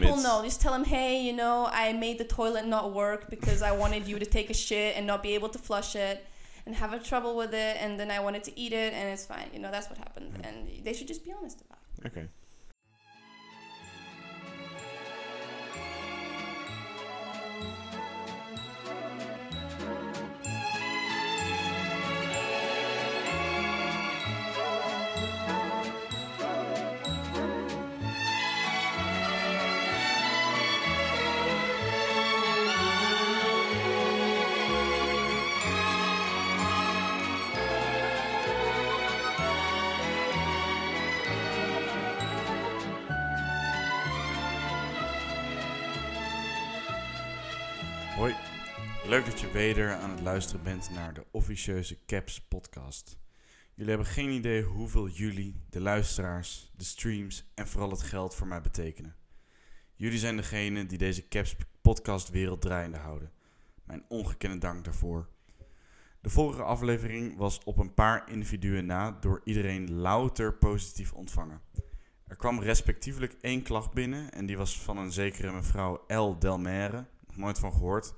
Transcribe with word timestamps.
people 0.00 0.16
know. 0.22 0.42
Just 0.44 0.60
tell 0.60 0.72
them, 0.72 0.84
hey, 0.84 1.20
you 1.22 1.32
know, 1.32 1.68
I 1.70 1.92
made 1.92 2.18
the 2.18 2.24
toilet 2.24 2.66
not 2.66 2.92
work 2.92 3.30
because 3.30 3.62
I 3.62 3.72
wanted 3.72 4.06
you 4.06 4.18
to 4.18 4.26
take 4.26 4.50
a 4.50 4.54
shit 4.54 4.96
and 4.96 5.06
not 5.06 5.22
be 5.22 5.34
able 5.34 5.48
to 5.50 5.58
flush 5.58 5.96
it 5.96 6.24
and 6.66 6.74
have 6.74 6.92
a 6.92 6.98
trouble 6.98 7.36
with 7.36 7.54
it, 7.54 7.76
and 7.80 7.98
then 7.98 8.10
I 8.10 8.18
wanted 8.20 8.42
to 8.44 8.58
eat 8.58 8.72
it, 8.72 8.92
and 8.92 9.08
it's 9.08 9.24
fine. 9.24 9.48
You 9.52 9.60
know, 9.60 9.70
that's 9.70 9.88
what 9.88 9.98
happened, 9.98 10.32
Mhm. 10.34 10.46
and 10.48 10.84
they 10.84 10.92
should 10.92 11.06
just 11.06 11.24
be 11.24 11.32
honest 11.32 11.60
about 11.60 11.78
it. 12.02 12.06
Okay. 12.08 12.28
Weder 49.56 49.94
aan 49.94 50.10
het 50.10 50.20
luisteren 50.20 50.62
bent 50.62 50.90
naar 50.90 51.14
de 51.14 51.24
officieuze 51.30 52.04
Caps 52.06 52.40
podcast. 52.40 53.18
Jullie 53.74 53.90
hebben 53.90 54.12
geen 54.12 54.30
idee 54.30 54.62
hoeveel 54.62 55.08
jullie, 55.08 55.60
de 55.70 55.80
luisteraars, 55.80 56.72
de 56.76 56.84
streams 56.84 57.52
en 57.54 57.68
vooral 57.68 57.90
het 57.90 58.02
geld 58.02 58.34
voor 58.34 58.46
mij 58.46 58.60
betekenen. 58.60 59.16
Jullie 59.94 60.18
zijn 60.18 60.36
degene 60.36 60.86
die 60.86 60.98
deze 60.98 61.28
Caps 61.28 61.56
podcast 61.82 62.28
wereld 62.28 62.60
draaiende 62.60 62.98
houden. 62.98 63.32
Mijn 63.84 64.04
ongekende 64.08 64.58
dank 64.58 64.84
daarvoor. 64.84 65.28
De 66.20 66.30
vorige 66.30 66.62
aflevering 66.62 67.36
was 67.36 67.60
op 67.64 67.78
een 67.78 67.94
paar 67.94 68.30
individuen 68.30 68.86
na 68.86 69.10
door 69.20 69.40
iedereen 69.44 69.92
louter 69.92 70.54
positief 70.54 71.12
ontvangen. 71.12 71.60
Er 72.26 72.36
kwam 72.36 72.60
respectievelijk 72.60 73.36
één 73.40 73.62
klacht 73.62 73.92
binnen 73.92 74.32
en 74.32 74.46
die 74.46 74.56
was 74.56 74.80
van 74.80 74.96
een 74.96 75.12
zekere 75.12 75.52
mevrouw 75.52 76.04
L. 76.06 76.38
Delmaire, 76.38 77.04
nog 77.26 77.36
nooit 77.36 77.58
van 77.58 77.72
gehoord, 77.72 78.14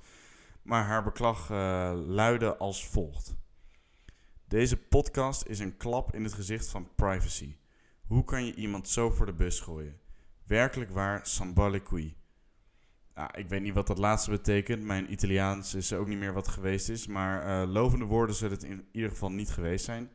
maar 0.61 0.85
haar 0.85 1.03
beklag 1.03 1.49
eh, 1.49 1.91
luidde 2.07 2.57
als 2.57 2.87
volgt. 2.87 3.35
Deze 4.47 4.77
podcast 4.77 5.45
is 5.45 5.59
een 5.59 5.77
klap 5.77 6.13
in 6.13 6.23
het 6.23 6.33
gezicht 6.33 6.69
van 6.69 6.95
privacy. 6.95 7.55
Hoe 8.07 8.23
kan 8.23 8.45
je 8.45 8.55
iemand 8.55 8.87
zo 8.87 9.09
voor 9.09 9.25
de 9.25 9.33
bus 9.33 9.59
gooien? 9.59 9.99
Werkelijk 10.43 10.91
waar, 10.91 11.27
sambale 11.27 11.79
qui. 11.79 12.17
Nou, 13.15 13.29
ik 13.33 13.49
weet 13.49 13.61
niet 13.61 13.73
wat 13.73 13.87
dat 13.87 13.97
laatste 13.97 14.29
betekent. 14.29 14.83
Mijn 14.83 15.11
Italiaans 15.11 15.73
is 15.73 15.93
ook 15.93 16.07
niet 16.07 16.17
meer 16.17 16.33
wat 16.33 16.47
geweest 16.47 16.89
is. 16.89 17.07
Maar 17.07 17.41
eh, 17.41 17.69
lovende 17.71 18.05
woorden 18.05 18.35
zullen 18.35 18.53
het 18.53 18.63
in 18.63 18.87
ieder 18.91 19.09
geval 19.09 19.31
niet 19.31 19.49
geweest 19.49 19.85
zijn. 19.85 20.09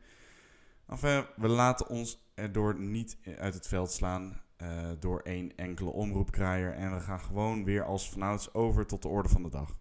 We 1.35 1.47
laten 1.47 1.87
ons 1.87 2.31
erdoor 2.33 2.79
niet 2.79 3.17
uit 3.37 3.53
het 3.53 3.67
veld 3.67 3.91
slaan 3.91 4.41
eh, 4.57 4.89
door 4.99 5.19
één 5.19 5.55
enkele 5.55 5.89
omroepkraaier. 5.89 6.73
En 6.73 6.93
we 6.93 6.99
gaan 6.99 7.19
gewoon 7.19 7.63
weer 7.63 7.83
als 7.83 8.09
vanouds 8.09 8.53
over 8.53 8.85
tot 8.85 9.01
de 9.01 9.07
orde 9.07 9.29
van 9.29 9.43
de 9.43 9.49
dag. 9.49 9.77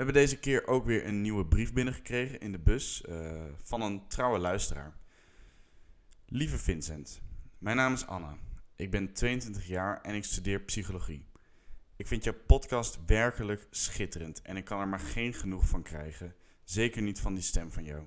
We 0.00 0.06
hebben 0.06 0.24
deze 0.24 0.38
keer 0.38 0.66
ook 0.66 0.84
weer 0.84 1.06
een 1.06 1.20
nieuwe 1.20 1.46
brief 1.46 1.72
binnengekregen 1.72 2.40
in 2.40 2.52
de 2.52 2.58
bus 2.58 3.04
eh, 3.04 3.42
van 3.62 3.82
een 3.82 4.08
trouwe 4.08 4.38
luisteraar. 4.38 4.96
Lieve 6.26 6.58
Vincent, 6.58 7.20
mijn 7.58 7.76
naam 7.76 7.92
is 7.92 8.06
Anna. 8.06 8.36
Ik 8.76 8.90
ben 8.90 9.12
22 9.12 9.66
jaar 9.66 10.00
en 10.00 10.14
ik 10.14 10.24
studeer 10.24 10.60
psychologie. 10.60 11.26
Ik 11.96 12.06
vind 12.06 12.24
jouw 12.24 12.34
podcast 12.46 12.98
werkelijk 13.06 13.66
schitterend 13.70 14.42
en 14.42 14.56
ik 14.56 14.64
kan 14.64 14.80
er 14.80 14.88
maar 14.88 15.00
geen 15.00 15.34
genoeg 15.34 15.68
van 15.68 15.82
krijgen. 15.82 16.34
Zeker 16.64 17.02
niet 17.02 17.20
van 17.20 17.34
die 17.34 17.42
stem 17.42 17.72
van 17.72 17.84
jou. 17.84 18.04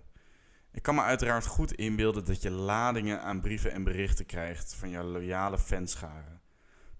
Ik 0.71 0.81
kan 0.81 0.95
me 0.95 1.01
uiteraard 1.01 1.45
goed 1.45 1.73
inbeelden 1.73 2.25
dat 2.25 2.41
je 2.41 2.51
ladingen 2.51 3.21
aan 3.21 3.41
brieven 3.41 3.71
en 3.71 3.83
berichten 3.83 4.25
krijgt 4.25 4.73
van 4.75 4.89
jouw 4.89 5.05
loyale 5.05 5.59
fanscharen. 5.59 6.41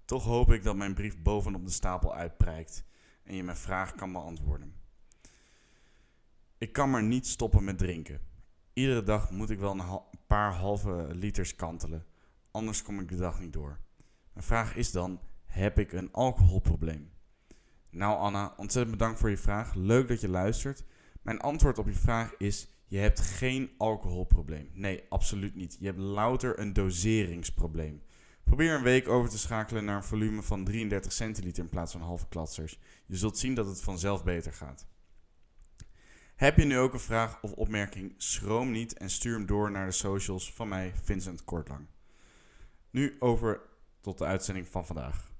Toch 0.04 0.24
hoop 0.24 0.52
ik 0.52 0.62
dat 0.62 0.76
mijn 0.76 0.94
brief 0.94 1.18
bovenop 1.18 1.64
de 1.64 1.72
stapel 1.72 2.14
uitprijkt 2.14 2.84
en 3.24 3.36
je 3.36 3.42
mijn 3.42 3.56
vraag 3.56 3.94
kan 3.94 4.12
beantwoorden. 4.12 4.83
Ik 6.58 6.72
kan 6.72 6.90
maar 6.90 7.02
niet 7.02 7.26
stoppen 7.26 7.64
met 7.64 7.78
drinken. 7.78 8.20
Iedere 8.72 9.02
dag 9.02 9.30
moet 9.30 9.50
ik 9.50 9.58
wel 9.58 9.72
een 9.72 10.00
paar 10.26 10.52
halve 10.52 11.08
liters 11.10 11.54
kantelen, 11.54 12.06
anders 12.50 12.82
kom 12.82 13.00
ik 13.00 13.08
de 13.08 13.16
dag 13.16 13.40
niet 13.40 13.52
door. 13.52 13.80
Mijn 14.32 14.46
vraag 14.46 14.76
is 14.76 14.92
dan: 14.92 15.20
heb 15.44 15.78
ik 15.78 15.92
een 15.92 16.12
alcoholprobleem? 16.12 17.12
Nou, 17.90 18.18
Anna, 18.18 18.54
ontzettend 18.56 18.96
bedankt 18.98 19.18
voor 19.18 19.30
je 19.30 19.36
vraag. 19.36 19.74
Leuk 19.74 20.08
dat 20.08 20.20
je 20.20 20.28
luistert. 20.28 20.84
Mijn 21.22 21.40
antwoord 21.40 21.78
op 21.78 21.86
je 21.86 21.92
vraag 21.92 22.34
is: 22.38 22.68
je 22.86 22.98
hebt 22.98 23.20
geen 23.20 23.70
alcoholprobleem. 23.78 24.70
Nee, 24.72 25.04
absoluut 25.08 25.54
niet. 25.54 25.76
Je 25.80 25.86
hebt 25.86 25.98
louter 25.98 26.58
een 26.58 26.72
doseringsprobleem. 26.72 28.02
Probeer 28.44 28.74
een 28.74 28.82
week 28.82 29.08
over 29.08 29.30
te 29.30 29.38
schakelen 29.38 29.84
naar 29.84 29.96
een 29.96 30.04
volume 30.04 30.42
van 30.42 30.64
33 30.64 31.12
centiliter 31.12 31.62
in 31.62 31.68
plaats 31.68 31.92
van 31.92 32.00
halve 32.00 32.28
klatsers. 32.28 32.78
Je 33.06 33.16
zult 33.16 33.38
zien 33.38 33.54
dat 33.54 33.66
het 33.66 33.80
vanzelf 33.80 34.24
beter 34.24 34.52
gaat. 34.52 34.86
Heb 36.34 36.56
je 36.56 36.64
nu 36.64 36.78
ook 36.78 36.92
een 36.92 37.00
vraag 37.00 37.42
of 37.42 37.52
opmerking? 37.52 38.14
Schroom 38.16 38.70
niet 38.70 38.98
en 38.98 39.10
stuur 39.10 39.34
hem 39.34 39.46
door 39.46 39.70
naar 39.70 39.86
de 39.86 39.92
socials 39.92 40.52
van 40.52 40.68
mij, 40.68 40.92
Vincent 41.02 41.44
Kortlang. 41.44 41.86
Nu 42.90 43.16
over 43.18 43.60
tot 44.00 44.18
de 44.18 44.24
uitzending 44.24 44.68
van 44.68 44.86
vandaag. 44.86 45.32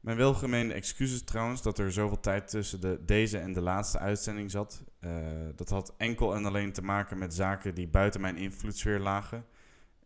Mijn 0.00 0.16
welgemeende 0.16 0.74
excuses 0.74 1.22
trouwens 1.22 1.62
dat 1.62 1.78
er 1.78 1.92
zoveel 1.92 2.20
tijd 2.20 2.48
tussen 2.48 2.80
de, 2.80 3.04
deze 3.04 3.38
en 3.38 3.52
de 3.52 3.60
laatste 3.60 3.98
uitzending 3.98 4.50
zat. 4.50 4.84
Eh, 5.00 5.10
dat 5.56 5.68
had 5.68 5.94
enkel 5.96 6.34
en 6.34 6.44
alleen 6.44 6.72
te 6.72 6.82
maken 6.82 7.18
met 7.18 7.34
zaken 7.34 7.74
die 7.74 7.88
buiten 7.88 8.20
mijn 8.20 8.36
invloedssfeer 8.36 8.98
lagen. 8.98 9.46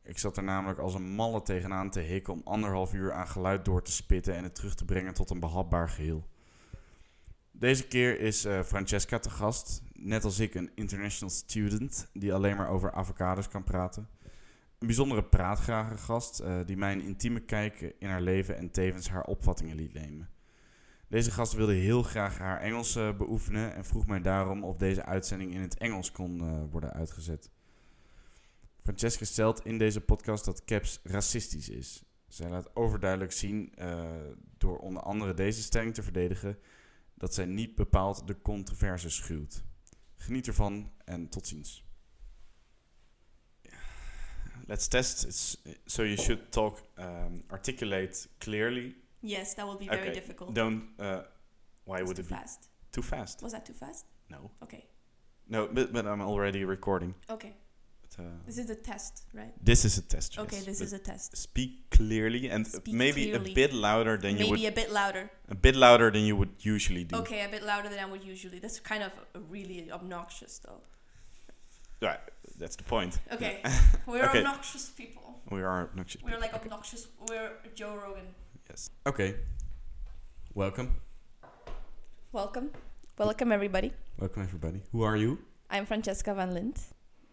Ik 0.02 0.18
zat 0.18 0.36
er 0.36 0.42
namelijk 0.42 0.78
als 0.78 0.94
een 0.94 1.14
malle 1.14 1.42
tegenaan 1.42 1.90
te 1.90 2.00
hikken 2.00 2.32
om 2.32 2.40
anderhalf 2.44 2.94
uur 2.94 3.12
aan 3.12 3.28
geluid 3.28 3.64
door 3.64 3.82
te 3.82 3.92
spitten 3.92 4.34
en 4.34 4.42
het 4.42 4.54
terug 4.54 4.74
te 4.74 4.84
brengen 4.84 5.14
tot 5.14 5.30
een 5.30 5.40
behapbaar 5.40 5.88
geheel. 5.88 6.30
Deze 7.62 7.86
keer 7.86 8.20
is 8.20 8.44
eh, 8.44 8.62
Francesca 8.62 9.18
te 9.18 9.30
gast, 9.30 9.82
net 9.92 10.24
als 10.24 10.38
ik 10.38 10.54
een 10.54 10.70
international 10.74 11.34
student 11.34 12.08
die 12.12 12.34
alleen 12.34 12.56
maar 12.56 12.68
over 12.68 12.92
avocados 12.92 13.48
kan 13.48 13.64
praten. 13.64 14.08
Een 14.78 14.86
bijzondere 14.86 15.24
praatgrage 15.24 15.96
gast 15.96 16.40
eh, 16.40 16.58
die 16.66 16.76
mij 16.76 16.92
een 16.92 17.02
intieme 17.02 17.40
kijk 17.40 17.94
in 17.98 18.08
haar 18.08 18.20
leven 18.20 18.56
en 18.56 18.70
tevens 18.70 19.08
haar 19.08 19.24
opvattingen 19.24 19.76
liet 19.76 19.92
nemen. 19.92 20.28
Deze 21.08 21.30
gast 21.30 21.52
wilde 21.52 21.72
heel 21.72 22.02
graag 22.02 22.38
haar 22.38 22.60
Engels 22.60 22.96
eh, 22.96 23.16
beoefenen 23.16 23.74
en 23.74 23.84
vroeg 23.84 24.06
mij 24.06 24.20
daarom 24.20 24.64
of 24.64 24.76
deze 24.76 25.04
uitzending 25.04 25.52
in 25.54 25.60
het 25.60 25.78
Engels 25.78 26.12
kon 26.12 26.68
worden 26.70 26.92
uitgezet. 26.92 27.50
Francesca 28.82 29.24
stelt 29.24 29.64
in 29.64 29.78
deze 29.78 30.00
podcast 30.00 30.44
dat 30.44 30.64
Caps 30.64 31.00
racistisch 31.02 31.68
is. 31.68 32.02
Zij 32.28 32.50
laat 32.50 32.76
overduidelijk 32.76 33.32
zien, 33.32 33.74
door 34.58 34.78
onder 34.78 35.02
andere 35.02 35.34
deze 35.34 35.62
stelling 35.62 35.94
te 35.94 36.02
verdedigen, 36.02 36.58
dat 37.22 37.34
zij 37.34 37.46
niet 37.46 37.74
bepaald 37.74 38.26
de 38.26 38.40
controverse 38.42 39.10
schuwt. 39.10 39.64
Geniet 40.16 40.46
ervan 40.46 40.92
en 41.04 41.28
tot 41.28 41.46
ziens. 41.46 41.84
Let's 44.66 44.88
test. 44.88 45.24
It's, 45.24 45.62
so 45.84 46.02
you 46.02 46.16
should 46.16 46.52
talk, 46.52 46.82
um, 46.98 47.44
articulate 47.46 48.28
clearly. 48.38 48.96
Yes, 49.20 49.54
that 49.54 49.66
will 49.66 49.76
be 49.76 49.84
very 49.84 50.00
Okay, 50.00 50.12
difficult. 50.12 50.54
Don't. 50.54 50.82
Uh, 50.98 51.18
why 51.84 52.02
would 52.02 52.14
too 52.16 52.22
it 52.22 52.28
be 52.28 52.34
fast. 52.34 52.70
too 52.90 53.04
fast? 53.04 53.40
Was 53.40 53.52
that 53.52 53.64
too 53.64 53.76
fast? 53.76 54.04
No. 54.26 54.50
Okay. 54.62 54.84
No, 55.46 55.68
but, 55.72 55.92
but 55.92 56.04
I'm 56.04 56.20
already 56.20 56.64
recording. 56.64 57.14
Okay. 57.28 57.54
But, 58.16 58.24
uh, 58.24 58.28
This 58.46 58.58
is 58.58 58.70
a 58.70 58.74
test, 58.74 59.24
right? 59.34 59.52
this 59.64 59.84
is 59.84 59.98
a 59.98 60.02
test. 60.02 60.38
Okay, 60.38 60.56
yes, 60.56 60.64
this 60.66 60.78
but 60.78 60.84
is 60.84 60.92
a 60.92 60.98
test. 60.98 61.36
Speak 61.36 61.90
clearly 61.90 62.48
and 62.48 62.66
Speak 62.66 62.94
maybe 62.94 63.30
clearly. 63.30 63.52
a 63.52 63.54
bit 63.54 63.72
louder 63.72 64.16
than 64.16 64.36
you 64.38 64.46
would. 64.50 64.58
Maybe 64.58 64.66
a 64.66 64.72
bit 64.72 64.90
louder. 64.92 65.30
a 65.48 65.54
bit 65.54 65.76
louder 65.76 66.10
than 66.10 66.22
you 66.22 66.36
would 66.36 66.50
usually 66.60 67.04
do. 67.04 67.16
Okay, 67.16 67.44
a 67.44 67.48
bit 67.48 67.62
louder 67.62 67.88
than 67.88 67.98
I 67.98 68.04
would 68.04 68.24
usually. 68.24 68.58
That's 68.58 68.80
kind 68.80 69.02
of 69.02 69.12
really 69.50 69.90
obnoxious, 69.90 70.58
though. 70.58 70.80
Right, 72.00 72.20
that's 72.58 72.76
the 72.76 72.84
point. 72.84 73.18
Okay, 73.32 73.62
we're 74.06 74.24
Okay. 74.24 74.38
obnoxious 74.38 74.90
people. 74.90 75.40
We 75.50 75.62
are 75.62 75.82
obnoxious. 75.82 76.22
We're 76.22 76.38
like 76.38 76.54
Okay. 76.54 76.64
obnoxious. 76.64 77.08
We're 77.28 77.52
Joe 77.74 77.94
Rogan. 77.94 78.26
Yes. 78.68 78.90
Okay. 79.06 79.36
Welcome. 80.54 80.96
Welcome, 82.32 82.70
welcome 83.18 83.52
everybody. 83.52 83.92
Welcome 84.18 84.42
everybody. 84.42 84.80
Who 84.92 85.02
are 85.02 85.16
you? 85.16 85.38
I'm 85.70 85.84
Francesca 85.86 86.34
van 86.34 86.52
Lint. 86.54 86.78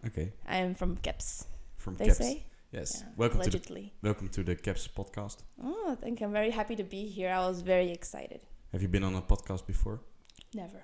Okay. 0.08 0.34
I 0.48 0.58
am 0.58 0.76
from 0.76 0.98
KEPS. 0.98 1.46
From 1.78 1.96
They 1.96 2.08
KEPS. 2.08 2.16
say. 2.18 2.44
Yes. 2.72 3.02
Yeah, 3.04 3.10
welcome 3.18 3.42
to 3.42 3.50
the 3.50 3.58
allegedly. 3.58 3.94
welcome 4.04 4.30
to 4.30 4.44
the 4.44 4.56
KEPS 4.56 4.90
podcast. 4.90 5.38
Oh, 5.64 5.90
I 5.92 5.96
think 5.96 6.22
I'm 6.22 6.32
very 6.32 6.52
happy 6.52 6.76
to 6.76 6.84
be 6.84 7.06
here. 7.08 7.32
I 7.32 7.40
was 7.48 7.62
very 7.62 7.92
excited. 7.92 8.42
Have 8.72 8.82
you 8.82 8.88
been 8.88 9.04
on 9.04 9.16
a 9.16 9.22
podcast 9.22 9.66
before? 9.66 10.00
Never. 10.54 10.84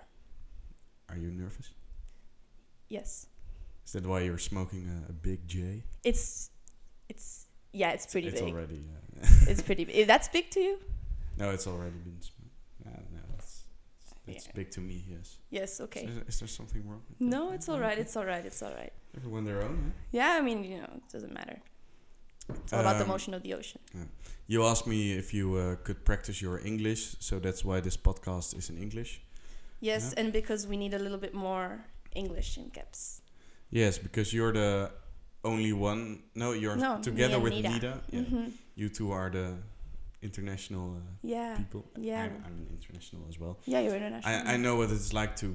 Are 1.10 1.18
you 1.18 1.30
nervous? 1.32 1.70
Yes. 2.90 3.28
Is 3.86 3.94
that 3.94 4.06
why 4.06 4.22
you're 4.22 4.40
smoking 4.40 4.90
a, 4.90 5.10
a 5.12 5.14
big 5.14 5.48
J? 5.48 5.84
It's, 6.04 6.50
it's 7.08 7.46
Yeah, 7.72 7.92
it's 7.92 8.08
pretty 8.08 8.28
big. 8.28 8.34
it's 8.34 8.42
big. 8.42 8.54
already. 8.54 8.84
Uh, 9.22 9.28
It's 9.48 9.62
pretty 9.62 9.86
big. 9.86 10.08
That's 10.08 10.28
big 10.30 10.50
to 10.52 10.60
you? 10.60 10.80
no, 11.38 11.52
it's 11.52 11.68
already 11.68 11.98
been. 12.04 12.20
Sm- 12.22 12.88
uh, 12.88 12.90
no, 13.14 13.20
it's 13.38 13.64
it's 14.28 14.46
Yeah. 14.48 14.52
big 14.56 14.72
to 14.72 14.82
me. 14.82 15.04
Yes. 15.10 15.38
Yes. 15.50 15.82
Okay. 15.82 16.06
Is, 16.06 16.16
there- 16.16 16.24
is 16.28 16.40
there 16.40 16.48
something 16.48 16.88
wrong? 16.90 17.04
No, 17.20 17.52
it's 17.52 17.68
all 17.70 17.80
right. 17.80 17.98
It's 17.98 18.16
all 18.18 18.26
right. 18.26 18.46
It's 18.46 18.62
all 18.62 18.74
right. 18.74 18.94
everyone 19.18 19.46
their 19.46 19.62
own. 19.62 19.78
Huh? 19.84 19.92
Yeah, 20.12 20.32
I 20.40 20.42
mean, 20.42 20.64
you 20.64 20.78
know, 20.82 20.90
it 21.00 21.08
doesn't 21.12 21.34
matter. 21.34 21.58
It's 22.50 22.74
all 22.74 22.82
about 22.82 22.98
the 22.98 23.04
Um, 23.04 23.10
motion 23.10 23.34
of 23.34 23.42
the 23.44 23.54
ocean. 23.56 23.80
You 24.48 24.64
asked 24.66 24.86
me 24.88 25.14
if 25.18 25.34
you 25.34 25.56
uh, 25.56 25.76
could 25.86 26.04
practice 26.06 26.42
your 26.42 26.60
English, 26.66 27.16
so 27.20 27.40
that's 27.40 27.64
why 27.66 27.80
this 27.82 27.98
podcast 27.98 28.56
is 28.58 28.70
in 28.70 28.78
English. 28.78 29.22
Yes, 29.80 30.04
yeah. 30.14 30.20
and 30.24 30.34
because 30.34 30.68
we 30.68 30.78
need 30.78 30.94
a 30.94 31.00
little 31.00 31.18
bit 31.18 31.34
more 31.34 31.86
English 32.14 32.58
in 32.58 32.70
KEPS. 32.72 33.22
Yes, 33.72 33.98
because 33.98 34.32
you're 34.36 34.54
the 34.54 34.92
only 35.44 35.74
one. 35.74 36.24
No, 36.36 36.52
you're 36.54 36.76
No, 36.76 37.00
together 37.02 37.40
with 37.40 37.54
Nida. 37.54 37.72
Nida. 37.80 38.02
Yeah. 38.12 38.22
hmm 38.22 38.50
You 38.76 38.90
two 38.90 39.12
are 39.12 39.30
the 39.32 39.58
international 40.30 40.86
uh, 40.98 41.02
Yeah. 41.22 41.56
people. 41.58 41.84
Yeah. 41.98 42.24
I'm, 42.24 42.44
I'm 42.48 42.68
international 42.78 43.24
as 43.30 43.40
well. 43.40 43.54
Yeah, 43.66 43.80
you're 43.84 43.96
international. 43.96 44.34
I, 44.48 44.54
I 44.54 44.58
know 44.58 44.76
what 44.80 44.90
it's 44.92 45.14
like 45.14 45.36
to 45.38 45.48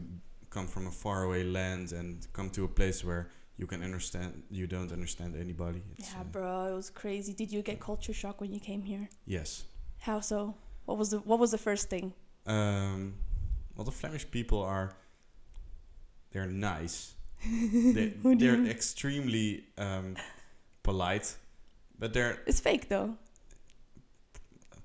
come 0.54 0.66
from 0.66 0.86
a 0.86 0.90
faraway 0.90 1.44
land 1.44 1.92
and 1.92 2.26
come 2.32 2.48
to 2.50 2.64
a 2.64 2.68
place 2.68 3.04
where 3.04 3.28
you 3.60 3.66
can 3.66 3.82
understand. 3.82 4.42
You 4.50 4.66
don't 4.66 4.92
understand 4.92 5.36
anybody. 5.36 5.82
It's, 5.98 6.12
Yeah, 6.12 6.20
uh, 6.20 6.24
bro, 6.24 6.66
it 6.72 6.74
was 6.82 6.90
crazy. 6.90 7.32
Did 7.34 7.52
you 7.52 7.62
get 7.62 7.78
culture 7.80 8.14
shock 8.22 8.40
when 8.40 8.52
you 8.54 8.60
came 8.60 8.82
here? 8.82 9.08
Yes. 9.26 9.64
How 9.98 10.20
so? 10.20 10.54
What 10.86 10.96
was 10.98 11.08
the 11.10 11.18
What 11.30 11.38
was 11.38 11.50
the 11.50 11.58
first 11.68 11.90
thing? 11.90 12.12
Um, 12.46 13.14
well, 13.76 13.84
the 13.84 13.96
Flemish 14.00 14.26
people 14.30 14.60
are. 14.62 14.96
They're 16.32 16.46
nice. 16.46 17.14
they, 17.96 18.14
What 18.22 18.38
do 18.38 18.44
you 18.44 18.56
they're 18.64 18.70
extremely 18.70 19.64
um, 19.78 20.16
polite, 20.82 21.36
but 21.98 22.12
they're 22.14 22.38
It's 22.46 22.60
fake 22.60 22.88
though. 22.88 23.16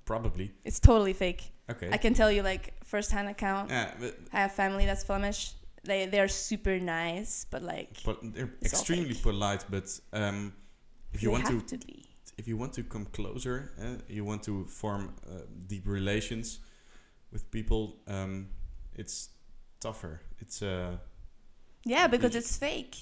Probably 0.06 0.52
It's 0.64 0.80
totally 0.80 1.14
fake. 1.14 1.52
okay. 1.70 1.90
I 1.92 1.98
can 1.98 2.14
tell 2.14 2.32
you 2.32 2.44
like 2.44 2.74
first-hand 2.84 3.28
account. 3.30 3.70
yeah, 3.72 3.92
but, 4.00 4.16
I 4.34 4.38
have 4.38 4.54
family 4.54 4.86
that's 4.86 5.04
Flemish. 5.04 5.54
They 5.84 6.08
they're 6.08 6.28
super 6.30 6.80
nice, 6.80 7.46
but 7.52 7.62
like 7.62 7.90
but 8.04 8.18
they're 8.34 8.54
extremely 8.64 9.14
polite. 9.16 9.66
But 9.70 9.88
um, 10.14 10.54
if 11.14 11.22
you 11.22 11.30
they 11.30 11.34
want 11.34 11.46
to 11.48 11.78
to, 11.78 11.86
be. 11.86 12.06
if 12.38 12.48
you 12.48 12.58
want 12.58 12.74
to 12.74 12.84
come 12.84 13.06
closer, 13.06 13.72
uh, 13.80 14.02
you 14.08 14.26
want 14.26 14.42
to 14.44 14.66
form 14.66 15.14
uh, 15.28 15.42
deep 15.68 15.86
relations 15.88 16.60
with 17.32 17.50
people, 17.52 17.98
um, 18.08 18.48
it's 18.96 19.30
tougher. 19.80 20.22
It's 20.40 20.62
uh, 20.62 20.98
Yeah, 21.84 22.08
because 22.08 22.36
it's 22.36 22.58
fake. 22.58 22.96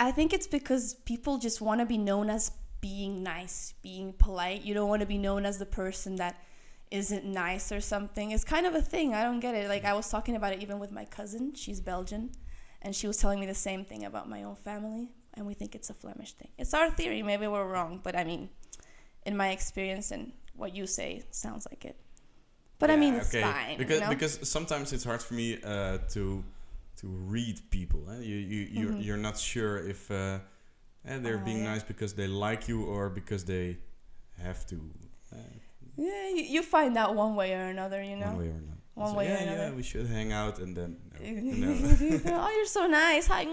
I 0.00 0.12
think 0.12 0.32
it's 0.32 0.46
because 0.46 0.94
people 1.04 1.38
just 1.38 1.60
want 1.60 1.80
to 1.80 1.86
be 1.86 1.98
known 1.98 2.30
as 2.30 2.50
being 2.82 3.22
nice, 3.22 3.72
being 3.80 4.12
polite. 4.12 4.60
You 4.62 4.74
don't 4.74 4.90
want 4.90 5.00
to 5.00 5.06
be 5.06 5.16
known 5.16 5.46
as 5.46 5.56
the 5.58 5.64
person 5.64 6.16
that 6.16 6.34
isn't 6.90 7.24
nice 7.24 7.72
or 7.72 7.80
something. 7.80 8.32
It's 8.32 8.44
kind 8.44 8.66
of 8.66 8.74
a 8.74 8.82
thing. 8.82 9.14
I 9.14 9.22
don't 9.22 9.40
get 9.40 9.54
it. 9.54 9.68
Like 9.70 9.86
I 9.86 9.94
was 9.94 10.10
talking 10.10 10.36
about 10.36 10.52
it 10.52 10.60
even 10.62 10.78
with 10.78 10.92
my 10.92 11.06
cousin. 11.06 11.54
She's 11.54 11.80
Belgian, 11.80 12.30
and 12.82 12.94
she 12.94 13.06
was 13.06 13.16
telling 13.16 13.40
me 13.40 13.46
the 13.46 13.54
same 13.54 13.82
thing 13.86 14.04
about 14.04 14.28
my 14.28 14.42
own 14.42 14.56
family, 14.56 15.08
and 15.34 15.46
we 15.46 15.54
think 15.54 15.74
it's 15.74 15.88
a 15.88 15.94
Flemish 15.94 16.32
thing. 16.32 16.48
It's 16.58 16.74
our 16.74 16.90
theory. 16.90 17.22
Maybe 17.22 17.46
we're 17.46 17.66
wrong, 17.66 18.00
but 18.02 18.14
I 18.14 18.24
mean, 18.24 18.50
in 19.24 19.36
my 19.36 19.50
experience 19.52 20.10
and 20.10 20.32
what 20.56 20.74
you 20.74 20.86
say, 20.86 21.22
sounds 21.30 21.66
like 21.70 21.86
it. 21.86 21.96
But 22.78 22.90
I 22.90 22.96
mean, 22.96 23.14
it's 23.14 23.28
okay. 23.28 23.42
fine. 23.42 23.78
because 23.78 24.00
you 24.00 24.04
know? 24.04 24.08
because 24.10 24.48
sometimes 24.56 24.92
it's 24.92 25.04
hard 25.04 25.22
for 25.22 25.34
me 25.34 25.62
uh, 25.62 25.98
to 26.10 26.44
to 26.96 27.06
read 27.06 27.60
people. 27.70 28.00
Eh? 28.10 28.20
You 28.22 28.36
you 28.36 28.60
you're, 28.70 28.92
Mhm. 28.92 29.04
you're 29.04 29.16
not 29.28 29.38
sure 29.38 29.78
if 29.88 30.10
uh, 30.10 30.40
eh, 31.06 31.18
they're 31.18 31.38
being 31.38 31.58
yeah. 31.64 31.72
nice 31.72 31.82
because 31.82 32.14
they 32.14 32.26
like 32.26 32.68
you 32.68 32.84
or 32.84 33.08
because 33.10 33.44
they 33.44 33.78
have 34.42 34.66
to. 34.66 34.76
Uh, 35.32 35.36
Yeah, 35.96 36.28
you, 36.36 36.42
you 36.54 36.62
find 36.62 36.96
out 36.96 37.14
one 37.14 37.34
way 37.36 37.52
or 37.52 37.64
another, 37.68 38.02
you 38.02 38.16
know. 38.16 38.32
One 38.32 38.38
way 38.38 38.48
or 38.48 38.58
another. 38.64 38.80
One 38.94 39.10
So, 39.10 39.16
way 39.18 39.26
or 39.26 39.30
yeah, 39.30 39.42
another. 39.42 39.68
Yeah, 39.68 39.76
we 39.76 39.82
should 39.82 40.06
hang 40.06 40.32
out 40.32 40.58
and 40.58 40.76
then. 40.76 40.96
No, 41.22 41.68
no. 41.74 42.42
oh, 42.44 42.50
you're 42.56 42.66
so 42.66 42.86
nice. 42.86 43.26
Hi. 43.28 43.42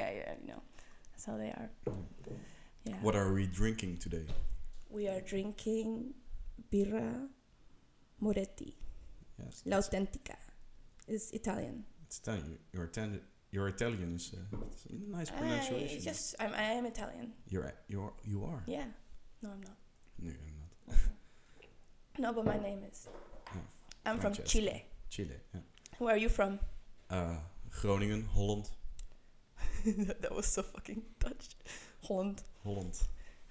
yeah, 0.00 0.10
yeah, 0.20 0.34
you 0.40 0.46
know. 0.50 0.62
That's 1.12 1.24
how 1.26 1.36
they 1.36 1.50
are. 1.60 1.70
Yeah. 2.84 2.96
What 3.02 3.14
are 3.14 3.32
we 3.32 3.46
drinking 3.46 3.98
today? 3.98 4.26
We 4.90 5.08
are 5.08 5.20
drinking 5.20 6.14
birra 6.72 7.28
Moretti, 8.20 8.74
Yes. 9.38 9.62
La 9.66 9.76
Authentica. 9.78 10.36
It's 11.06 11.30
Italian. 11.32 11.84
It's 12.06 12.18
Italian. 12.18 12.58
Your 12.72 12.84
Italian, 12.84 13.20
your 13.52 13.68
Italian 13.68 14.16
is 14.16 14.34
it's 14.70 14.86
a 14.86 15.16
nice 15.16 15.30
I 15.30 15.38
pronunciation. 15.38 16.00
just, 16.02 16.34
I'm, 16.40 16.52
I 16.54 16.62
am 16.78 16.86
Italian. 16.86 17.32
You're 17.48 17.72
you're 17.88 18.12
you 18.24 18.44
are. 18.44 18.62
Yeah. 18.66 18.84
No, 19.42 19.50
I'm 19.50 19.60
not. 19.60 19.76
No, 20.18 20.30
you're 20.30 20.58
not. 20.88 20.98
No, 22.18 22.32
but 22.32 22.44
my 22.44 22.58
name 22.58 22.80
is. 22.90 23.08
Oh, 23.54 23.60
I'm 24.04 24.18
from 24.18 24.34
Chile. 24.34 24.84
Chile. 25.08 25.36
Yeah. 25.54 25.60
Where 25.98 26.14
are 26.14 26.18
you 26.18 26.28
from? 26.28 26.58
Uh, 27.08 27.36
Groningen, 27.80 28.26
Holland, 28.34 28.68
that 30.20 30.34
was 30.34 30.46
so 30.46 30.62
fucking 30.62 31.02
Dutch. 31.18 31.56
Holland. 32.06 32.42
Holland. 32.64 32.98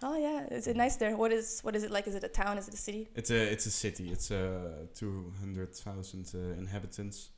Oh 0.03 0.17
yeah, 0.17 0.47
is 0.51 0.67
it 0.67 0.75
nice 0.77 0.95
there? 0.97 1.15
What 1.17 1.31
is 1.31 1.59
what 1.61 1.75
is 1.75 1.83
it 1.83 1.91
like? 1.91 2.07
Is 2.07 2.15
it 2.15 2.23
a 2.23 2.27
town? 2.27 2.57
Is 2.57 2.67
it 2.67 2.73
a 2.73 2.77
city? 2.77 3.07
It's 3.15 3.31
a 3.31 3.51
it's 3.51 3.65
a 3.65 3.71
city. 3.71 4.09
It's 4.11 4.29
uh, 4.31 4.85
two 4.95 5.31
hundred 5.39 5.73
thousand 5.75 6.31
uh, 6.35 6.59
inhabitants, 6.59 7.29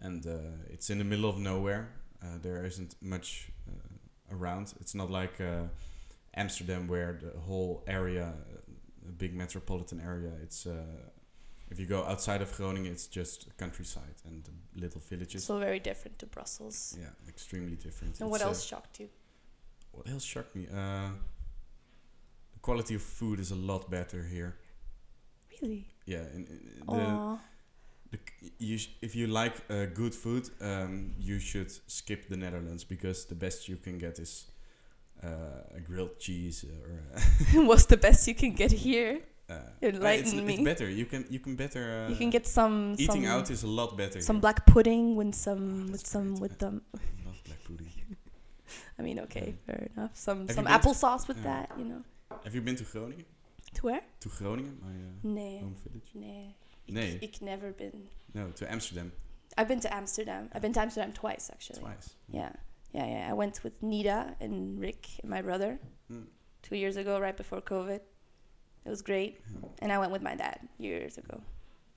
and 0.00 0.26
uh, 0.26 0.32
it's 0.70 0.90
in 0.90 0.98
the 0.98 1.04
middle 1.04 1.28
of 1.28 1.38
nowhere. 1.38 1.88
Uh, 2.22 2.38
there 2.42 2.64
isn't 2.66 2.94
much 3.00 3.48
uh, 3.68 4.34
around. 4.36 4.74
It's 4.80 4.94
not 4.94 5.10
like 5.10 5.40
uh, 5.40 5.64
Amsterdam, 6.34 6.86
where 6.88 7.18
the 7.22 7.38
whole 7.40 7.82
area, 7.86 8.32
a 9.08 9.12
big 9.12 9.34
metropolitan 9.34 10.00
area. 10.00 10.32
It's 10.42 10.66
uh, 10.66 10.72
if 11.70 11.78
you 11.78 11.86
go 11.86 12.04
outside 12.04 12.42
of 12.42 12.52
Groningen, 12.56 12.92
it's 12.92 13.06
just 13.06 13.48
countryside 13.56 14.16
and 14.24 14.42
little 14.74 15.00
villages. 15.00 15.44
So 15.44 15.58
very 15.58 15.78
different 15.80 16.18
to 16.18 16.26
Brussels. 16.26 16.96
yeah, 16.98 17.10
extremely 17.28 17.76
different. 17.76 18.20
And 18.20 18.30
what 18.30 18.40
It's, 18.40 18.44
uh, 18.44 18.48
else 18.48 18.64
shocked 18.64 19.00
you? 19.00 19.08
what 19.92 20.08
else 20.08 20.24
shocked 20.24 20.54
me? 20.56 20.66
Uh, 20.72 21.10
the 22.52 22.58
quality 22.60 22.94
of 22.94 23.02
food 23.02 23.38
is 23.40 23.50
a 23.50 23.56
lot 23.56 23.90
better 23.90 24.22
here. 24.24 24.56
Really? 25.50 25.86
Yeah, 26.06 26.24
in, 26.34 26.46
in 26.46 26.82
the, 26.86 26.92
Aw. 26.92 27.32
the 27.32 27.36
c- 27.36 27.42
you 28.58 28.78
sh- 28.78 28.90
if 29.00 29.14
you 29.14 29.26
like 29.26 29.54
uh, 29.70 29.86
good 29.94 30.14
food, 30.14 30.48
um, 30.60 31.12
you 31.20 31.38
should 31.38 31.70
skip 31.86 32.28
the 32.28 32.36
Netherlands 32.36 32.84
because 32.84 33.24
the 33.26 33.34
best 33.34 33.68
you 33.68 33.76
can 33.76 33.98
get 33.98 34.18
is 34.18 34.46
uh, 35.22 35.76
a 35.76 35.80
grilled 35.80 36.18
cheese 36.18 36.64
or. 36.64 37.00
Uh, 37.16 37.64
What's 37.68 37.86
the 37.86 37.96
best 37.96 38.26
you 38.28 38.34
can 38.34 38.52
get 38.54 38.72
here? 38.72 39.20
uh, 39.48 39.54
Enlighten 39.82 40.38
it's, 40.38 40.46
me. 40.46 40.54
It's 40.54 40.62
better. 40.64 40.88
You 40.88 41.06
can 41.06 41.24
you 41.30 41.38
can 41.40 41.56
better. 41.56 42.06
Uh, 42.06 42.10
you 42.10 42.16
can 42.16 42.30
get 42.30 42.46
some 42.46 42.94
eating 42.98 43.24
some, 43.24 43.32
out 43.40 43.50
is 43.50 43.62
a 43.64 43.68
lot 43.68 43.96
better. 43.96 44.20
some 44.20 44.36
here. 44.36 44.40
black 44.42 44.64
pudding 44.66 45.16
with 45.16 45.34
some 45.34 45.86
Oh, 45.88 45.92
with 45.92 46.06
some 46.06 46.28
great. 46.30 46.40
with 46.42 46.58
them. 46.58 46.82
I 46.94 47.26
love 47.26 47.40
black 47.44 47.62
pudding. 47.64 47.88
I 48.98 49.02
mean, 49.02 49.18
okay, 49.20 49.54
fair 49.66 49.88
enough. 49.96 50.10
Some 50.14 50.46
Have 50.46 50.54
some 50.56 50.64
you 50.66 50.70
been 50.70 50.80
to- 50.80 50.88
applesauce 50.88 51.26
with 51.28 51.42
that, 51.42 51.70
you 51.78 51.84
know. 51.84 52.02
Have 52.44 52.54
you 52.54 52.60
been 52.60 52.76
to 52.76 52.84
Groningen? 52.84 53.24
To 53.74 53.86
where? 53.86 54.02
To 54.20 54.28
Groningen, 54.28 54.76
my 54.82 54.88
uh, 54.90 55.34
Nee, 55.34 55.58
home 55.60 55.74
village. 55.84 56.10
nee. 56.14 56.54
Ik, 56.84 56.94
Nee. 56.94 57.18
ik 57.18 57.40
never 57.40 57.72
been. 57.74 58.08
No, 58.32 58.52
to 58.52 58.66
Amsterdam 58.66 59.12
I've 59.58 59.66
been 59.66 59.80
to 59.80 59.88
Amsterdam. 59.88 60.44
I've 60.54 60.60
been 60.60 60.72
to 60.72 60.80
Amsterdam 60.80 61.12
twice 61.12 61.50
actually. 61.52 61.80
twice. 61.80 62.14
Yeah, 62.26 62.52
yeah, 62.92 63.08
yeah. 63.08 63.30
I 63.30 63.34
went 63.34 63.62
with 63.62 63.72
Nida 63.82 64.34
and 64.40 64.78
Rick 64.80 65.06
and 65.22 65.30
my 65.30 65.42
brother 65.42 65.78
Mm. 66.08 66.26
two 66.62 66.76
years 66.76 66.96
ago, 66.96 67.18
right 67.20 67.36
before 67.36 67.62
COVID. 67.62 68.00
It 68.84 68.88
was 68.88 69.02
great. 69.02 69.40
Yeah. 69.52 69.68
And 69.82 69.92
I 69.92 69.98
went 69.98 70.12
with 70.12 70.22
my 70.22 70.36
dad 70.36 70.58
years 70.78 71.18
ago. 71.18 71.40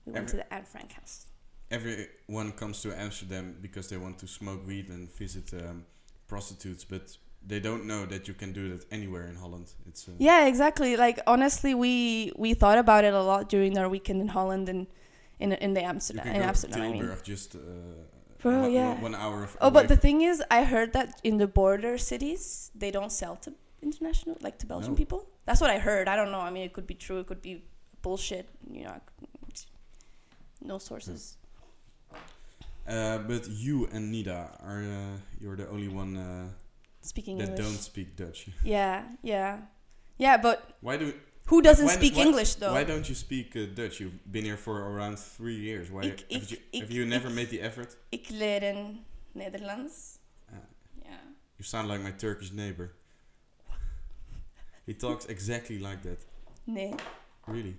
We 0.05 0.11
went 0.13 0.29
to 0.29 0.35
the 0.37 0.53
Anne 0.53 0.65
Frank 0.65 0.91
house. 0.91 1.27
everyone 1.71 2.51
comes 2.51 2.81
to 2.81 2.89
Amsterdam 2.99 3.55
because 3.61 3.87
they 3.89 3.97
want 3.97 4.17
to 4.19 4.27
smoke 4.27 4.65
weed 4.67 4.89
and 4.89 5.09
visit 5.19 5.53
um, 5.53 5.85
prostitutes, 6.27 6.83
but 6.85 7.17
they 7.47 7.59
don't 7.59 7.85
know 7.85 8.05
that 8.05 8.27
you 8.27 8.33
can 8.33 8.53
do 8.53 8.69
that 8.69 8.85
anywhere 8.91 9.27
in 9.27 9.35
Holland. 9.35 9.67
It's 9.87 10.07
uh, 10.07 10.11
Yeah, 10.17 10.47
exactly. 10.47 10.95
Like 10.97 11.19
honestly, 11.27 11.73
we 11.75 12.31
we 12.37 12.53
thought 12.53 12.77
about 12.77 13.03
it 13.03 13.13
a 13.13 13.21
lot 13.21 13.49
during 13.49 13.77
our 13.77 13.89
weekend 13.89 14.21
in 14.21 14.29
Holland 14.29 14.69
and 14.69 14.87
in 15.39 15.51
in 15.53 15.73
the 15.73 15.83
Amsterdam 15.83 16.27
in 16.27 16.41
Amsterdam. 16.41 16.81
I 16.81 16.89
mean. 16.89 17.17
Just 17.23 17.55
uh, 17.55 17.59
Bro, 18.43 18.61
one, 18.61 18.71
yeah. 18.73 19.01
one 19.01 19.15
hour. 19.15 19.43
Of 19.43 19.57
Oh, 19.61 19.71
but 19.71 19.87
the 19.87 19.95
thing 19.95 20.21
is, 20.21 20.43
I 20.51 20.65
heard 20.65 20.91
that 20.93 21.21
in 21.23 21.37
the 21.37 21.47
border 21.47 21.97
cities 21.97 22.71
they 22.75 22.91
don't 22.91 23.11
sell 23.11 23.37
to 23.37 23.53
international, 23.81 24.37
like 24.41 24.57
to 24.59 24.65
Belgian 24.65 24.91
No. 24.91 24.97
people. 24.97 25.25
That's 25.45 25.61
what 25.61 25.69
I 25.69 25.79
heard. 25.79 26.07
I 26.09 26.15
don't 26.17 26.31
know. 26.31 26.41
I 26.41 26.49
mean, 26.49 26.63
it 26.63 26.73
could 26.73 26.87
be 26.87 26.93
true. 26.95 27.19
It 27.19 27.27
could 27.27 27.41
be 27.41 27.63
bullshit. 28.01 28.49
You 28.69 28.83
know, 28.85 28.95
no 30.61 30.77
sources. 30.77 31.37
Uh, 32.87 33.17
but 33.19 33.47
you 33.47 33.87
and 33.93 34.13
Nida 34.13 34.61
are 34.61 34.83
uh, 34.83 35.17
you're 35.39 35.55
the 35.55 35.69
only 35.69 35.87
one 35.87 36.17
uh, 36.17 36.49
Speaking 37.03 37.37
that 37.37 37.49
English. 37.49 37.65
don't 37.65 37.81
speak 37.81 38.15
Dutch. 38.15 38.47
Yeah, 38.63 39.03
yeah, 39.21 39.57
yeah. 40.17 40.37
But 40.41 40.57
Why 40.81 40.97
do 40.97 41.13
who 41.45 41.61
doesn't 41.61 41.85
Why- 41.85 41.95
speak 41.95 42.15
why- 42.15 42.23
English 42.25 42.55
though? 42.55 42.71
why 42.73 42.83
don't 42.85 43.07
you 43.09 43.15
speak 43.15 43.55
uh, 43.55 43.65
Dutch? 43.75 43.99
You've 43.99 44.19
been 44.31 44.45
here 44.45 44.57
for 44.57 44.75
around 44.95 45.17
three 45.19 45.59
years. 45.59 45.89
Why 45.91 46.03
Ik- 46.03 46.25
have 46.31 46.43
ik- 46.43 46.49
you, 46.51 46.57
ik- 46.71 46.81
have 46.81 46.91
you 46.93 47.05
never 47.05 47.29
made 47.29 47.49
the 47.49 47.59
effort? 47.61 47.97
Ik 48.11 48.29
leren 48.29 49.03
Nederlands. 49.35 50.19
Ah. 50.49 50.55
Yeah. 51.03 51.11
You 51.57 51.63
sound 51.65 51.87
like 51.89 52.01
my 52.03 52.11
Turkish 52.17 52.51
neighbor. 52.51 52.91
He 54.85 54.93
talks 54.95 55.25
exactly 55.27 55.77
like 55.79 56.01
that. 56.03 56.25
Nee. 56.65 56.93
Really. 57.47 57.75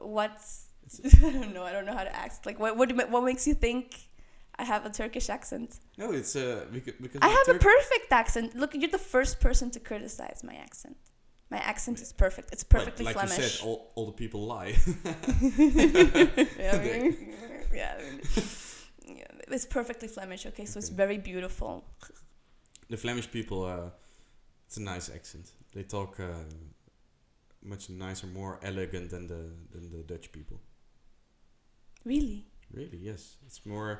What's 0.00 0.66
I 1.04 1.30
don't 1.32 1.52
know. 1.54 1.62
I 1.64 1.72
don't 1.72 1.84
know 1.86 1.94
how 1.96 2.04
to 2.04 2.14
act. 2.16 2.46
Like 2.46 2.58
what? 2.58 2.76
What? 2.76 2.92
What 3.10 3.24
makes 3.24 3.46
you 3.46 3.54
think 3.54 3.94
I 4.58 4.64
have 4.64 4.84
a 4.86 4.90
Turkish 4.90 5.28
accent? 5.30 5.78
No, 6.00 6.12
it's 6.12 6.34
uh 6.34 6.64
because 6.72 6.94
because 6.94 7.20
I 7.20 7.28
have 7.28 7.48
a 7.56 7.58
perfect 7.58 8.10
accent. 8.10 8.56
Look, 8.56 8.74
you're 8.74 8.96
the 9.00 9.06
first 9.14 9.38
person 9.38 9.70
to 9.72 9.80
criticize 9.80 10.42
my 10.42 10.54
accent. 10.54 10.96
My 11.50 11.58
accent 11.58 12.00
is 12.00 12.12
perfect. 12.12 12.52
It's 12.52 12.64
like- 12.64 12.76
perfectly 12.76 13.04
like, 13.04 13.16
Flemish. 13.16 13.38
you 13.38 13.42
said, 13.42 13.66
all, 13.66 13.92
all 13.96 14.06
the 14.06 14.18
people 14.22 14.40
lie. 14.46 14.68
yeah, 16.58 16.72
I 16.74 16.78
mean, 16.84 17.34
yeah, 17.80 17.94
yeah, 19.18 19.54
it's 19.54 19.66
perfectly 19.66 20.08
Flemish. 20.08 20.46
Okay, 20.46 20.64
so 20.64 20.78
it's 20.78 20.88
very 20.88 21.18
beautiful. 21.18 21.84
the 22.88 22.96
Flemish 22.96 23.30
people, 23.30 23.64
uh, 23.64 23.90
it's 24.66 24.78
a 24.78 24.82
nice 24.82 25.10
accent. 25.10 25.46
They 25.74 25.82
talk 25.82 26.18
uh, 26.20 26.44
much 27.62 27.90
nicer, 27.90 28.26
more 28.26 28.58
elegant 28.62 29.10
than 29.10 29.26
the 29.26 29.42
than 29.72 29.90
the 29.90 30.02
Dutch 30.12 30.32
people. 30.32 30.60
Really? 32.04 32.46
Really, 32.72 32.98
yes. 32.98 33.36
It's 33.46 33.66
more 33.66 33.90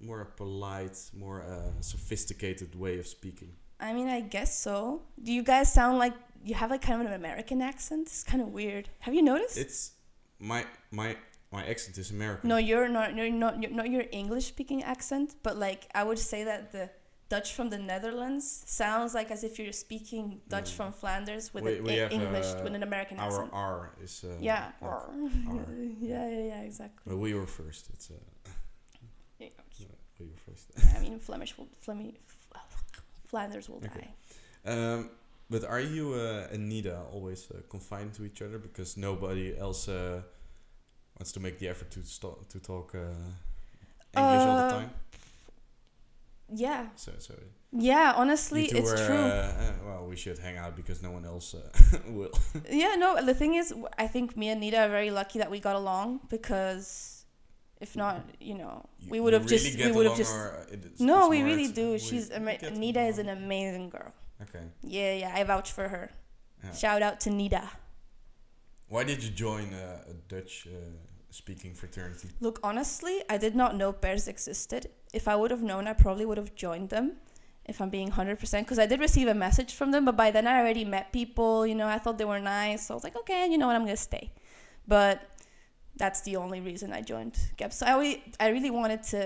more 0.00 0.20
a 0.22 0.26
polite, 0.26 0.98
more 1.14 1.42
uh, 1.42 1.80
sophisticated 1.80 2.74
way 2.78 2.98
of 2.98 3.06
speaking. 3.06 3.52
I 3.78 3.92
mean, 3.92 4.08
I 4.08 4.20
guess 4.20 4.58
so. 4.58 5.02
Do 5.22 5.32
you 5.32 5.42
guys 5.42 5.72
sound 5.72 5.98
like 5.98 6.14
you 6.44 6.54
have 6.54 6.70
like 6.70 6.82
kind 6.82 7.00
of 7.00 7.06
an 7.06 7.12
American 7.14 7.62
accent? 7.62 8.08
It's 8.08 8.24
kind 8.24 8.42
of 8.42 8.48
weird. 8.48 8.88
Have 9.00 9.14
you 9.14 9.22
noticed? 9.22 9.56
It's 9.58 9.92
my 10.38 10.64
my 10.90 11.16
my 11.52 11.64
accent 11.66 11.96
is 11.98 12.10
American. 12.10 12.48
no, 12.48 12.56
you're 12.58 12.88
not. 12.88 13.14
You're 13.16 13.30
not. 13.30 13.60
You're 13.62 13.72
not 13.72 13.88
your 13.90 14.04
English-speaking 14.12 14.82
accent, 14.84 15.36
but 15.42 15.56
like 15.56 15.88
I 15.94 16.02
would 16.04 16.18
say 16.18 16.44
that 16.44 16.72
the 16.72 16.90
Dutch 17.28 17.54
from 17.54 17.70
the 17.70 17.78
Netherlands 17.78 18.44
sounds 18.66 19.14
like 19.14 19.30
as 19.30 19.44
if 19.44 19.58
you're 19.58 19.72
speaking 19.72 20.40
Dutch 20.48 20.70
Mm. 20.72 20.76
from 20.76 20.92
Flanders 20.92 21.54
with 21.54 21.64
We- 21.64 21.78
an 21.78 21.84
we 21.84 22.00
English 22.18 22.46
uh, 22.46 22.60
with 22.64 22.74
an 22.74 22.82
American 22.82 23.18
Our 23.18 23.28
accent. 23.28 23.50
R 23.52 23.90
is 24.02 24.24
uh, 24.24 24.36
yeah. 24.40 24.72
like- 24.82 24.92
yeah, 26.00 26.28
yeah, 26.28 26.44
yeah, 26.52 26.60
exactly. 26.62 27.02
Well, 27.06 27.18
we 27.18 27.32
were 27.34 27.46
first. 27.46 27.88
It's 27.94 28.10
uh, 28.10 28.14
Yeah. 29.40 29.86
we 30.18 30.26
were 30.26 30.36
first. 30.46 30.70
I 30.96 31.00
mean, 31.00 31.18
Flemish 31.20 31.56
will, 31.56 31.68
Flemi, 31.84 32.14
Flanders 33.26 33.68
will 33.68 33.82
Okay. 33.84 34.08
die. 34.64 34.72
Um, 34.72 35.10
but 35.48 35.64
are 35.64 35.80
you 35.80 36.12
uh, 36.14 36.52
and 36.52 36.70
Nida 36.70 36.98
always 37.12 37.50
uh, 37.50 37.54
confined 37.68 38.14
to 38.14 38.24
each 38.24 38.42
other 38.42 38.58
because 38.58 38.96
nobody 38.96 39.56
else 39.58 39.88
uh, 39.88 40.22
wants 41.18 41.32
to 41.32 41.40
make 41.40 41.58
the 41.58 41.68
effort 41.68 41.90
to 41.92 42.02
sto- 42.04 42.38
to 42.48 42.58
talk 42.60 42.94
uh, 42.94 43.00
English 44.14 44.46
all 44.46 44.56
the 44.56 44.62
Uh, 44.64 44.68
time? 44.78 44.90
Yeah, 46.52 46.86
So 46.96 47.12
so 47.18 47.34
yeah. 47.72 48.10
you 48.10 48.16
Honestly, 48.20 48.64
it's 48.66 48.90
were, 48.90 49.06
true. 49.06 49.16
Uh, 49.16 49.52
uh, 49.60 49.72
well, 49.86 50.06
we 50.08 50.16
should 50.16 50.38
hang 50.38 50.56
out 50.58 50.74
because 50.76 51.00
no 51.02 51.12
one 51.12 51.24
else 51.24 51.54
uh, 51.54 51.60
will. 52.08 52.32
Yeah, 52.68 52.96
no, 52.98 53.24
the 53.24 53.34
thing 53.34 53.54
is, 53.54 53.72
I 53.98 54.08
think 54.08 54.36
me 54.36 54.48
and 54.48 54.60
Nita 54.60 54.78
are 54.80 54.88
very 54.90 55.10
lucky 55.12 55.38
that 55.38 55.50
we 55.50 55.60
got 55.60 55.76
along 55.76 56.20
because 56.28 57.19
if 57.80 57.96
not, 57.96 58.24
you 58.40 58.54
know, 58.54 58.84
You- 59.00 59.10
we 59.10 59.20
would 59.20 59.32
have 59.32 59.44
really 59.44 59.58
just, 59.58 59.78
we 59.78 59.92
would 59.92 60.06
have 60.06 60.16
just. 60.16 60.34
No, 61.00 61.20
it's 61.22 61.30
we 61.30 61.42
really 61.42 61.68
do. 61.72 61.98
She's 61.98 62.30
Ama- 62.30 62.70
Nita 62.72 63.02
is 63.02 63.18
an 63.18 63.28
amazing 63.28 63.90
girl. 63.90 64.12
Okay. 64.42 64.64
Yeah, 64.82 65.14
yeah, 65.14 65.32
I 65.34 65.44
vouch 65.44 65.72
for 65.72 65.88
her. 65.88 66.10
Yeah. 66.64 66.72
Shout 66.72 67.02
out 67.02 67.20
to 67.20 67.30
Nita. 67.30 67.70
Why 68.88 69.04
did 69.04 69.22
you 69.22 69.30
join 69.30 69.72
uh, 69.72 70.04
a 70.10 70.14
Dutch 70.28 70.66
uh, 70.66 70.76
speaking 71.30 71.74
fraternity? 71.74 72.28
Look, 72.40 72.58
honestly, 72.62 73.22
I 73.30 73.36
did 73.38 73.54
not 73.54 73.76
know 73.76 73.92
pairs 73.92 74.26
existed. 74.28 74.90
If 75.14 75.28
I 75.28 75.36
would 75.36 75.50
have 75.50 75.62
known, 75.62 75.86
I 75.86 75.92
probably 75.92 76.26
would 76.26 76.38
have 76.38 76.54
joined 76.54 76.90
them. 76.90 77.16
If 77.66 77.80
I'm 77.80 77.90
being 77.90 78.10
100%, 78.10 78.62
because 78.64 78.78
I 78.80 78.86
did 78.86 78.98
receive 79.00 79.28
a 79.28 79.34
message 79.34 79.74
from 79.74 79.92
them, 79.92 80.04
but 80.04 80.16
by 80.16 80.30
then 80.32 80.46
I 80.48 80.58
already 80.58 80.84
met 80.84 81.12
people, 81.12 81.64
you 81.66 81.74
know, 81.76 81.86
I 81.86 81.98
thought 81.98 82.18
they 82.18 82.24
were 82.24 82.40
nice. 82.40 82.86
So 82.86 82.94
I 82.94 82.96
was 82.96 83.04
like, 83.04 83.14
okay, 83.16 83.46
you 83.48 83.58
know 83.58 83.68
what, 83.68 83.76
I'm 83.76 83.82
going 83.84 83.94
to 83.96 84.02
stay. 84.02 84.32
But 84.88 85.22
that's 86.04 86.20
the 86.28 86.34
only 86.44 86.60
reason 86.70 86.86
I 87.00 87.02
joined 87.12 87.34
GEP. 87.58 87.72
So 87.78 87.82
I 87.86 87.92
really, 88.00 88.22
I 88.44 88.48
really 88.56 88.72
wanted 88.80 89.02
to 89.14 89.20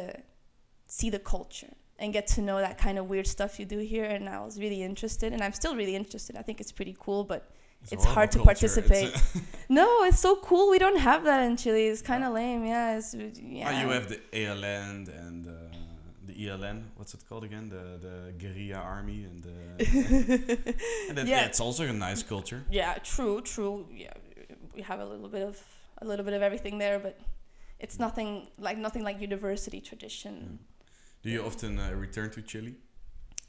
see 0.98 1.08
the 1.16 1.22
culture 1.34 1.72
and 2.00 2.12
get 2.18 2.24
to 2.34 2.40
know 2.48 2.58
that 2.66 2.76
kind 2.86 2.96
of 3.00 3.04
weird 3.12 3.26
stuff 3.36 3.50
you 3.60 3.66
do 3.76 3.80
here. 3.94 4.04
And 4.16 4.24
I 4.36 4.38
was 4.46 4.54
really 4.64 4.80
interested, 4.90 5.28
and 5.34 5.40
I'm 5.46 5.54
still 5.62 5.74
really 5.80 5.96
interested. 6.02 6.32
I 6.36 6.42
think 6.46 6.56
it's 6.62 6.72
pretty 6.80 6.96
cool, 7.04 7.22
but 7.32 7.40
a 7.90 7.94
It's 7.94 8.04
hard 8.16 8.30
to 8.32 8.38
culture. 8.38 8.52
Participate. 8.52 9.10
uh, 9.16 9.40
no, 9.80 9.86
it's 10.08 10.20
so 10.28 10.32
cool. 10.48 10.64
We 10.74 10.78
don't 10.84 11.00
have 11.10 11.20
that 11.30 11.40
in 11.48 11.52
Chile. 11.62 11.84
It's 11.92 12.02
kind 12.12 12.22
of 12.26 12.30
lame. 12.40 12.62
Yeah, 12.74 12.98
it's, 12.98 13.10
yeah. 13.58 13.68
Oh, 13.68 13.74
you 13.82 13.88
have 13.98 14.06
the 14.14 14.20
ALN 14.40 14.96
and 15.26 15.40
uh, 15.46 15.52
the 16.28 16.34
ELN. 16.44 16.78
What's 16.98 17.12
it 17.16 17.22
called 17.28 17.44
again? 17.50 17.64
The 17.76 17.84
the 18.06 18.16
guerrilla 18.42 18.80
army 18.96 19.20
and 19.30 19.38
the. 19.46 19.56
and 21.08 21.14
that, 21.18 21.26
Yeah. 21.32 21.46
it's 21.48 21.60
also 21.66 21.82
a 21.86 21.92
nice 22.08 22.22
culture. 22.34 22.60
Yeah, 22.80 22.94
true, 23.12 23.40
true. 23.54 23.74
Yeah, 24.04 24.14
we 24.76 24.82
have 24.90 25.00
a 25.06 25.08
little 25.12 25.28
bit 25.36 25.42
of 25.50 25.56
a 25.98 26.04
little 26.04 26.24
bit 26.24 26.34
of 26.34 26.42
everything 26.42 26.78
there, 26.78 26.98
but 26.98 27.18
it's 27.78 27.98
nothing 27.98 28.48
like 28.58 28.78
nothing 28.78 29.02
like 29.04 29.20
university 29.20 29.80
tradition. 29.80 30.58
Do 31.22 31.30
you 31.30 31.44
often 31.44 31.78
uh, 31.78 31.90
return 31.92 32.30
to 32.30 32.42
Chile? 32.42 32.74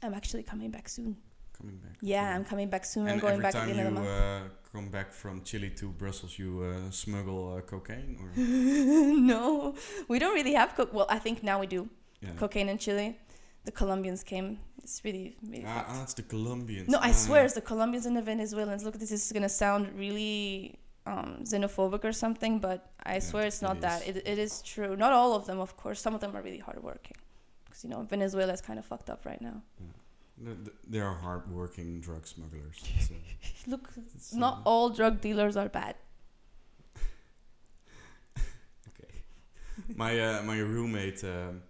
I'm 0.02 0.14
actually 0.14 0.42
coming 0.42 0.70
back 0.70 0.88
soon. 0.88 1.16
Coming 1.58 1.76
back. 1.78 1.96
Yeah, 2.02 2.34
I'm 2.34 2.44
coming 2.44 2.68
back 2.68 2.84
soon. 2.84 3.04
I'm 3.06 3.12
And 3.12 3.20
going 3.20 3.34
every 3.34 3.42
back 3.44 3.54
at 3.54 3.58
time 3.60 3.68
the 3.68 3.74
you 3.74 3.80
end 3.80 3.88
of 3.88 3.94
the 3.94 4.00
month. 4.00 4.20
uh, 4.20 4.48
come 4.72 4.88
back 4.90 5.12
from 5.12 5.42
Chile 5.42 5.70
to 5.70 5.88
Brussels, 5.88 6.38
you 6.38 6.50
uh, 6.62 6.90
smuggle 6.90 7.56
uh, 7.56 7.60
cocaine 7.62 8.18
or 8.20 8.28
no, 9.32 9.74
we 10.08 10.18
don't 10.18 10.34
really 10.34 10.52
have 10.54 10.74
co- 10.76 10.88
well. 10.92 11.06
I 11.08 11.18
think 11.18 11.42
now 11.42 11.58
we 11.60 11.66
do 11.66 11.88
yeah. 12.20 12.30
cocaine 12.36 12.68
in 12.68 12.78
Chile. 12.78 13.16
The 13.64 13.72
Colombians 13.72 14.22
came. 14.22 14.58
It's 14.82 15.00
really, 15.04 15.36
really. 15.42 15.64
Ah, 15.66 15.84
ah, 15.88 16.02
it's 16.02 16.14
the 16.14 16.22
Colombians. 16.22 16.88
No, 16.88 16.98
I 16.98 17.08
Ah. 17.10 17.12
swear 17.12 17.44
it's 17.44 17.54
the 17.54 17.60
Colombians 17.72 18.06
and 18.06 18.16
the 18.16 18.22
Venezuelans. 18.22 18.84
Look, 18.84 18.98
this 18.98 19.10
is 19.10 19.32
gonna 19.32 19.48
sound 19.48 19.82
really 19.98 20.78
um, 21.06 21.38
xenophobic 21.44 22.04
or 22.04 22.12
something, 22.12 22.58
but 22.58 22.90
I 23.04 23.14
Yeah, 23.14 23.20
swear 23.20 23.46
it's 23.46 23.62
it 23.62 23.66
not 23.66 23.80
that. 23.80 24.06
It, 24.08 24.16
it 24.26 24.38
is 24.38 24.62
true. 24.62 24.96
Not 24.96 25.12
all 25.12 25.32
of 25.34 25.46
them, 25.46 25.58
of 25.60 25.76
course. 25.76 26.00
Some 26.00 26.14
of 26.14 26.20
them 26.20 26.36
are 26.36 26.42
really 26.42 26.58
hardworking. 26.58 27.16
Because, 27.64 27.84
you 27.84 27.90
know, 27.90 28.02
Venezuela 28.02 28.52
is 28.52 28.60
kind 28.60 28.78
of 28.78 28.84
fucked 28.84 29.08
up 29.10 29.24
right 29.24 29.40
now. 29.40 29.62
Th- 30.44 30.56
They 30.88 31.00
are 31.00 31.14
hard-working 31.14 32.00
drug 32.00 32.26
smugglers. 32.26 32.78
Uh, 32.82 33.14
Look, 33.70 33.88
not 34.34 34.54
uh, 34.58 34.62
all 34.68 34.90
drug 34.90 35.20
dealers 35.20 35.56
are 35.56 35.68
bad. 35.68 35.94
okay. 38.88 39.12
my 39.94 40.18
uh, 40.20 40.42
my 40.42 40.58
roommate, 40.58 41.22
um, 41.24 41.62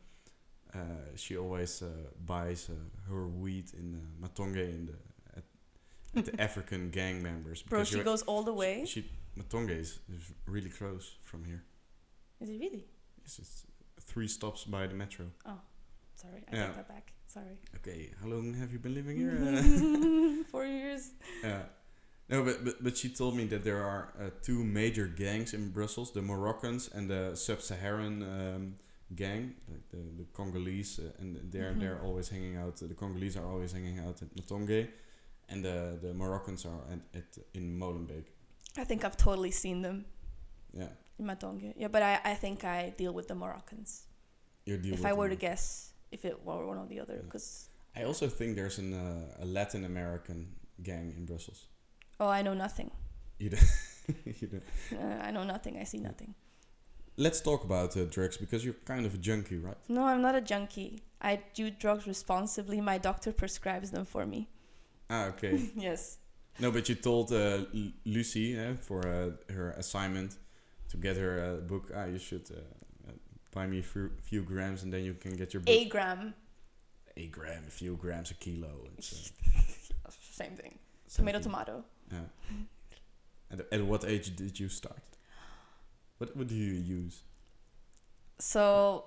uh, 0.74 0.78
she 1.16 1.36
always 1.36 1.82
uh, 1.82 1.86
buys 2.24 2.68
uh, 2.70 2.74
her 3.10 3.26
weed 3.28 3.66
in 3.78 3.94
uh, 4.00 4.26
Matonge 4.26 4.68
in 4.68 4.86
the 4.86 4.96
at 5.38 6.24
the 6.24 6.40
African 6.48 6.90
gang 6.90 7.22
members. 7.22 7.62
Bro, 7.62 7.84
she 7.84 8.00
goes 8.02 8.22
all 8.22 8.42
the 8.42 8.52
way. 8.52 8.84
She, 8.86 9.02
she 9.02 9.08
Matonge 9.38 9.70
is, 9.78 9.98
is 10.12 10.32
really 10.46 10.70
close 10.70 11.16
from 11.22 11.44
here. 11.44 11.62
Is 12.40 12.48
it 12.50 12.58
really? 12.60 12.86
It's 13.24 13.36
just 13.36 13.66
three 14.00 14.28
stops 14.28 14.64
by 14.64 14.86
the 14.86 14.94
metro. 14.94 15.26
Oh, 15.46 15.60
sorry, 16.14 16.44
I 16.50 16.56
Yeah. 16.56 16.66
take 16.66 16.76
that 16.76 16.88
back. 16.88 17.12
Sorry. 17.26 17.58
Okay, 17.76 18.10
how 18.20 18.28
long 18.28 18.54
have 18.54 18.72
you 18.72 18.78
been 18.78 18.94
living 18.94 19.16
here? 19.18 20.44
Four 20.50 20.64
years. 20.64 21.10
Yeah. 21.42 21.62
No, 22.28 22.42
but, 22.42 22.64
but 22.64 22.82
but 22.82 22.96
she 22.96 23.08
told 23.08 23.36
me 23.36 23.44
that 23.46 23.62
there 23.62 23.82
are 23.84 24.12
uh, 24.20 24.30
two 24.42 24.64
major 24.64 25.06
gangs 25.06 25.54
in 25.54 25.70
Brussels: 25.70 26.12
the 26.12 26.22
Moroccans 26.22 26.88
and 26.94 27.08
the 27.08 27.36
Sub-Saharan 27.36 28.22
um, 28.22 28.74
gang, 29.14 29.54
like 29.70 29.88
the, 29.90 29.98
the 30.18 30.24
Congolese, 30.32 30.98
uh, 30.98 31.12
and 31.20 31.36
they're 31.52 31.72
Mhm. 31.74 31.80
they're 31.80 32.00
always 32.02 32.28
hanging 32.28 32.56
out. 32.56 32.76
The 32.76 32.94
Congolese 32.94 33.36
are 33.36 33.46
always 33.46 33.72
hanging 33.72 33.98
out 34.00 34.22
at 34.22 34.34
Matonge, 34.34 34.88
and 35.48 35.64
the 35.64 35.98
the 36.02 36.12
Moroccans 36.14 36.64
are 36.66 36.80
at, 36.90 37.00
at 37.14 37.38
in 37.54 37.78
Molenbeek. 37.78 38.24
I 38.78 38.84
think 38.84 39.04
I've 39.04 39.16
totally 39.16 39.50
seen 39.50 39.82
them 39.82 40.04
Yeah, 40.72 40.88
in 41.18 41.26
Matonge. 41.26 41.72
Yeah, 41.76 41.88
but 41.88 42.02
I, 42.02 42.20
I 42.24 42.34
think 42.34 42.64
I 42.64 42.92
deal 42.96 43.12
with 43.12 43.26
the 43.28 43.34
Moroccans. 43.34 44.06
you 44.64 44.76
deal 44.78 44.94
if 44.94 45.04
I 45.04 45.12
were 45.12 45.28
to 45.28 45.36
guess, 45.36 45.92
if 46.10 46.24
it 46.24 46.36
were 46.44 46.66
one 46.66 46.78
or 46.78 46.86
the 46.86 47.00
other, 47.00 47.14
Yeah. 47.16 47.22
because 47.24 47.68
I 47.96 48.04
also 48.04 48.28
think 48.28 48.56
there's 48.56 48.78
an 48.78 48.92
uh, 48.94 49.42
a 49.44 49.46
Latin 49.46 49.84
American 49.84 50.48
gang 50.82 51.14
in 51.16 51.24
Brussels. 51.26 51.66
oh, 52.20 52.28
I 52.28 52.42
know 52.42 52.54
nothing. 52.54 52.90
You 53.38 53.50
don't. 53.50 53.70
you 54.40 54.48
don't. 54.48 54.62
Uh, 54.92 55.26
I 55.26 55.30
know 55.30 55.44
nothing. 55.44 55.78
I 55.78 55.84
see 55.84 55.98
nothing. 55.98 56.34
Let's 57.18 57.40
talk 57.40 57.64
about 57.64 57.96
uh, 57.96 58.04
drugs 58.04 58.36
because 58.36 58.62
you're 58.64 58.80
kind 58.84 59.06
of 59.06 59.14
a 59.14 59.18
junkie, 59.18 59.56
right? 59.58 59.76
No, 59.88 60.04
I'm 60.04 60.20
not 60.20 60.34
a 60.34 60.40
junkie. 60.42 61.00
I 61.20 61.40
do 61.54 61.70
drugs 61.70 62.06
responsibly. 62.06 62.80
My 62.80 62.98
doctor 62.98 63.32
prescribes 63.32 63.90
them 63.90 64.04
for 64.04 64.26
me. 64.26 64.48
Ah, 65.08 65.26
okay. 65.28 65.70
yes. 65.76 66.18
No, 66.58 66.70
but 66.70 66.88
you 66.88 66.94
told 66.94 67.32
uh, 67.32 67.64
Lucy 68.04 68.58
uh, 68.58 68.74
for 68.74 69.06
uh, 69.06 69.52
her 69.52 69.72
assignment 69.72 70.36
to 70.88 70.96
get 70.96 71.16
her 71.16 71.58
uh, 71.58 71.66
book. 71.66 71.90
Ah, 71.94 72.06
you 72.06 72.18
should 72.18 72.48
uh, 72.50 73.08
uh, 73.08 73.12
buy 73.52 73.66
me 73.66 73.80
a 73.80 73.82
few, 73.82 74.10
few 74.22 74.42
grams, 74.42 74.82
and 74.82 74.92
then 74.92 75.04
you 75.04 75.14
can 75.14 75.36
get 75.36 75.52
your 75.52 75.60
book. 75.60 75.74
A 75.74 75.84
gram. 75.84 76.34
A 77.16 77.26
gram, 77.26 77.64
a 77.66 77.70
few 77.70 77.96
grams, 77.96 78.30
a 78.30 78.34
kilo. 78.34 78.70
It's, 78.96 79.32
uh, 80.06 80.10
Same 80.32 80.52
thing. 80.52 80.78
Tomato, 81.12 81.40
tomato. 81.40 81.84
Yeah. 82.10 82.18
And 83.50 83.62
at 83.72 83.82
what 83.82 84.04
age 84.04 84.34
did 84.36 84.58
you 84.58 84.68
start? 84.68 85.02
What 86.18 86.36
what 86.36 86.46
do 86.46 86.54
you 86.54 86.72
use? 86.72 87.22
So, 88.38 89.04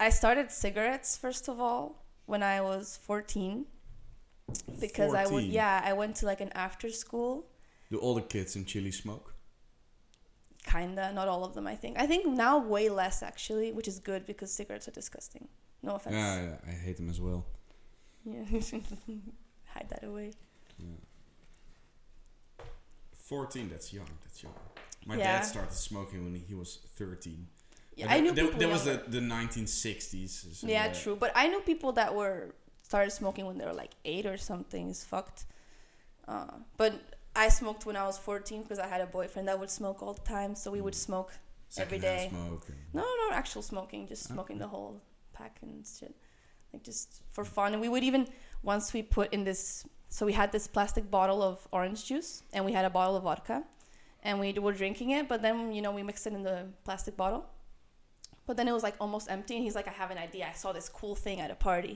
I 0.00 0.10
started 0.10 0.50
cigarettes 0.50 1.16
first 1.16 1.48
of 1.48 1.60
all 1.60 2.04
when 2.26 2.42
I 2.42 2.60
was 2.60 2.98
14. 3.02 3.66
Because 4.80 5.14
I 5.14 5.26
would 5.26 5.44
yeah 5.44 5.80
I 5.84 5.92
went 5.92 6.16
to 6.16 6.26
like 6.26 6.40
an 6.40 6.50
after 6.54 6.88
school 6.90 7.46
Do 7.90 7.98
all 7.98 8.14
the 8.14 8.22
kids 8.22 8.56
in 8.56 8.64
Chile 8.64 8.90
smoke? 8.92 9.34
kinda 10.66 11.12
not 11.12 11.28
all 11.28 11.44
of 11.44 11.54
them 11.54 11.66
I 11.66 11.76
think 11.76 11.98
I 11.98 12.06
think 12.06 12.26
now 12.26 12.58
way 12.58 12.88
less 12.88 13.22
actually 13.22 13.72
which 13.72 13.88
is 13.88 13.98
good 14.00 14.26
because 14.26 14.52
cigarettes 14.52 14.88
are 14.88 14.92
disgusting 15.02 15.48
no 15.82 15.94
offense 15.96 16.14
Yeah, 16.16 16.42
yeah, 16.42 16.56
I 16.66 16.72
hate 16.72 16.96
them 16.96 17.08
as 17.08 17.20
well. 17.20 17.44
yeah 18.24 18.44
hide 19.74 19.88
that 19.90 20.04
away 20.04 20.32
Yeah. 20.78 20.86
14, 23.14 23.68
that's 23.70 23.92
young. 23.92 24.06
That's 24.22 24.40
young. 24.44 24.54
My 25.04 25.16
Yeah. 25.16 25.38
dad 25.38 25.44
started 25.44 25.72
smoking 25.72 26.22
when 26.24 26.34
he 26.34 26.54
was 26.54 26.78
13. 26.96 27.48
yeah 27.96 28.06
But 28.06 28.12
I 28.12 28.16
that- 28.16 28.22
knew 28.22 28.32
that, 28.32 28.42
people 28.44 28.60
that 28.60 28.68
was 28.68 28.84
the, 28.84 29.02
the 29.08 29.20
1960s. 29.20 30.54
so, 30.54 30.66
yeah 30.68 30.86
uh, 30.86 30.94
true 30.94 31.16
but 31.16 31.32
I 31.34 31.48
knew 31.48 31.60
people 31.60 31.92
that 31.92 32.14
were 32.14 32.54
started 32.88 33.10
smoking 33.20 33.44
when 33.48 33.56
they 33.58 33.66
were 33.70 33.78
like 33.84 33.94
eight 34.12 34.26
or 34.32 34.36
something 34.50 34.84
is 34.94 35.02
fucked 35.12 35.40
uh, 36.32 36.54
but 36.76 36.92
I 37.44 37.48
smoked 37.60 37.82
when 37.88 37.96
I 38.02 38.04
was 38.10 38.16
14 38.18 38.62
because 38.62 38.78
I 38.86 38.88
had 38.94 39.00
a 39.00 39.06
boyfriend 39.18 39.46
that 39.48 39.58
would 39.60 39.70
smoke 39.80 39.98
all 40.02 40.14
the 40.20 40.26
time 40.36 40.54
so 40.54 40.66
we 40.76 40.80
would 40.86 40.94
smoke 41.08 41.30
every 41.84 41.98
secondhand 42.00 42.30
day. 42.32 42.36
Smoke 42.36 42.64
and- 42.68 42.94
No, 43.00 43.02
no, 43.20 43.26
actual 43.42 43.62
smoking, 43.72 44.00
just 44.12 44.24
Okay. 44.26 44.34
smoking 44.34 44.58
the 44.64 44.68
whole 44.74 44.94
pack 45.38 45.54
and 45.62 45.84
shit. 45.98 46.14
Like 46.72 46.82
just 46.90 47.08
for 47.34 47.44
fun. 47.44 47.68
And 47.74 47.80
we 47.84 47.88
would 47.92 48.04
even 48.10 48.22
once 48.72 48.86
we 48.96 49.00
put 49.02 49.28
in 49.36 49.42
this 49.50 49.60
so 50.16 50.20
we 50.30 50.32
had 50.42 50.50
this 50.56 50.66
plastic 50.76 51.04
bottle 51.16 51.40
of 51.50 51.54
orange 51.78 52.00
juice 52.08 52.30
and 52.54 52.60
we 52.68 52.72
had 52.78 52.84
a 52.84 52.90
bottle 52.98 53.14
of 53.18 53.22
vodka 53.28 53.58
and 54.26 54.34
we 54.42 54.48
were 54.64 54.72
drinking 54.82 55.10
it, 55.18 55.28
but 55.32 55.38
then 55.42 55.56
you 55.76 55.82
know 55.84 55.92
we 55.98 56.02
mixed 56.10 56.26
it 56.28 56.32
in 56.38 56.42
the 56.50 56.58
plastic 56.86 57.14
bottle. 57.22 57.42
But 58.46 58.56
then 58.56 58.66
it 58.70 58.72
was 58.78 58.84
like 58.88 58.96
almost 59.04 59.26
empty 59.36 59.54
and 59.56 59.62
he's 59.66 59.74
like, 59.80 59.88
I 59.88 59.94
have 60.02 60.10
an 60.16 60.18
idea. 60.28 60.44
I 60.52 60.54
saw 60.62 60.70
this 60.72 60.88
cool 61.00 61.14
thing 61.24 61.38
at 61.44 61.50
a 61.50 61.58
party. 61.70 61.94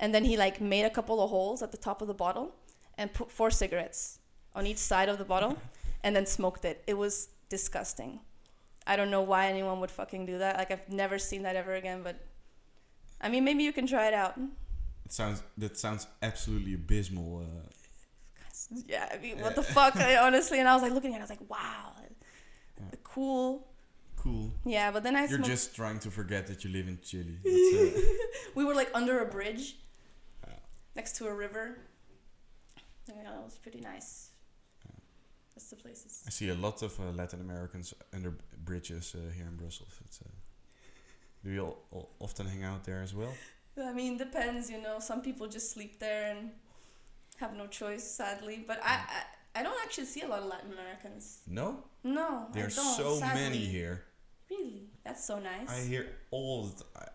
And 0.00 0.14
then 0.14 0.24
he 0.24 0.36
like 0.36 0.60
made 0.60 0.84
a 0.84 0.90
couple 0.90 1.22
of 1.22 1.30
holes 1.30 1.62
at 1.62 1.70
the 1.70 1.76
top 1.76 2.02
of 2.02 2.08
the 2.08 2.14
bottle 2.14 2.54
and 2.98 3.12
put 3.12 3.30
four 3.30 3.50
cigarettes 3.50 4.18
on 4.54 4.66
each 4.66 4.78
side 4.78 5.08
of 5.08 5.18
the 5.18 5.24
bottle 5.24 5.56
and 6.02 6.16
then 6.16 6.26
smoked 6.26 6.64
it. 6.64 6.82
It 6.86 6.94
was 6.94 7.28
disgusting. 7.50 8.20
I 8.86 8.96
don't 8.96 9.10
know 9.10 9.22
why 9.22 9.46
anyone 9.46 9.78
would 9.80 9.90
fucking 9.90 10.24
do 10.26 10.38
that. 10.38 10.56
Like 10.56 10.70
I've 10.70 10.88
never 10.88 11.18
seen 11.18 11.42
that 11.42 11.54
ever 11.54 11.74
again, 11.74 12.02
but 12.02 12.16
I 13.20 13.28
mean 13.28 13.44
maybe 13.44 13.62
you 13.62 13.72
can 13.72 13.86
try 13.86 14.08
it 14.08 14.14
out. 14.14 14.38
It 15.04 15.12
sounds 15.12 15.42
that 15.58 15.76
sounds 15.76 16.06
absolutely 16.22 16.74
abysmal. 16.74 17.44
Uh, 17.44 17.68
Yeah, 18.86 19.06
I 19.12 19.18
mean 19.18 19.38
what 19.40 19.54
the 19.54 19.62
fuck 19.62 19.96
I, 19.96 20.16
honestly 20.26 20.58
and 20.60 20.68
I 20.68 20.74
was 20.74 20.82
like 20.82 20.92
looking 20.92 21.12
at 21.14 21.18
it 21.18 21.20
I 21.20 21.24
was 21.24 21.30
like 21.30 21.50
wow. 21.50 21.92
Yeah. 22.78 22.98
Cool. 23.04 23.68
cool. 24.16 24.50
Yeah, 24.64 24.90
but 24.90 25.02
then 25.02 25.14
I 25.14 25.20
You're 25.20 25.38
smoked 25.38 25.44
just 25.44 25.76
trying 25.76 25.98
to 26.00 26.10
forget 26.10 26.46
that 26.46 26.64
you 26.64 26.70
live 26.70 26.88
in 26.88 26.98
Chile. 27.02 27.36
Uh, 27.44 28.00
we 28.54 28.64
were 28.64 28.74
like 28.74 28.90
under 28.94 29.20
a 29.20 29.26
bridge. 29.26 29.76
Next 30.94 31.16
to 31.16 31.26
a 31.26 31.34
river. 31.34 31.78
Yeah, 33.08 33.38
it 33.38 33.44
was 33.44 33.58
pretty 33.58 33.80
nice. 33.80 34.30
That's 35.54 35.70
the 35.70 35.76
places. 35.76 36.22
I 36.26 36.30
see 36.30 36.48
a 36.48 36.54
lot 36.54 36.82
of 36.82 36.98
uh, 37.00 37.10
Latin 37.12 37.40
Americans 37.40 37.92
under 38.14 38.32
bridges 38.64 39.14
uh, 39.14 39.30
here 39.36 39.46
in 39.46 39.56
Brussels. 39.56 39.92
It's, 40.04 40.20
uh, 40.22 40.28
do 41.44 41.50
you 41.50 41.60
all, 41.62 41.78
all 41.90 42.10
often 42.20 42.46
hang 42.46 42.62
out 42.64 42.84
there 42.84 43.02
as 43.02 43.14
well? 43.14 43.34
I 43.82 43.92
mean, 43.92 44.16
depends, 44.16 44.70
you 44.70 44.80
know. 44.80 44.98
Some 45.00 45.22
people 45.22 45.48
just 45.48 45.72
sleep 45.72 45.98
there 45.98 46.30
and 46.36 46.50
have 47.36 47.54
no 47.56 47.66
choice, 47.66 48.04
sadly. 48.04 48.64
But 48.66 48.80
I, 48.82 49.00
I, 49.54 49.60
I 49.60 49.62
don't 49.62 49.76
actually 49.82 50.06
see 50.06 50.22
a 50.22 50.28
lot 50.28 50.40
of 50.40 50.46
Latin 50.46 50.72
Americans. 50.72 51.40
No, 51.46 51.84
No, 52.04 52.46
there's 52.52 52.74
so 52.74 53.16
sadly. 53.18 53.40
many 53.42 53.58
here. 53.58 54.04
Really, 54.50 54.88
that's 55.04 55.24
so 55.24 55.38
nice. 55.38 55.68
I 55.68 55.80
hear 55.86 56.06
all. 56.30 56.70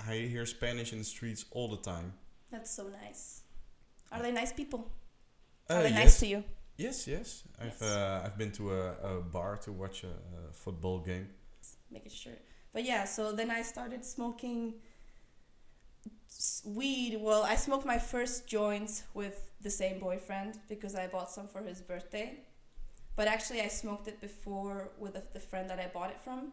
I 0.08 0.13
hear 0.15 0.46
Spanish 0.46 0.91
in 0.94 1.00
the 1.00 1.03
streets 1.05 1.46
all 1.51 1.67
the 1.67 1.77
time. 1.77 2.13
That's 2.51 2.72
so 2.72 2.88
nice. 3.03 3.41
Are 4.12 4.22
they 4.22 4.32
nice 4.32 4.54
people? 4.54 4.92
Uh, 5.70 5.76
Are 5.76 5.84
they 5.84 5.90
yes. 5.90 6.00
nice 6.04 6.20
to 6.20 6.28
you? 6.28 6.44
Yes, 6.78 7.08
yes. 7.08 7.44
I've 7.60 7.66
Yes. 7.68 7.82
uh, 7.82 8.22
I've 8.26 8.38
been 8.38 8.52
to 8.54 8.74
a, 8.74 9.18
a 9.18 9.22
bar 9.22 9.58
to 9.58 9.72
watch 9.72 10.04
a, 10.04 10.08
a 10.50 10.54
football 10.54 11.00
game. 11.00 11.30
Make 11.91 12.10
sure. 12.12 12.34
But 12.74 12.84
yeah, 12.84 13.06
so 13.06 13.32
then 13.32 13.50
I 13.50 13.62
started 13.62 14.04
smoking 14.06 14.76
weed. 16.65 17.18
Well, 17.22 17.44
I 17.44 17.56
smoked 17.56 17.86
my 17.86 17.98
first 17.98 18.48
joints 18.48 19.04
with 19.13 19.50
the 19.62 19.70
same 19.70 20.00
boyfriend 20.00 20.60
because 20.68 20.96
I 20.96 21.08
bought 21.08 21.32
some 21.32 21.48
for 21.48 21.62
his 21.62 21.82
birthday. 21.82 22.39
But 23.15 23.28
actually, 23.30 23.62
I 23.62 23.70
smoked 23.70 24.08
it 24.10 24.20
before 24.20 24.91
with 25.00 25.13
the, 25.13 25.24
the 25.34 25.39
friend 25.39 25.70
that 25.70 25.80
I 25.80 25.88
bought 25.88 26.10
it 26.10 26.20
from, 26.22 26.52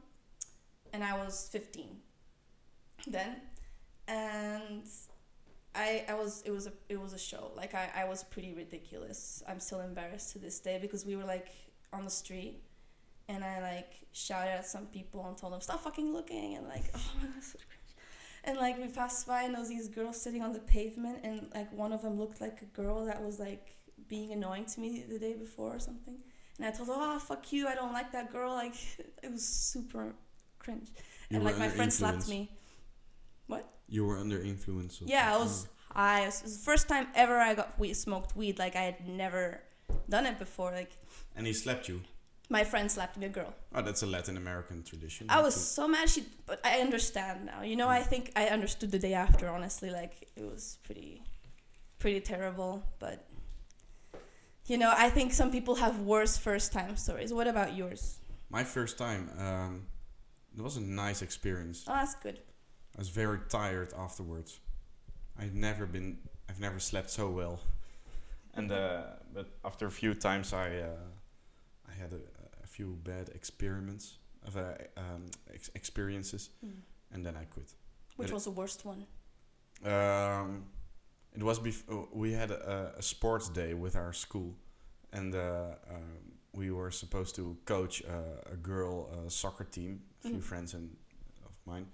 and 0.92 1.02
I 1.02 1.16
was 1.18 1.48
15 1.50 1.96
then, 3.08 3.34
and 4.06 4.84
I 5.74 6.04
I 6.08 6.14
was 6.14 6.42
it 6.44 6.50
was 6.50 6.66
a 6.66 6.72
it 6.88 7.00
was 7.00 7.12
a 7.12 7.18
show. 7.18 7.50
Like 7.56 7.74
I 7.74 7.90
I 7.96 8.04
was 8.04 8.24
pretty 8.24 8.52
ridiculous. 8.52 9.42
I'm 9.48 9.60
still 9.60 9.80
embarrassed 9.80 10.32
to 10.32 10.38
this 10.38 10.58
day 10.60 10.78
because 10.80 11.06
we 11.06 11.16
were 11.16 11.24
like 11.24 11.48
on 11.92 12.04
the 12.04 12.10
street 12.10 12.62
and 13.28 13.44
I 13.44 13.60
like 13.60 13.92
shouted 14.12 14.50
at 14.50 14.66
some 14.66 14.86
people 14.86 15.24
and 15.26 15.36
told 15.36 15.52
them 15.52 15.60
stop 15.60 15.82
fucking 15.82 16.12
looking 16.12 16.56
and 16.56 16.68
like 16.68 16.84
oh 16.94 17.12
my 17.20 17.28
god 17.28 17.42
so 17.42 17.58
cringe. 17.58 17.94
and 18.44 18.58
like 18.58 18.78
we 18.78 18.88
passed 18.88 19.26
by 19.26 19.42
and 19.42 19.54
there 19.54 19.60
was 19.60 19.68
these 19.68 19.88
girls 19.88 20.20
sitting 20.20 20.42
on 20.42 20.52
the 20.52 20.60
pavement 20.60 21.20
and 21.22 21.48
like 21.54 21.72
one 21.72 21.92
of 21.92 22.02
them 22.02 22.18
looked 22.18 22.40
like 22.40 22.60
a 22.62 22.76
girl 22.76 23.04
that 23.04 23.22
was 23.22 23.38
like 23.38 23.76
being 24.08 24.32
annoying 24.32 24.66
to 24.66 24.80
me 24.80 25.04
the 25.08 25.18
day 25.18 25.32
before 25.34 25.74
or 25.74 25.78
something. 25.78 26.16
And 26.58 26.66
I 26.66 26.70
told 26.70 26.88
her 26.88 26.94
oh 26.96 27.18
fuck 27.18 27.50
you. 27.52 27.66
I 27.66 27.74
don't 27.74 27.92
like 27.92 28.12
that 28.12 28.30
girl. 28.30 28.52
Like 28.52 28.74
it 29.22 29.30
was 29.32 29.46
super 29.46 30.14
cringe. 30.58 30.88
You 31.30 31.36
and 31.36 31.44
like 31.44 31.58
my 31.58 31.68
friend 31.68 31.90
slapped 31.90 32.28
me. 32.28 32.40
Me 32.40 32.50
You 33.94 34.02
were 34.08 34.18
under 34.24 34.38
influence. 34.52 34.92
Of 35.00 35.08
yeah 35.14 35.26
I 35.34 35.36
was 35.44 35.54
high 35.94 36.22
it 36.22 36.32
was 36.44 36.56
the 36.58 36.64
first 36.70 36.84
time 36.92 37.06
ever 37.14 37.36
I 37.50 37.52
got 37.60 37.68
we 37.82 37.88
smoked 38.06 38.30
weed 38.40 38.56
like 38.64 38.74
I 38.82 38.84
had 38.90 38.98
never 39.24 39.42
done 40.14 40.24
it 40.30 40.36
before 40.38 40.70
like 40.80 40.92
And 41.36 41.46
he 41.46 41.52
slapped 41.64 41.86
you. 41.90 41.98
my 42.58 42.64
friend 42.70 42.86
slapped 42.96 43.16
me 43.20 43.26
a 43.32 43.34
girl 43.38 43.52
Oh, 43.76 43.82
that's 43.86 44.02
a 44.02 44.06
Latin 44.16 44.36
American 44.44 44.78
tradition. 44.90 45.22
I 45.38 45.40
was 45.48 45.54
to- 45.54 45.60
so 45.78 45.84
mad. 45.94 46.06
She, 46.14 46.20
but 46.50 46.58
I 46.72 46.74
understand 46.86 47.36
now. 47.52 47.60
You 47.70 47.76
know, 47.80 47.88
I 48.00 48.02
think 48.10 48.24
I 48.42 48.44
understood 48.56 48.90
the 48.96 49.02
day 49.08 49.14
after. 49.26 49.44
Honestly, 49.56 49.90
like 50.00 50.14
it 50.40 50.44
was 50.52 50.62
pretty, 50.86 51.12
pretty 52.02 52.20
terrible. 52.32 52.72
But 53.04 53.18
you 54.70 54.76
know, 54.82 54.92
I 55.06 55.08
think 55.16 55.32
some 55.32 55.50
people 55.50 55.74
have 55.84 55.94
worse 56.00 56.34
first 56.48 56.72
time 56.78 56.96
stories. 56.96 57.30
What 57.38 57.48
about 57.54 57.70
yours? 57.80 58.18
My 58.58 58.64
first 58.64 58.94
time. 58.98 59.22
Um, 59.46 59.72
it 60.56 60.62
was 60.62 60.76
a 60.76 60.80
nice 61.04 61.20
experience. 61.22 61.84
Oh, 61.88 61.94
that's 61.94 62.14
good. 62.26 62.38
I 62.96 62.98
was 62.98 63.08
very 63.08 63.38
tired 63.48 63.92
afterwards. 63.98 64.60
I've 65.38 65.54
never 65.54 65.86
been. 65.86 66.18
I've 66.48 66.60
never 66.60 66.78
slept 66.80 67.10
so 67.10 67.30
well. 67.30 67.60
And 68.54 68.70
uh, 68.70 69.02
but 69.34 69.46
after 69.64 69.86
a 69.86 69.90
few 69.90 70.14
times, 70.14 70.52
I 70.52 70.66
uh, 70.80 70.88
I 71.88 71.92
had 72.00 72.12
a, 72.12 72.20
a 72.62 72.66
few 72.66 72.98
bad 73.02 73.30
experiments 73.34 74.18
of 74.46 74.56
uh, 74.56 74.74
um, 74.96 75.26
ex- 75.54 75.70
experiences, 75.74 76.50
and 77.14 77.24
then 77.24 77.34
I 77.36 77.44
quit. 77.44 77.72
Which 78.16 78.28
But- 78.28 78.34
was 78.34 78.44
the 78.44 78.50
worst 78.50 78.84
one? 78.84 79.06
Um, 79.84 80.64
it 81.34 81.42
was 81.42 81.58
before 81.58 82.08
we 82.12 82.32
had 82.32 82.50
a, 82.50 82.92
a 82.98 83.02
sports 83.02 83.48
day 83.48 83.74
with 83.74 83.96
our 83.96 84.12
school, 84.12 84.54
and 85.12 85.34
uh, 85.34 85.74
um, 85.90 86.32
we 86.52 86.70
were 86.70 86.90
supposed 86.90 87.34
to 87.36 87.56
coach 87.64 88.02
uh, 88.04 88.52
a 88.52 88.56
girl 88.56 89.08
uh, 89.12 89.28
soccer 89.30 89.64
team. 89.64 90.02
A 90.24 90.28
few 90.28 90.36
Mhm. 90.38 90.42
friends 90.42 90.74
and 90.74 90.96
of 91.44 91.52
mine, 91.66 91.86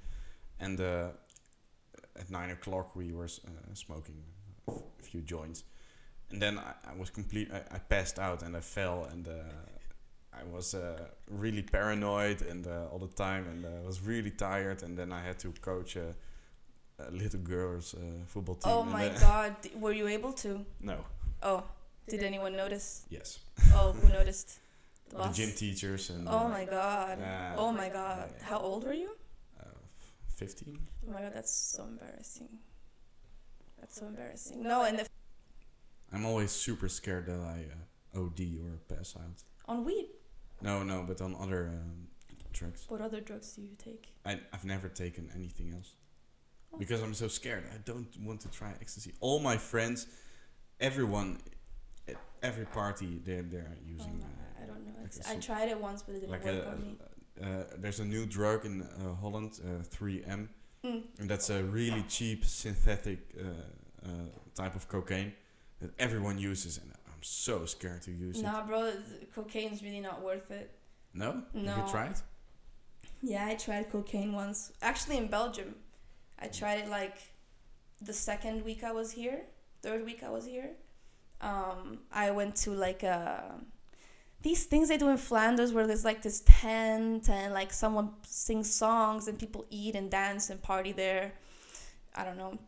and 0.60 0.80
uh, 0.80 1.08
at 2.18 2.30
nine 2.30 2.50
o'clock 2.50 2.96
we 2.96 3.12
were 3.12 3.24
uh, 3.26 3.74
smoking 3.74 4.22
a 4.68 5.02
few 5.02 5.20
joints, 5.22 5.64
and 6.30 6.40
then 6.40 6.58
I, 6.58 6.74
I 6.90 6.94
was 6.96 7.10
complete. 7.10 7.50
I, 7.52 7.76
I 7.76 7.78
passed 7.78 8.18
out 8.18 8.42
and 8.42 8.56
I 8.56 8.60
fell 8.60 9.04
and. 9.10 9.28
Uh, 9.28 9.32
I 10.40 10.44
was 10.54 10.74
uh, 10.74 10.98
really 11.28 11.62
paranoid 11.62 12.42
and 12.42 12.66
uh, 12.66 12.92
all 12.92 12.98
the 12.98 13.08
time, 13.08 13.46
and 13.48 13.64
uh, 13.64 13.68
I 13.82 13.86
was 13.86 14.00
really 14.02 14.30
tired. 14.30 14.82
And 14.82 14.96
then 14.96 15.12
I 15.12 15.20
had 15.20 15.38
to 15.40 15.52
coach 15.60 15.96
uh, 15.96 16.12
a 16.98 17.10
little 17.10 17.40
girls 17.40 17.94
uh, 17.94 18.24
football 18.26 18.54
team. 18.54 18.72
Oh 18.72 18.84
my 18.84 19.08
god! 19.20 19.56
Were 19.74 19.92
you 19.92 20.06
able 20.06 20.32
to? 20.34 20.64
No. 20.80 20.98
Oh, 21.42 21.64
did 22.08 22.22
anyone 22.22 22.56
notice? 22.56 23.06
Yes. 23.10 23.38
Oh, 23.74 23.92
who 23.92 24.08
noticed? 24.12 24.58
The 25.10 25.16
The 25.22 25.28
gym 25.32 25.50
teachers 25.56 26.10
and. 26.10 26.28
Oh 26.28 26.46
uh, 26.46 26.48
my 26.48 26.64
god! 26.64 27.18
uh, 27.20 27.54
Oh 27.56 27.72
my 27.72 27.88
god! 27.88 28.32
How 28.42 28.58
old 28.58 28.84
were 28.84 28.94
you? 28.94 29.10
Uh, 30.38 30.44
Fifteen. 30.46 30.78
Oh 31.08 31.12
my 31.12 31.20
god, 31.22 31.32
that's 31.34 31.52
so 31.52 31.84
embarrassing. 31.84 32.48
That's 33.80 33.98
so 33.98 34.06
embarrassing. 34.06 34.62
No, 34.62 34.84
and 34.84 35.00
if 35.00 35.08
I'm 36.12 36.24
always 36.24 36.50
super 36.50 36.88
scared 36.88 37.26
that 37.26 37.40
I 37.40 37.64
uh, 38.16 38.20
OD 38.22 38.40
or 38.64 38.94
pass 38.96 39.14
out. 39.16 39.42
on 39.66 39.84
weed, 39.84 40.06
No, 40.62 40.82
no, 40.82 41.04
but 41.06 41.20
on 41.20 41.34
other 41.40 41.68
um, 41.68 42.08
drugs. 42.52 42.84
what 42.88 43.00
other 43.00 43.20
drugs 43.20 43.52
do 43.52 43.62
you 43.62 43.74
take? 43.78 44.14
I, 44.24 44.40
I've 44.52 44.64
never 44.64 44.88
taken 44.88 45.28
anything 45.34 45.72
else 45.74 45.94
Oh. 46.72 46.76
because 46.78 47.02
I'm 47.02 47.14
so 47.14 47.28
scared. 47.28 47.64
I 47.74 47.78
don't 47.84 48.08
want 48.22 48.40
to 48.42 48.48
try 48.48 48.72
ecstasy. 48.80 49.14
All 49.20 49.40
my 49.40 49.56
friends, 49.56 50.06
everyone, 50.80 51.38
at 52.06 52.16
every 52.42 52.66
party, 52.66 53.20
they're 53.24 53.42
they're 53.42 53.76
using. 53.86 54.22
Oh, 54.22 54.26
uh, 54.26 54.62
I 54.62 54.66
don't 54.66 54.84
know. 54.86 54.92
It's, 55.04 55.18
like 55.18 55.26
a 55.26 55.30
I 55.30 55.34
soup. 55.34 55.42
tried 55.44 55.68
it 55.70 55.80
once, 55.80 56.02
but 56.02 56.14
it 56.16 56.20
didn't 56.20 56.30
like 56.32 56.44
work 56.44 56.64
a, 56.64 56.68
on 56.70 56.82
me. 56.82 56.98
Uh, 57.42 57.64
there's 57.78 58.00
a 58.00 58.04
new 58.04 58.26
drug 58.26 58.64
in 58.64 58.82
uh, 58.82 59.14
Holland, 59.20 59.60
uh, 59.64 59.82
3M, 59.84 60.48
Mm. 60.84 61.02
and 61.18 61.28
that's 61.28 61.50
a 61.50 61.62
really 61.64 62.04
cheap 62.08 62.44
synthetic 62.44 63.18
uh, 63.36 64.06
uh, 64.06 64.10
type 64.54 64.76
of 64.76 64.86
cocaine. 64.88 65.32
that 65.80 65.90
everyone 65.98 66.38
uses, 66.38 66.78
and 66.78 66.92
I'm 67.06 67.22
so 67.22 67.64
scared 67.66 68.02
to 68.02 68.10
use 68.12 68.38
it. 68.38 68.42
Nah, 68.42 68.64
bro, 68.66 68.92
cocaine's 69.34 69.82
really 69.82 70.00
not 70.00 70.22
worth 70.22 70.50
it. 70.50 70.70
No? 71.14 71.42
No. 71.52 71.72
Have 71.72 71.84
you 71.86 71.90
tried? 71.90 72.14
Yeah, 73.22 73.46
I 73.46 73.54
tried 73.56 73.90
cocaine 73.90 74.32
once. 74.32 74.72
Actually, 74.82 75.16
in 75.18 75.26
Belgium, 75.28 75.74
I 76.38 76.46
tried 76.48 76.78
it 76.84 76.88
like 76.88 77.16
the 78.00 78.12
second 78.12 78.64
week 78.64 78.82
I 78.84 78.92
was 78.92 79.10
here, 79.12 79.42
third 79.82 80.04
week 80.04 80.22
I 80.22 80.30
was 80.30 80.44
here. 80.46 80.70
Um, 81.40 81.98
I 82.12 82.30
went 82.30 82.54
to 82.64 82.70
like 82.72 83.02
a 83.04 83.54
these 84.42 84.64
things 84.64 84.88
they 84.88 84.96
do 84.96 85.08
in 85.08 85.16
Flanders 85.16 85.72
where 85.72 85.86
there's 85.86 86.04
like 86.04 86.22
this 86.22 86.42
tent 86.46 87.28
and 87.28 87.52
like 87.52 87.72
someone 87.72 88.10
sings 88.26 88.72
songs 88.72 89.26
and 89.26 89.38
people 89.38 89.66
eat 89.70 89.94
and 89.94 90.10
dance 90.10 90.50
and 90.50 90.62
party 90.62 90.92
there. 90.92 91.32
I 92.14 92.24
don't 92.24 92.38
know. 92.38 92.58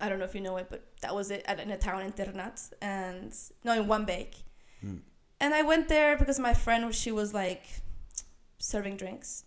I 0.00 0.08
don't 0.08 0.18
know 0.18 0.24
if 0.24 0.34
you 0.34 0.40
know 0.40 0.56
it, 0.56 0.66
but 0.68 0.82
that 1.02 1.14
was 1.14 1.30
it 1.30 1.44
at 1.46 1.60
in 1.60 1.70
a 1.70 1.76
town 1.76 2.02
in 2.02 2.12
Ternat 2.12 2.72
and 2.82 3.32
no 3.64 3.72
in 3.80 3.86
Wambeek. 3.86 4.34
Hmm. 4.80 4.96
And 5.38 5.54
I 5.54 5.62
went 5.62 5.88
there 5.88 6.16
because 6.16 6.38
my 6.38 6.54
friend 6.54 6.92
she 6.94 7.12
was 7.12 7.32
like 7.32 7.64
serving 8.58 8.96
drinks. 8.96 9.44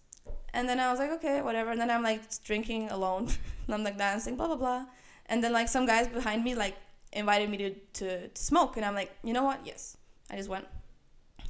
And 0.54 0.70
then 0.70 0.80
I 0.80 0.92
was 0.92 1.00
like, 1.00 1.12
okay, 1.12 1.42
whatever. 1.42 1.72
And 1.72 1.82
then 1.82 1.90
I'm 1.90 2.04
like 2.04 2.22
drinking 2.44 2.90
alone 2.90 3.30
and 3.66 3.76
I'm 3.76 3.84
like 3.84 3.98
dancing, 3.98 4.38
blah 4.38 4.48
blah 4.48 4.56
blah. 4.56 4.86
And 5.26 5.44
then 5.44 5.52
like 5.52 5.68
some 5.68 5.86
guys 5.86 6.08
behind 6.08 6.44
me 6.44 6.56
like 6.56 6.76
invited 7.12 7.50
me 7.50 7.58
to, 7.58 7.70
to, 7.94 8.28
to 8.30 8.42
smoke 8.42 8.78
and 8.78 8.86
I'm 8.86 8.96
like, 8.96 9.12
you 9.24 9.34
know 9.34 9.44
what? 9.44 9.60
Yes. 9.66 9.98
I 10.30 10.38
just 10.38 10.50
went 10.50 10.68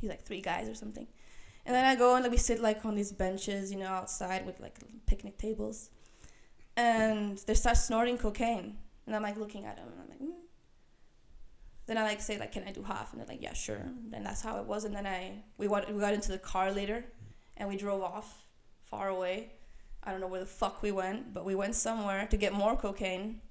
he's 0.04 0.10
like 0.10 0.26
three 0.26 0.42
guys 0.42 0.68
or 0.68 0.76
something. 0.76 1.08
And 1.66 1.74
then 1.74 1.86
I 1.86 1.96
go 1.96 2.16
and 2.16 2.24
like 2.24 2.32
we 2.32 2.38
sit 2.38 2.60
like 2.62 2.86
on 2.86 2.94
these 2.94 3.14
benches, 3.14 3.72
you 3.72 3.80
know, 3.80 3.88
outside 3.88 4.46
with 4.46 4.60
like 4.60 4.78
picnic 5.06 5.38
tables. 5.38 5.90
And 6.76 7.38
they 7.48 7.54
start 7.54 7.78
snorting 7.78 8.18
cocaine. 8.18 8.78
And 9.06 9.16
I'm 9.16 9.24
like 9.24 9.38
looking 9.38 9.64
at 9.66 9.78
them 9.78 9.88
and 9.92 10.02
I'm 10.02 10.10
like, 10.10 10.20
mm. 10.20 10.40
Then 11.86 11.98
I 11.98 12.04
like 12.04 12.22
say 12.22 12.38
like, 12.38 12.52
can 12.52 12.64
I 12.68 12.72
do 12.72 12.84
half? 12.84 13.12
And 13.12 13.20
they're 13.20 13.28
like, 13.28 13.42
yeah, 13.42 13.54
sure. 13.54 13.84
And 14.12 14.26
that's 14.26 14.42
how 14.42 14.60
it 14.60 14.66
was. 14.66 14.84
And 14.84 14.94
then 14.96 15.08
I 15.08 15.20
we 15.58 15.68
went 15.68 15.90
we 15.94 16.00
got 16.00 16.14
into 16.14 16.32
the 16.32 16.38
car 16.38 16.72
later, 16.72 17.06
and 17.58 17.68
we 17.70 17.78
drove 17.78 18.02
off 18.02 18.44
far 18.92 19.08
away. 19.10 19.52
I 20.04 20.12
don't 20.12 20.20
know 20.20 20.28
where 20.28 20.40
the 20.40 20.54
fuck 20.62 20.84
we 20.84 20.92
went, 20.92 21.34
but 21.34 21.46
we 21.46 21.56
went 21.56 21.76
somewhere 21.76 22.28
to 22.28 22.38
get 22.38 22.52
more 22.54 22.76
cocaine. 22.76 23.42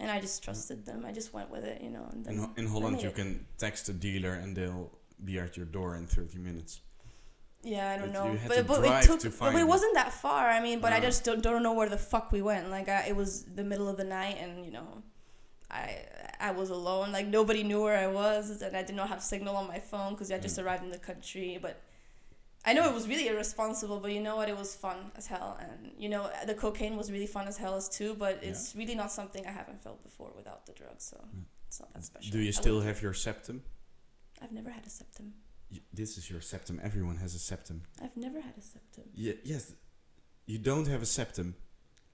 And 0.00 0.10
I 0.10 0.20
just 0.20 0.42
trusted 0.44 0.86
them. 0.86 1.04
I 1.04 1.12
just 1.12 1.32
went 1.34 1.50
with 1.50 1.64
it, 1.64 1.82
you 1.82 1.90
know. 1.90 2.06
And 2.12 2.24
then 2.24 2.34
In, 2.34 2.64
in 2.64 2.66
Holland, 2.72 3.02
you 3.02 3.08
it. 3.08 3.16
can 3.16 3.44
text 3.58 3.88
a 3.88 3.92
dealer 3.92 4.34
and 4.34 4.56
they'll 4.56 4.90
be 5.24 5.38
at 5.38 5.56
your 5.56 5.66
door 5.66 5.96
in 5.96 6.06
30 6.06 6.38
minutes. 6.38 6.80
Yeah, 7.62 7.90
I 7.90 7.98
don't 7.98 8.12
But 8.12 8.24
know. 8.24 8.32
you 8.32 8.38
had 8.38 8.48
but 8.48 8.54
to 8.56 8.62
but 8.64 8.80
drive 8.82 9.04
it 9.04 9.06
took 9.06 9.20
to 9.20 9.30
but 9.30 9.54
it 9.54 9.66
wasn't 9.66 9.94
that 9.94 10.12
far. 10.12 10.48
I 10.48 10.60
mean, 10.60 10.78
but 10.80 10.92
I 10.92 10.98
Ah. 10.98 11.00
just 11.00 11.24
don't, 11.24 11.42
don't 11.42 11.62
know 11.62 11.72
where 11.72 11.88
the 11.88 11.98
fuck 11.98 12.30
we 12.30 12.40
went. 12.40 12.70
Like 12.70 12.88
I, 12.88 13.06
it 13.08 13.16
was 13.16 13.44
the 13.44 13.64
middle 13.64 13.88
of 13.88 13.96
the 13.96 14.04
night 14.04 14.36
and 14.40 14.64
you 14.64 14.70
know, 14.70 15.02
I 15.70 16.04
I 16.40 16.52
was 16.52 16.70
alone. 16.70 17.10
Like 17.12 17.26
nobody 17.26 17.62
knew 17.64 17.82
where 17.82 17.98
I 17.98 18.06
was 18.06 18.62
and 18.62 18.76
I 18.76 18.82
did 18.84 18.94
not 18.94 19.08
have 19.08 19.22
signal 19.22 19.56
on 19.56 19.66
my 19.66 19.80
phone 19.80 20.14
cuz 20.16 20.30
I 20.30 20.38
just 20.38 20.56
Mm. 20.56 20.64
arrived 20.64 20.84
in 20.84 20.90
the 20.90 20.98
country, 21.10 21.58
but 21.60 21.80
I 22.64 22.72
know 22.74 22.84
it 22.88 22.94
was 22.94 23.08
really 23.08 23.28
irresponsible, 23.28 23.98
but 24.00 24.12
you 24.12 24.20
know 24.20 24.36
what? 24.36 24.48
It 24.48 24.56
was 24.56 24.74
fun 24.74 25.10
as 25.16 25.26
hell, 25.26 25.56
and 25.60 25.92
you 26.02 26.08
know 26.08 26.30
the 26.46 26.54
cocaine 26.54 26.96
was 26.96 27.10
really 27.10 27.26
fun 27.26 27.48
as 27.48 27.56
hell 27.56 27.74
as 27.76 27.88
too. 27.88 28.14
But 28.14 28.34
it's 28.42 28.74
really 28.76 28.94
not 28.94 29.10
something 29.10 29.44
I 29.46 29.50
haven't 29.60 29.82
felt 29.82 30.02
before 30.08 30.30
without 30.36 30.64
the 30.66 30.72
drugs, 30.80 31.04
so 31.12 31.16
Mm. 31.16 31.44
it's 31.66 31.80
not 31.80 31.92
that 31.94 32.04
special. 32.04 32.30
Do 32.30 32.40
you 32.40 32.52
still 32.52 32.80
have 32.82 33.02
your 33.02 33.14
septum? 33.14 33.62
I've 34.42 34.52
never 34.52 34.70
had 34.70 34.86
a 34.86 34.90
septum. 34.90 35.34
This 35.92 36.16
is 36.16 36.30
your 36.30 36.40
septum. 36.40 36.80
Everyone 36.82 37.16
has 37.16 37.34
a 37.34 37.38
septum. 37.38 37.82
I've 38.02 38.16
never 38.16 38.40
had 38.40 38.54
a 38.56 38.62
septum. 38.62 39.04
Ye- 39.14 39.38
yes. 39.44 39.74
You 40.46 40.58
don't 40.58 40.86
have 40.88 41.02
a 41.02 41.06
septum. 41.06 41.54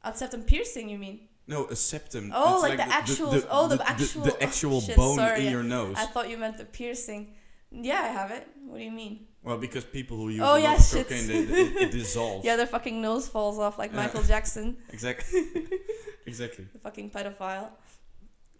A 0.02 0.14
septum 0.14 0.42
piercing, 0.42 0.88
you 0.88 0.98
mean? 0.98 1.28
No, 1.46 1.66
a 1.66 1.76
septum. 1.76 2.32
Oh, 2.34 2.54
It's 2.54 2.62
like 2.62 2.76
the 2.78 2.92
actual- 2.94 3.42
oh, 3.50 3.68
the 3.68 3.88
actual- 3.88 4.22
the, 4.22 4.32
oh, 4.34 4.38
actual 4.40 4.80
shit, 4.80 4.96
bone 4.96 5.16
sorry. 5.16 5.46
in 5.46 5.52
your 5.52 5.62
nose. 5.62 5.94
I 5.98 6.06
thought 6.06 6.28
you 6.30 6.38
meant 6.38 6.56
the 6.58 6.64
piercing. 6.64 7.34
Yeah, 7.70 8.00
I 8.00 8.08
have 8.08 8.30
it. 8.30 8.46
What 8.66 8.78
do 8.78 8.84
you 8.84 8.90
mean? 8.90 9.26
well, 9.42 9.58
because 9.58 9.84
people 9.84 10.16
who 10.16 10.30
use 10.30 10.40
Oh, 10.42 10.56
yeah, 10.56 10.76
cocaine, 10.78 11.26
they, 11.28 11.38
it, 11.40 11.76
it 11.84 11.90
dissolves. 11.92 12.44
Yeah, 12.46 12.56
their 12.56 12.66
fucking 12.66 13.00
nose 13.02 13.28
falls 13.28 13.58
off 13.58 13.78
like 13.78 13.90
Yeah. 13.92 13.98
Michael 14.04 14.22
Jackson, 14.22 14.78
Exactly. 14.90 15.42
exactly. 16.26 16.66
the 16.72 16.78
fucking 16.78 17.10
pedophile. 17.10 17.68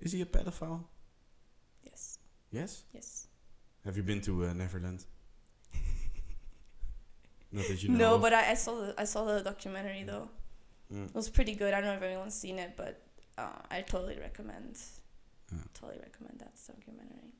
Is 0.01 0.13
he 0.13 0.21
a 0.21 0.27
pedophile? 0.27 0.85
Yes, 1.83 2.19
Yes. 2.53 2.83
yes. 2.93 3.27
Have 3.85 3.97
you 3.97 4.03
been 4.03 4.21
to 4.23 4.47
uh, 4.47 4.53
Neverland? 4.53 5.05
Not 7.53 7.69
that 7.69 7.83
you 7.83 7.91
know. 7.91 7.99
no, 7.99 8.15
of. 8.15 8.23
but 8.23 8.33
I, 8.33 8.53
I 8.53 8.55
saw 8.55 8.75
the 8.81 8.95
I 8.97 9.05
saw 9.05 9.25
the 9.25 9.43
documentary 9.43 10.05
though. 10.05 10.29
Mm. 10.93 11.09
It 11.09 11.15
was 11.15 11.29
pretty 11.29 11.55
good. 11.55 11.75
I 11.75 11.81
don't 11.81 11.91
know 11.91 11.97
if 11.97 12.03
anyone's 12.03 12.35
seen 12.35 12.59
it, 12.59 12.75
but 12.77 13.03
uh, 13.37 13.49
I 13.71 13.83
totally 13.83 14.19
recommend. 14.19 14.79
Yeah. 15.53 15.59
Totally 15.75 16.01
recommend 16.01 16.39
that 16.41 16.53
documentary. 16.67 17.33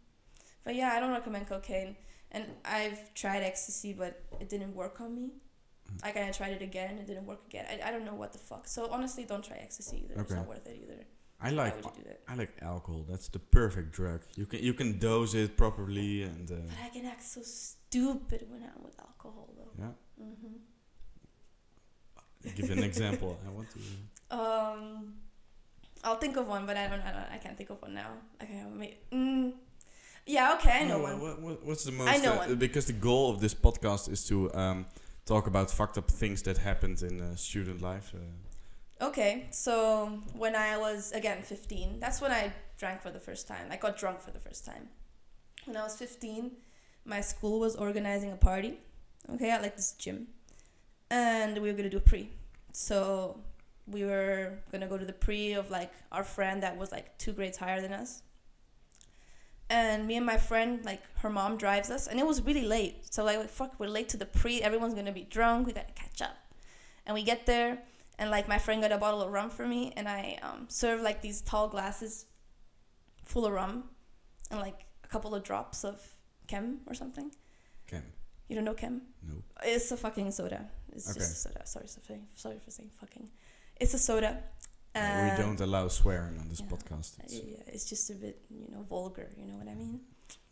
But 0.65 0.75
yeah, 0.75 0.93
I 0.95 1.01
don't 1.01 1.11
recommend 1.13 1.49
cocaine, 1.49 1.97
and 2.31 2.45
I've 2.65 3.13
tried 3.15 3.43
ecstasy, 3.43 3.93
but 3.93 4.23
it 4.41 4.49
didn't 4.49 4.75
work 4.75 5.01
on 5.01 5.15
me. 5.15 5.31
Mm. 5.91 6.03
Like 6.03 6.17
I 6.17 6.31
tried 6.31 6.53
it 6.53 6.63
again, 6.63 6.91
and 6.91 7.01
it 7.01 7.07
didn't 7.07 7.27
work 7.27 7.41
again. 7.47 7.67
I, 7.71 7.89
I 7.89 7.91
don't 7.91 8.05
know 8.05 8.15
what 8.15 8.33
the 8.33 8.39
fuck. 8.39 8.67
So 8.69 8.89
honestly, 8.91 9.25
don't 9.25 9.45
try 9.45 9.57
ecstasy 9.57 10.05
either. 10.05 10.21
It's 10.21 10.33
not 10.33 10.47
worth 10.47 10.67
it 10.67 10.79
either. 10.83 11.05
I 11.41 11.51
like? 11.51 11.75
I 12.29 12.35
like 12.37 12.53
alcohol. 12.63 13.05
That's 13.09 13.29
the 13.29 13.39
perfect 13.39 13.93
drug. 13.93 14.21
You 14.37 14.47
can 14.47 14.61
you 14.63 14.73
can 14.75 14.99
dose 14.99 15.35
it 15.35 15.57
properly 15.57 16.23
and 16.23 16.51
uh, 16.51 16.55
But 16.69 16.79
I 16.85 16.89
can 16.89 17.05
act 17.07 17.23
so 17.23 17.43
stupid 17.43 18.47
when 18.51 18.63
I'm 18.63 18.83
with 18.83 18.99
alcohol, 18.99 19.49
though. 19.57 19.73
yeah. 19.79 19.93
hmm 20.19 20.57
Give 22.57 22.71
an 22.71 22.85
example. 22.91 23.39
I 23.47 23.51
want 23.51 23.69
to. 23.73 24.37
Um, 24.37 25.15
I'll 26.03 26.17
think 26.17 26.37
of 26.37 26.47
one, 26.49 26.67
but 26.67 26.77
I 26.77 26.87
don't. 26.89 27.01
I, 27.01 27.13
don't, 27.13 27.29
I 27.33 27.39
can't 27.39 27.57
think 27.57 27.71
of 27.71 27.81
one 27.81 27.95
now. 27.95 28.11
Okay, 28.43 28.63
maybe. 28.73 28.97
Mm, 29.13 29.53
yeah. 30.27 30.55
Okay, 30.55 30.71
I 30.81 30.85
know 30.85 30.97
Oh, 30.99 31.03
one. 31.03 31.21
What, 31.21 31.41
what, 31.43 31.65
what's 31.67 31.85
the 31.85 31.93
most? 31.93 32.09
I 32.09 32.19
know 32.19 32.35
uh, 32.35 32.37
one. 32.39 32.57
because 32.57 32.87
the 32.87 32.93
goal 32.93 33.31
of 33.31 33.41
this 33.41 33.55
podcast 33.55 34.11
is 34.11 34.27
to 34.29 34.53
um, 34.55 34.87
talk 35.25 35.47
about 35.47 35.71
fucked 35.71 35.97
up 35.99 36.11
things 36.11 36.43
that 36.43 36.59
happened 36.59 37.03
in 37.03 37.21
uh, 37.21 37.35
student 37.37 37.81
life. 37.81 38.13
Uh, 38.15 38.19
Okay, 39.05 39.49
so 39.51 40.19
when 40.33 40.57
I 40.57 40.79
was 40.79 41.13
again 41.13 41.43
15, 41.43 42.01
that's 42.01 42.23
when 42.23 42.31
I 42.31 42.51
drank 42.79 43.03
for 43.03 43.11
the 43.11 43.21
first 43.21 43.47
time. 43.47 43.67
I 43.71 43.77
got 43.77 43.99
drunk 43.99 44.23
for 44.23 44.31
the 44.31 44.39
first 44.39 44.65
time. 44.65 44.89
When 45.67 45.77
I 45.77 45.83
was 45.83 45.95
15, 45.97 46.53
my 47.05 47.21
school 47.21 47.61
was 47.61 47.77
organizing 47.77 48.33
a 48.33 48.37
party, 48.37 48.79
okay, 49.35 49.51
at 49.51 49.61
like 49.61 49.77
this 49.77 49.93
gym, 49.93 50.29
and 51.11 51.59
we 51.59 51.71
were 51.71 51.77
gonna 51.77 51.91
do 51.91 51.99
a 51.99 52.09
pre. 52.13 52.31
So 52.73 53.41
we 53.87 54.05
were 54.05 54.55
gonna 54.73 54.87
go 54.87 54.97
to 54.97 55.05
the 55.05 55.13
pre 55.13 55.53
of 55.53 55.71
like 55.71 55.93
our 56.11 56.25
friend 56.25 56.63
that 56.63 56.79
was 56.79 56.91
like 56.91 57.19
two 57.19 57.33
grades 57.33 57.59
higher 57.59 57.83
than 57.83 57.93
us. 57.93 58.23
And 59.69 60.07
me 60.07 60.17
and 60.17 60.25
my 60.25 60.39
friend, 60.39 60.83
like 60.83 61.03
her 61.17 61.29
mom 61.29 61.59
drives 61.59 61.91
us, 61.91 62.07
and 62.07 62.19
it 62.19 62.27
was 62.27 62.41
really 62.41 62.65
late. 62.65 63.13
So 63.13 63.23
like, 63.23 63.51
fuck, 63.51 63.79
we're 63.79 63.87
late 63.87 64.09
to 64.11 64.17
the 64.17 64.25
pre. 64.25 64.63
Everyone's 64.63 64.95
gonna 64.95 65.13
be 65.13 65.27
drunk. 65.29 65.67
We 65.67 65.75
gotta 65.75 65.93
catch 65.93 66.23
up. 66.23 66.37
And 67.05 67.13
we 67.13 67.23
get 67.23 67.45
there, 67.45 67.83
and 68.19 68.31
like 68.31 68.47
my 68.49 68.59
friend 68.59 68.81
got 68.83 68.93
a 68.93 68.99
bottle 68.99 69.23
of 69.23 69.31
rum 69.33 69.51
for 69.51 69.67
me 69.67 69.93
and 69.97 70.09
i 70.09 70.39
um, 70.43 70.67
served 70.69 71.03
like 71.03 71.21
these 71.23 71.41
tall 71.43 71.69
glasses 71.69 72.27
full 73.25 73.45
of 73.47 73.53
rum 73.53 73.85
and 74.51 74.61
like 74.61 74.85
a 75.05 75.09
couple 75.09 75.35
of 75.35 75.43
drops 75.43 75.85
of 75.85 76.01
Kem 76.47 76.81
or 76.87 76.95
something 76.95 77.31
Kem. 77.87 78.03
you 78.49 78.55
don't 78.57 78.65
know 78.65 78.75
Kem 78.75 79.01
No. 79.27 79.35
it's 79.63 79.91
a 79.93 79.97
fucking 79.97 80.31
soda 80.31 80.69
it's 80.95 81.09
Okay. 81.11 81.19
just 81.21 81.33
a 81.33 81.37
soda 81.49 81.63
sorry 81.67 81.87
for 81.87 82.01
saying, 82.07 82.27
sorry 82.35 82.59
for 82.65 82.71
saying 82.71 82.91
fucking 83.01 83.29
it's 83.81 83.95
a 83.95 83.99
soda 83.99 84.43
Uh, 84.95 85.31
we 85.31 85.43
don't 85.43 85.61
allow 85.61 85.89
swearing 85.89 86.39
on 86.39 86.47
this 86.49 86.61
yeah. 86.61 86.71
podcast. 86.75 87.19
It's, 87.25 87.35
yeah, 87.35 87.63
it's 87.75 87.87
just 87.93 88.11
a 88.11 88.15
bit 88.15 88.37
you 88.51 88.69
know 88.73 88.83
vulgar 88.95 89.29
you 89.39 89.47
know 89.49 89.57
what 89.61 89.67
i 89.69 89.75
mean 89.75 89.95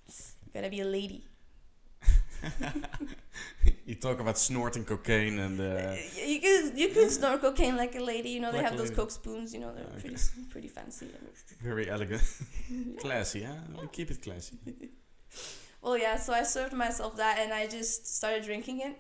you 0.09 0.51
gotta 0.55 0.69
be 0.71 0.81
a 0.81 0.85
lady 0.99 1.21
you 3.87 3.95
talk 3.95 4.21
about 4.21 4.39
snorting 4.39 4.85
cocaine 4.85 5.39
and 5.39 5.61
uh, 5.61 5.95
you 6.27 6.41
can 6.41 6.77
you 6.77 6.89
can 6.89 7.09
snort 7.11 7.41
cocaine 7.41 7.77
like 7.77 7.95
a 7.95 8.01
lady 8.01 8.31
you 8.31 8.41
know 8.41 8.51
they 8.53 8.63
have 8.63 8.77
those 8.77 8.89
lady. 8.91 8.97
coke 9.01 9.11
spoons 9.11 9.55
you 9.55 9.61
know 9.61 9.73
they're 9.75 9.85
Okay. 9.85 10.01
pretty 10.01 10.17
pretty 10.51 10.69
fancy 10.69 11.07
very 11.63 11.89
elegant, 11.89 12.23
classy. 13.01 13.41
Yeah, 13.41 13.55
we 13.81 13.87
keep 13.89 14.11
it 14.11 14.21
classy. 14.23 14.57
Well, 15.81 15.97
yeah, 15.99 16.17
so 16.17 16.33
I 16.33 16.43
served 16.45 16.73
myself 16.73 17.17
that 17.17 17.39
and 17.39 17.53
I 17.53 17.67
just 17.67 18.07
started 18.17 18.43
drinking 18.45 18.81
it. 18.81 18.97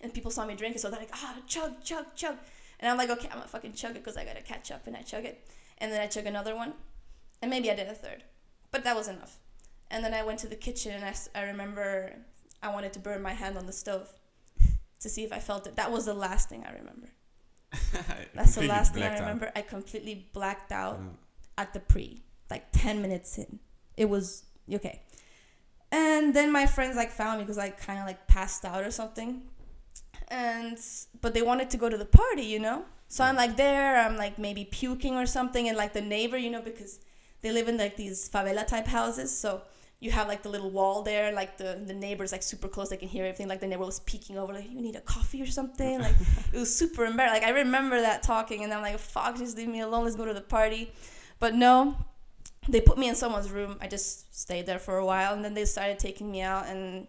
And 0.00 0.12
people 0.14 0.30
saw 0.30 0.46
me 0.46 0.54
drink 0.54 0.76
it, 0.76 0.80
so 0.80 0.90
they're 0.90 1.00
like, 1.00 1.10
ah, 1.12 1.34
chug, 1.46 1.82
chug, 1.82 2.06
chug. 2.14 2.36
And 2.80 2.90
I'm 2.90 2.96
like, 2.96 3.10
okay, 3.10 3.28
I'm 3.30 3.38
gonna 3.38 3.48
fucking 3.48 3.72
chug 3.74 3.92
it 3.96 4.04
because 4.04 4.16
I 4.16 4.24
gotta 4.24 4.42
catch 4.42 4.70
up. 4.70 4.86
And 4.86 4.96
I 4.96 5.02
chug 5.02 5.24
it. 5.24 5.36
And 5.78 5.90
then 5.92 6.00
I 6.00 6.06
chug 6.06 6.26
another 6.26 6.54
one. 6.54 6.72
And 7.42 7.50
maybe 7.50 7.70
I 7.70 7.74
did 7.74 7.88
a 7.88 7.94
third. 7.94 8.22
But 8.70 8.84
that 8.84 8.94
was 8.96 9.08
enough. 9.08 9.38
And 9.90 10.04
then 10.04 10.14
I 10.14 10.22
went 10.22 10.38
to 10.40 10.46
the 10.46 10.56
kitchen 10.56 10.92
and 10.92 11.04
I, 11.04 11.14
I 11.34 11.42
remember 11.44 12.12
I 12.62 12.68
wanted 12.72 12.92
to 12.94 12.98
burn 12.98 13.22
my 13.22 13.32
hand 13.32 13.56
on 13.56 13.66
the 13.66 13.72
stove 13.72 14.08
to 15.00 15.08
see 15.08 15.22
if 15.24 15.32
I 15.32 15.38
felt 15.38 15.66
it. 15.66 15.76
That 15.76 15.92
was 15.92 16.06
the 16.06 16.14
last 16.14 16.48
thing 16.48 16.64
I 16.66 16.72
remember. 16.72 17.08
That's 18.34 18.54
the 18.54 18.62
last 18.66 18.94
thing 18.94 19.02
I 19.02 19.06
blacked 19.08 19.20
out. 19.20 19.26
remember. 19.26 19.52
I 19.54 19.62
completely 19.62 20.28
blacked 20.32 20.72
out 20.72 20.98
Yeah. 21.00 21.62
at 21.62 21.72
the 21.74 21.80
pre, 21.80 22.22
like 22.50 22.66
10 22.72 23.00
minutes 23.02 23.38
in. 23.38 23.60
It 23.96 24.08
was 24.08 24.44
okay. 24.72 25.02
And 25.92 26.34
then 26.34 26.52
my 26.52 26.66
friends 26.66 26.96
like 26.96 27.10
found 27.10 27.38
me 27.38 27.44
because 27.44 27.58
I 27.58 27.70
kind 27.70 27.98
of 28.00 28.06
like 28.06 28.26
passed 28.26 28.64
out 28.64 28.84
or 28.84 28.90
something. 28.90 29.42
And 30.28 30.78
but 31.20 31.32
they 31.34 31.42
wanted 31.42 31.70
to 31.70 31.76
go 31.76 31.88
to 31.88 31.96
the 31.96 32.04
party, 32.04 32.42
you 32.42 32.58
know? 32.58 32.84
So 33.08 33.24
I'm 33.24 33.36
like 33.36 33.56
there, 33.56 33.96
I'm 34.04 34.16
like 34.18 34.38
maybe 34.38 34.64
puking 34.66 35.14
or 35.16 35.24
something 35.24 35.66
and 35.68 35.76
like 35.76 35.94
the 35.94 36.02
neighbor, 36.02 36.36
you 36.36 36.50
know, 36.50 36.60
because 36.60 37.00
they 37.40 37.50
live 37.52 37.68
in 37.68 37.78
like 37.78 37.96
these 37.96 38.28
favela 38.28 38.66
type 38.66 38.86
houses. 38.86 39.36
So 39.36 39.62
you 40.00 40.12
have 40.12 40.28
like 40.28 40.42
the 40.42 40.48
little 40.48 40.70
wall 40.70 41.02
there, 41.02 41.32
like 41.32 41.56
the 41.56 41.82
the 41.84 41.94
neighbors 41.94 42.30
like 42.30 42.42
super 42.42 42.68
close, 42.68 42.88
they 42.88 42.96
can 42.96 43.08
hear 43.08 43.24
everything. 43.24 43.48
Like 43.48 43.60
the 43.60 43.66
neighbor 43.66 43.84
was 43.84 44.00
peeking 44.00 44.38
over, 44.38 44.52
like 44.52 44.70
you 44.70 44.80
need 44.80 44.94
a 44.94 45.00
coffee 45.00 45.42
or 45.42 45.46
something. 45.46 46.00
Like 46.08 46.14
it 46.52 46.58
was 46.58 46.74
super 46.74 47.04
embarrassing. 47.04 47.42
Like 47.42 47.50
I 47.50 47.54
remember 47.58 48.00
that 48.00 48.22
talking, 48.22 48.62
and 48.62 48.72
I'm 48.72 48.82
like, 48.82 48.98
fuck, 48.98 49.36
just 49.36 49.56
leave 49.56 49.68
me 49.68 49.80
alone. 49.80 50.04
Let's 50.04 50.16
go 50.16 50.24
to 50.24 50.34
the 50.34 50.40
party. 50.40 50.92
But 51.40 51.54
no, 51.54 51.96
they 52.68 52.80
put 52.80 52.96
me 52.98 53.08
in 53.08 53.14
someone's 53.16 53.50
room. 53.50 53.76
I 53.80 53.88
just 53.88 54.34
stayed 54.34 54.66
there 54.66 54.78
for 54.78 54.98
a 54.98 55.04
while, 55.04 55.34
and 55.34 55.44
then 55.44 55.54
they 55.54 55.64
started 55.64 55.98
taking 55.98 56.30
me 56.30 56.42
out, 56.42 56.66
and 56.66 57.08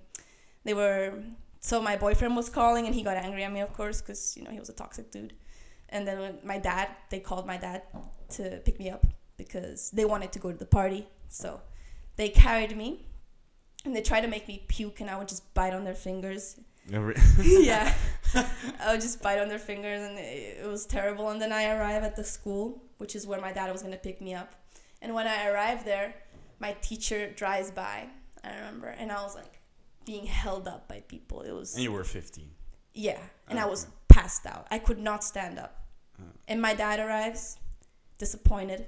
they 0.63 0.73
were. 0.73 1.13
So 1.62 1.82
my 1.82 1.95
boyfriend 1.95 2.36
was 2.36 2.49
calling, 2.49 2.88
and 2.88 2.95
he 2.95 3.04
got 3.04 3.17
angry 3.17 3.43
at 3.43 3.52
me, 3.52 3.60
of 3.60 3.71
course, 3.73 4.02
because 4.02 4.36
you 4.36 4.43
know 4.43 4.49
he 4.52 4.60
was 4.60 4.69
a 4.69 4.73
toxic 4.73 5.12
dude. 5.12 5.34
And 5.89 6.08
then 6.08 6.38
my 6.43 6.58
dad, 6.58 6.89
they 7.10 7.19
called 7.19 7.45
my 7.45 7.58
dad 7.58 7.84
to 8.32 8.62
pick 8.65 8.80
me 8.80 8.89
up 8.89 9.06
because 9.38 9.91
they 9.91 10.06
wanted 10.06 10.32
to 10.32 10.39
go 10.39 10.52
to 10.52 10.58
the 10.58 10.65
party. 10.65 11.08
So 11.30 11.62
they 12.19 12.27
carried 12.27 12.75
me, 12.75 13.05
and 13.86 13.95
they 13.95 14.01
tried 14.01 14.21
to 14.21 14.27
make 14.27 14.45
me 14.45 14.65
puke, 14.67 14.99
and 14.99 15.10
I 15.10 15.17
would 15.17 15.29
just 15.29 15.53
bite 15.53 15.73
on 15.73 15.86
their 15.86 15.95
fingers. 15.95 16.60
Yeah, 17.41 17.93
I 18.36 18.91
would 18.91 18.99
just 18.99 19.21
bite 19.21 19.39
on 19.39 19.47
their 19.47 19.58
fingers, 19.71 20.01
and 20.01 20.19
it, 20.19 20.58
it 20.63 20.67
was 20.67 20.86
terrible. 20.86 21.29
And 21.29 21.41
then 21.41 21.53
I 21.53 21.63
arrive 21.75 22.03
at 22.03 22.17
the 22.17 22.23
school, 22.25 22.84
which 22.97 23.15
is 23.15 23.25
where 23.25 23.39
my 23.39 23.53
dad 23.53 23.71
was 23.71 23.82
gonna 23.82 23.95
pick 24.10 24.19
me 24.19 24.34
up. 24.34 24.53
And 25.01 25.13
when 25.13 25.27
I 25.27 25.47
arrived 25.47 25.86
there, 25.86 26.13
my 26.60 26.75
teacher 26.82 27.32
drives 27.32 27.71
by. 27.71 28.08
I 28.43 28.49
remember, 28.55 28.88
and 28.88 29.12
I 29.13 29.21
was 29.23 29.36
like 29.36 29.62
being 30.05 30.25
held 30.25 30.67
up 30.67 30.89
by 30.89 30.99
people. 31.08 31.41
It 31.41 31.53
was 31.53 31.75
and 31.75 31.84
you 31.84 31.93
were 31.93 32.03
15. 32.03 32.49
yeah, 32.93 33.21
and 33.47 33.58
I 33.60 33.65
was 33.65 33.88
passed 34.10 34.45
out. 34.45 34.67
I 34.69 34.79
could 34.79 34.99
not 34.99 35.23
stand 35.23 35.58
up. 35.58 35.86
Oh. 36.19 36.25
And 36.49 36.62
my 36.62 36.73
dad 36.73 36.99
arrives, 36.99 37.58
disappointed. 38.17 38.88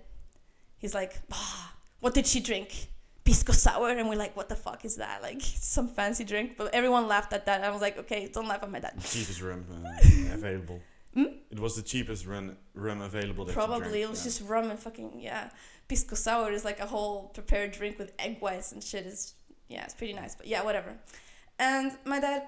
He's 0.79 0.93
like, 0.93 1.13
ah, 1.31 1.75
"What 2.01 2.13
did 2.13 2.27
she 2.27 2.41
drink? 2.41 2.89
Pisco 3.31 3.53
sour?" 3.53 3.89
And 3.89 4.09
we're 4.09 4.23
like, 4.25 4.35
"What 4.35 4.49
the 4.49 4.55
fuck 4.55 4.83
is 4.83 4.95
that? 4.97 5.21
Like 5.21 5.41
some 5.41 5.87
fancy 5.87 6.25
drink?" 6.25 6.57
But 6.57 6.73
everyone 6.73 7.07
laughed 7.07 7.33
at 7.33 7.45
that. 7.45 7.63
I 7.63 7.69
was 7.69 7.81
like, 7.81 7.97
"Okay, 8.03 8.29
don't 8.33 8.47
laugh 8.47 8.63
at 8.63 8.71
my 8.71 8.79
dad." 8.79 8.93
cheapest 9.03 9.41
rum 9.41 9.65
uh, 9.71 10.33
available. 10.39 10.79
Hmm? 11.13 11.31
It 11.49 11.59
was 11.59 11.75
the 11.75 11.81
cheapest 11.81 12.25
run, 12.25 12.57
rum 12.73 13.01
available. 13.01 13.45
Probably 13.45 14.01
it 14.01 14.09
was 14.09 14.19
yeah. 14.19 14.29
just 14.29 14.41
rum 14.49 14.69
and 14.69 14.79
fucking 14.79 15.19
yeah. 15.19 15.49
Pisco 15.87 16.15
sour 16.15 16.51
is 16.51 16.63
like 16.65 16.79
a 16.79 16.85
whole 16.85 17.29
prepared 17.37 17.71
drink 17.71 17.97
with 17.99 18.11
egg 18.19 18.39
whites 18.41 18.71
and 18.73 18.83
shit. 18.83 19.05
Is 19.05 19.33
yeah, 19.69 19.83
it's 19.85 19.93
pretty 19.93 20.13
nice. 20.13 20.35
But 20.35 20.47
yeah, 20.47 20.63
whatever. 20.63 20.93
And 21.57 21.91
my 22.05 22.19
dad, 22.19 22.47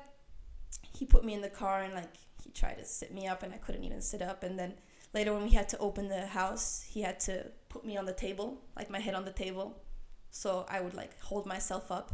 he 0.97 1.05
put 1.05 1.23
me 1.23 1.33
in 1.33 1.41
the 1.41 1.55
car 1.61 1.83
and 1.83 1.93
like 1.93 2.13
he 2.43 2.49
tried 2.51 2.77
to 2.79 2.85
sit 2.85 3.13
me 3.13 3.27
up 3.27 3.43
and 3.43 3.53
I 3.53 3.57
couldn't 3.57 3.83
even 3.83 4.01
sit 4.01 4.21
up. 4.21 4.43
And 4.43 4.59
then 4.59 4.73
later 5.13 5.33
when 5.33 5.43
we 5.43 5.51
had 5.51 5.69
to 5.69 5.77
open 5.77 6.09
the 6.09 6.25
house, 6.25 6.85
he 6.87 7.01
had 7.01 7.19
to 7.21 7.45
put 7.69 7.85
me 7.85 7.95
on 7.95 8.05
the 8.05 8.13
table, 8.13 8.61
like 8.75 8.89
my 8.89 8.99
head 8.99 9.15
on 9.15 9.25
the 9.25 9.31
table, 9.31 9.77
so 10.41 10.65
I 10.67 10.81
would 10.81 10.95
like 10.95 11.13
hold 11.21 11.45
myself 11.45 11.91
up. 11.91 12.11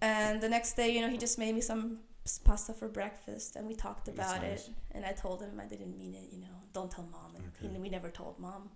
And 0.00 0.40
the 0.40 0.48
next 0.48 0.74
day, 0.74 0.90
you 0.94 1.00
know, 1.02 1.08
he 1.08 1.18
just 1.18 1.38
made 1.38 1.54
me 1.54 1.60
some 1.60 1.98
pasta 2.44 2.72
for 2.72 2.88
breakfast 2.88 3.56
and 3.56 3.66
we 3.66 3.74
talked 3.74 4.06
about 4.08 4.40
nice. 4.40 4.68
it 4.68 4.70
and 4.92 5.04
I 5.04 5.12
told 5.12 5.42
him 5.42 5.60
I 5.60 5.66
didn't 5.66 5.98
mean 5.98 6.14
it, 6.14 6.28
you 6.32 6.40
know, 6.40 6.56
don't 6.72 6.90
tell 6.90 7.06
mom. 7.10 7.30
And 7.36 7.44
Okay. 7.58 7.72
he, 7.74 7.80
we 7.80 7.90
never 7.90 8.10
told 8.10 8.38
mom. 8.38 8.70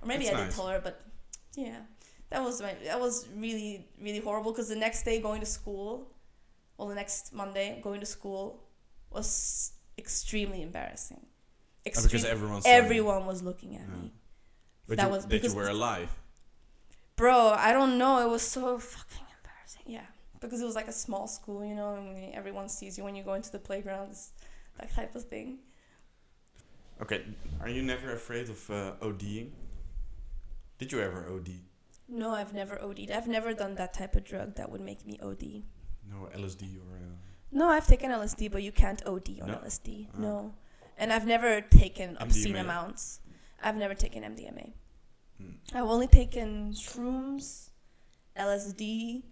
Or 0.00 0.06
maybe 0.06 0.24
That's 0.24 0.36
I 0.36 0.40
nice. 0.40 0.48
did 0.50 0.56
tell 0.56 0.68
her, 0.68 0.80
but 0.88 1.02
yeah. 1.56 1.80
That 2.30 2.42
was 2.42 2.62
my 2.62 2.74
that 2.84 2.98
was 3.00 3.28
really 3.36 3.86
really 4.00 4.20
horrible 4.20 4.50
because 4.52 4.68
the 4.68 4.76
next 4.86 5.02
day 5.04 5.20
going 5.20 5.40
to 5.40 5.46
school, 5.46 5.90
well 6.78 6.88
the 6.88 6.94
next 7.02 7.32
Monday 7.32 7.80
going 7.82 8.00
to 8.00 8.06
school 8.06 8.62
was 9.10 9.72
extremely 9.98 10.62
embarrassing. 10.62 11.20
Oh, 11.26 11.30
because 11.84 12.04
Extreme- 12.06 12.32
everyone 12.32 12.62
you. 12.64 12.70
everyone 12.82 13.26
was 13.26 13.42
looking 13.42 13.76
at 13.76 13.82
Yeah. 13.82 13.96
me. 14.02 14.12
But 14.88 14.96
that 14.98 15.06
you, 15.06 15.12
was 15.14 15.22
that 15.24 15.30
because 15.30 15.52
you 15.54 15.58
were 15.60 15.68
alive. 15.68 16.10
Bro, 17.16 17.54
I 17.56 17.72
don't 17.72 17.96
know. 17.98 18.26
It 18.26 18.30
was 18.30 18.42
so 18.42 18.78
fucking 18.78 19.26
embarrassing. 19.38 19.82
Yeah, 19.86 20.06
because 20.40 20.60
it 20.60 20.64
was 20.64 20.74
like 20.74 20.88
a 20.88 20.92
small 20.92 21.26
school, 21.26 21.64
you 21.64 21.74
know, 21.74 21.94
and 21.94 22.34
everyone 22.34 22.68
sees 22.68 22.98
you 22.98 23.04
when 23.04 23.14
you 23.14 23.22
go 23.22 23.34
into 23.34 23.50
the 23.52 23.58
playgrounds, 23.58 24.32
that 24.78 24.92
type 24.92 25.14
of 25.14 25.24
thing. 25.24 25.58
Okay, 27.02 27.24
are 27.60 27.68
you 27.68 27.82
never 27.82 28.12
afraid 28.12 28.48
of 28.48 28.70
uh, 28.70 28.92
ODing? 29.00 29.50
Did 30.78 30.92
you 30.92 31.00
ever 31.00 31.26
OD? 31.32 31.50
No, 32.08 32.30
I've 32.30 32.52
never 32.52 32.80
OD'd. 32.82 33.10
I've 33.10 33.28
never 33.28 33.54
done 33.54 33.74
that 33.76 33.94
type 33.94 34.14
of 34.16 34.24
drug 34.24 34.56
that 34.56 34.70
would 34.70 34.80
make 34.80 35.06
me 35.06 35.18
OD. 35.22 35.62
No 36.10 36.28
LSD 36.36 36.76
or. 36.76 36.96
Uh, 36.96 37.14
No, 37.52 37.68
I've 37.68 37.86
taken 37.86 38.10
LSD, 38.10 38.50
but 38.50 38.62
you 38.62 38.72
can't 38.72 39.02
OD 39.06 39.40
on 39.40 39.48
No? 39.48 39.54
LSD. 39.54 40.08
Ah. 40.14 40.18
No, 40.18 40.54
and 40.98 41.12
I've 41.12 41.26
never 41.26 41.60
taken 41.62 42.16
obscene 42.20 42.54
MDMA? 42.54 42.60
amounts. 42.60 43.20
I've 43.62 43.76
never 43.76 43.94
taken 43.94 44.22
MDMA. 44.22 44.72
Hmm. 45.40 45.76
I've 45.76 45.84
only 45.84 46.06
taken 46.06 46.72
shrooms, 46.72 47.70
LSD, 48.36 49.22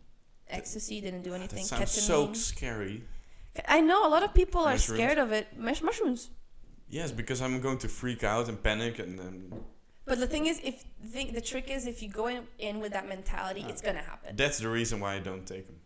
ecstasy. 0.48 1.00
Didn't 1.00 1.22
do 1.22 1.34
anything. 1.34 1.64
That 1.66 1.88
sounds 1.88 1.90
so 1.92 2.32
scary. 2.32 3.04
I 3.68 3.80
know 3.80 4.06
a 4.06 4.10
lot 4.10 4.22
of 4.22 4.32
people 4.32 4.62
are 4.62 4.78
scared 4.78 5.18
of 5.18 5.32
it. 5.32 5.58
Mush- 5.58 5.82
mushrooms. 5.82 6.30
Yes, 6.88 7.10
because 7.10 7.40
I'm 7.40 7.60
going 7.60 7.78
to 7.78 7.88
freak 7.88 8.22
out 8.22 8.48
and 8.48 8.62
panic 8.62 8.98
and 8.98 9.18
then 9.18 9.52
But 10.04 10.18
the 10.18 10.26
thing 10.26 10.46
is, 10.46 10.60
if 10.62 10.84
the, 11.02 11.30
the 11.30 11.40
trick 11.40 11.70
is, 11.70 11.86
if 11.86 12.02
you 12.02 12.10
go 12.10 12.26
in, 12.26 12.46
in 12.58 12.80
with 12.80 12.92
that 12.92 13.08
mentality, 13.08 13.64
it's 13.68 13.80
gonna 13.80 14.02
happen. 14.02 14.36
that's 14.36 14.58
the 14.58 14.68
reason 14.68 15.00
why 15.00 15.14
I 15.14 15.18
don't 15.18 15.46
take 15.46 15.66
them. 15.66 15.76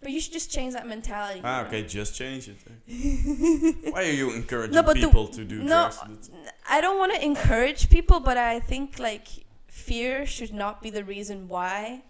But 0.00 0.10
you 0.10 0.20
should 0.20 0.32
just 0.32 0.50
change 0.50 0.74
that 0.74 0.86
mentality. 0.86 1.40
Ah, 1.44 1.62
know? 1.62 1.68
okay, 1.68 1.84
just 1.84 2.14
change 2.14 2.48
it. 2.48 2.58
why 3.92 4.02
are 4.02 4.10
you 4.10 4.32
encouraging 4.32 4.74
No, 4.74 4.82
but 4.82 4.94
the- 4.94 5.06
people 5.06 5.28
to 5.28 5.44
do 5.44 5.62
no, 5.62 5.90
drugs? 5.90 6.30
I 6.68 6.80
don't 6.80 6.98
want 6.98 7.12
to 7.14 7.24
encourage 7.24 7.88
people, 7.88 8.20
but 8.20 8.36
I 8.36 8.60
think 8.60 8.98
like 8.98 9.28
fear 9.72 10.26
should 10.26 10.52
not 10.52 10.82
be 10.82 10.90
the 10.90 11.02
reason 11.02 11.48
why. 11.48 12.02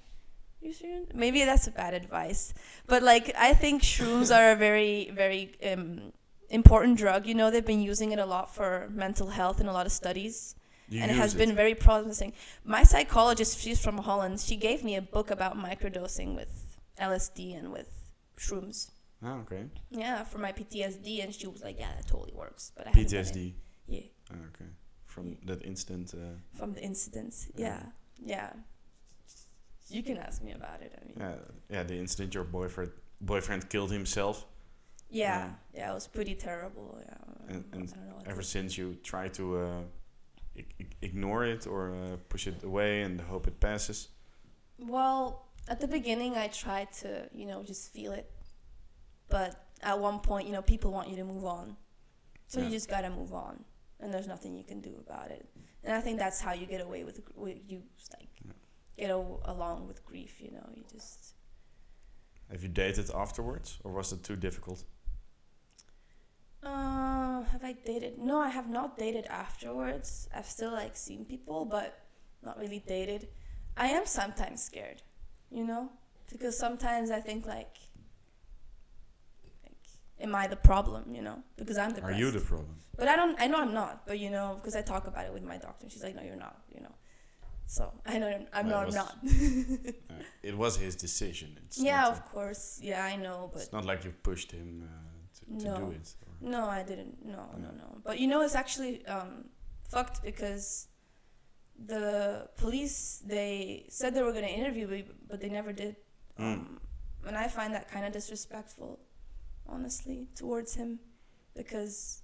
You 0.61 0.73
should. 0.73 1.15
Maybe 1.15 1.45
that's 1.45 1.67
a 1.69 1.71
bad 1.71 1.95
advice, 1.95 2.55
but 2.87 3.03
like 3.03 3.33
I 3.37 3.55
think 3.55 3.83
shrooms 3.83 4.35
are 4.37 4.53
a 4.53 4.57
very, 4.57 5.11
very 5.13 5.55
um, 5.71 6.13
important 6.51 6.99
drug. 6.99 7.27
You 7.27 7.35
know, 7.35 7.51
they've 7.51 7.65
been 7.75 7.81
using 7.83 8.13
it 8.13 8.19
a 8.19 8.27
lot 8.27 8.55
for 8.55 8.89
mental 8.91 9.29
health 9.29 9.61
in 9.61 9.67
a 9.67 9.73
lot 9.73 9.87
of 9.87 9.93
studies. 9.93 10.55
You 10.89 11.01
and 11.03 11.11
it 11.11 11.15
has 11.15 11.35
been 11.35 11.55
very 11.55 11.75
promising. 11.75 12.33
My 12.65 12.83
psychologist, 12.83 13.59
she's 13.61 13.81
from 13.83 13.99
Holland. 13.99 14.41
She 14.41 14.57
gave 14.57 14.85
me 14.85 14.95
a 14.97 15.03
book 15.03 15.31
about 15.31 15.57
microdosing 15.57 16.37
with 16.37 16.77
LSD 17.01 17.59
and 17.59 17.73
with 17.73 17.89
shrooms. 18.37 18.91
Ah, 19.25 19.39
okay. 19.43 19.65
Yeah, 19.91 20.25
for 20.25 20.39
my 20.39 20.53
PTSD, 20.53 21.23
and 21.25 21.33
she 21.35 21.47
was 21.47 21.63
like, 21.63 21.79
"Yeah, 21.79 21.93
that 21.97 22.07
totally 22.07 22.35
works." 22.35 22.73
But 22.77 22.89
I 22.89 22.91
it. 22.91 22.97
PTSD. 22.97 23.55
Yeah, 23.87 24.01
Ah, 24.31 24.37
okay. 24.51 24.69
From 25.13 25.37
that 25.45 25.63
instant. 25.65 26.15
Uh, 26.15 26.19
from 26.59 26.73
the 26.73 26.83
incidents. 26.83 27.49
Yeah. 27.55 27.83
Yeah. 28.25 28.51
You 29.89 30.03
can 30.03 30.17
ask 30.17 30.43
me 30.43 30.53
about 30.53 30.81
it. 30.81 30.93
I 30.99 31.05
mean, 31.07 31.17
yeah, 31.19 31.35
yeah, 31.75 31.83
the 31.83 31.97
instant 31.99 32.33
your 32.35 32.45
boyfriend 32.45 32.93
boyfriend 33.21 33.69
killed 33.69 33.93
himself. 33.93 34.47
yeah, 35.11 35.27
Yeah. 35.27 35.51
yeah, 35.79 35.91
it 35.91 35.95
was 35.95 36.09
pretty 36.09 36.35
terrible. 36.35 36.89
Yeah, 37.07 37.53
And- 37.55 37.65
and 37.75 37.83
I 37.93 37.97
don't 38.09 38.25
know. 38.25 38.31
Ever 38.33 38.43
since 38.43 38.79
you 38.79 38.95
try 39.13 39.29
to 39.39 39.45
uh, 39.65 39.83
ignore 41.03 41.45
it 41.45 41.67
or 41.67 41.83
uh, 41.95 42.17
push 42.31 42.47
it 42.47 42.63
away 42.63 43.03
and 43.03 43.21
hope 43.21 43.47
it 43.49 43.59
passes. 43.61 44.09
Well, 44.79 45.23
at 45.69 45.79
the 45.81 45.89
beginning, 45.89 46.33
I 46.45 46.49
tried 46.49 46.91
to, 47.03 47.29
you 47.35 47.47
know, 47.47 47.63
just 47.63 47.93
feel 47.93 48.13
it. 48.13 48.27
But 49.29 49.51
at 49.83 49.99
one 49.99 50.21
point, 50.21 50.47
you 50.49 50.53
know, 50.57 50.63
people 50.63 50.91
want 50.91 51.09
you 51.11 51.17
to 51.17 51.25
move 51.25 51.45
on. 51.45 51.77
So 52.49 52.59
Yeah. 52.61 52.67
you 52.67 52.71
just 52.79 52.89
gotta 52.89 53.11
move 53.11 53.33
on. 53.35 53.65
And 54.03 54.13
there's 54.13 54.27
nothing 54.27 54.55
you 54.57 54.65
can 54.65 54.81
do 54.81 54.95
about 55.07 55.31
it. 55.31 55.49
And 55.85 55.95
I 55.95 56.01
think 56.01 56.19
that's 56.19 56.41
how 56.41 56.53
you 56.53 56.67
get 56.67 56.81
away 56.81 57.05
with, 57.05 57.21
you, 57.69 57.83
like, 58.19 58.29
get 58.99 59.11
o- 59.11 59.41
along 59.45 59.87
with 59.87 60.05
grief, 60.05 60.41
you 60.41 60.51
know. 60.51 60.69
You 60.75 60.83
just. 60.93 61.35
Have 62.51 62.63
you 62.63 62.69
dated 62.69 63.11
afterwards, 63.15 63.79
or 63.85 63.93
was 63.93 64.13
it 64.13 64.23
too 64.25 64.37
difficult? 64.37 64.85
Uh, 66.63 67.43
have 67.43 67.65
I 67.65 67.73
dated? 67.85 68.19
No, 68.19 68.39
I 68.39 68.49
have 68.49 68.69
not 68.69 68.99
dated 68.99 69.27
afterwards. 69.27 70.29
I've 70.35 70.47
still, 70.47 70.73
like, 70.73 70.97
seen 70.97 71.25
people, 71.25 71.65
but 71.65 72.01
not 72.43 72.59
really 72.59 72.83
dated. 72.87 73.29
I 73.77 73.87
am 73.89 74.05
sometimes 74.07 74.63
scared, 74.63 75.03
you 75.51 75.65
know? 75.65 75.91
Because 76.31 76.59
sometimes 76.59 77.11
I 77.11 77.21
think, 77.21 77.47
like, 77.47 77.77
am 80.21 80.35
I 80.35 80.47
the 80.47 80.57
problem, 80.57 81.15
you 81.15 81.23
know? 81.23 81.43
Because 81.57 81.79
I'm 81.79 81.91
the 81.91 82.01
problem. 82.01 82.15
Are 82.15 82.19
you 82.19 82.31
the 82.31 82.41
problem? 82.41 82.77
But 82.97 83.09
I 83.09 83.17
don't, 83.17 83.41
I 83.41 83.47
know 83.47 83.59
I'm 83.61 83.75
not, 83.75 84.07
but, 84.07 84.19
you 84.19 84.31
know, 84.31 84.55
because 84.57 84.77
I 84.77 84.83
talk 84.83 85.07
about 85.07 85.25
it 85.27 85.33
with 85.33 85.43
my 85.43 85.57
doctor. 85.57 85.89
She's 85.89 86.03
like, 86.03 86.15
no, 86.15 86.23
you're 86.23 86.37
not, 86.37 86.63
you 86.75 86.81
know? 86.81 86.95
So, 87.67 87.93
I 88.05 88.19
know, 88.19 88.29
I'm, 88.53 88.67
Well, 88.69 88.75
not, 88.75 88.81
it 88.81 88.81
I'm 88.81 88.87
was- 88.87 88.95
not. 88.95 89.95
Uh, 90.11 90.15
it 90.43 90.57
was 90.57 90.77
his 90.77 90.95
decision. 90.97 91.59
It's 91.65 91.79
yeah, 91.81 92.07
of 92.09 92.25
course. 92.33 92.79
Yeah, 92.83 93.03
I 93.05 93.17
know, 93.17 93.51
but. 93.53 93.63
It's 93.63 93.73
not 93.73 93.85
like 93.87 94.05
you 94.05 94.13
pushed 94.23 94.53
him 94.53 94.71
uh, 94.87 95.57
to, 95.59 95.65
to 95.65 95.71
No. 95.71 95.77
do 95.87 95.91
it. 95.93 96.15
or- 96.27 96.49
No, 96.51 96.67
I 96.67 96.83
didn't. 96.83 97.25
No, 97.25 97.47
no, 97.57 97.69
No. 97.69 97.71
no. 97.83 97.99
But 98.05 98.19
you 98.21 98.27
know, 98.27 98.43
it's 98.43 98.55
actually 98.55 99.07
um, 99.07 99.47
fucked 99.89 100.23
because 100.23 100.89
the 101.87 102.49
police 102.57 103.23
they 103.27 103.87
said 103.89 104.15
they 104.15 104.23
were 104.23 104.33
gonna 104.33 104.47
interview 104.47 104.87
me, 104.87 105.05
but 105.29 105.41
they 105.41 105.49
never 105.49 105.73
did. 105.73 105.97
Mm. 106.39 106.45
Um, 106.45 106.81
and 107.27 107.37
I 107.37 107.49
find 107.49 107.73
that 107.75 107.91
kind 107.91 108.05
of 108.05 108.13
disrespectful, 108.13 109.01
honestly, 109.73 110.29
towards 110.37 110.75
him, 110.75 111.01
because 111.57 112.23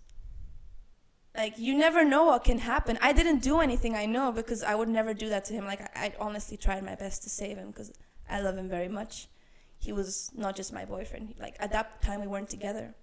like 1.37 1.54
you 1.58 1.76
never 1.76 2.04
know 2.04 2.24
what 2.24 2.44
can 2.44 2.58
happen. 2.58 2.98
I 3.00 3.12
didn't 3.12 3.40
do 3.42 3.61
anything, 3.61 3.94
I 3.94 4.06
know, 4.06 4.32
because 4.32 4.62
I 4.62 4.74
would 4.74 4.88
never 4.88 5.14
do 5.14 5.28
that 5.28 5.44
to 5.46 5.52
him. 5.54 5.64
Like 5.64 5.80
I, 5.96 6.06
I 6.06 6.12
honestly 6.20 6.56
tried 6.56 6.84
my 6.84 6.94
best 6.94 7.22
to 7.24 7.30
save 7.30 7.56
him 7.56 7.68
because 7.68 7.92
I 8.28 8.40
love 8.40 8.56
him 8.56 8.68
very 8.68 8.88
much. 8.88 9.28
He 9.78 9.92
was 9.92 10.30
not 10.34 10.56
just 10.56 10.72
my 10.72 10.84
boyfriend. 10.84 11.34
Like 11.38 11.56
at 11.61 11.72
that 11.72 12.02
time, 12.02 12.20
we 12.20 12.26
weren't 12.26 12.50
together. 12.50 12.94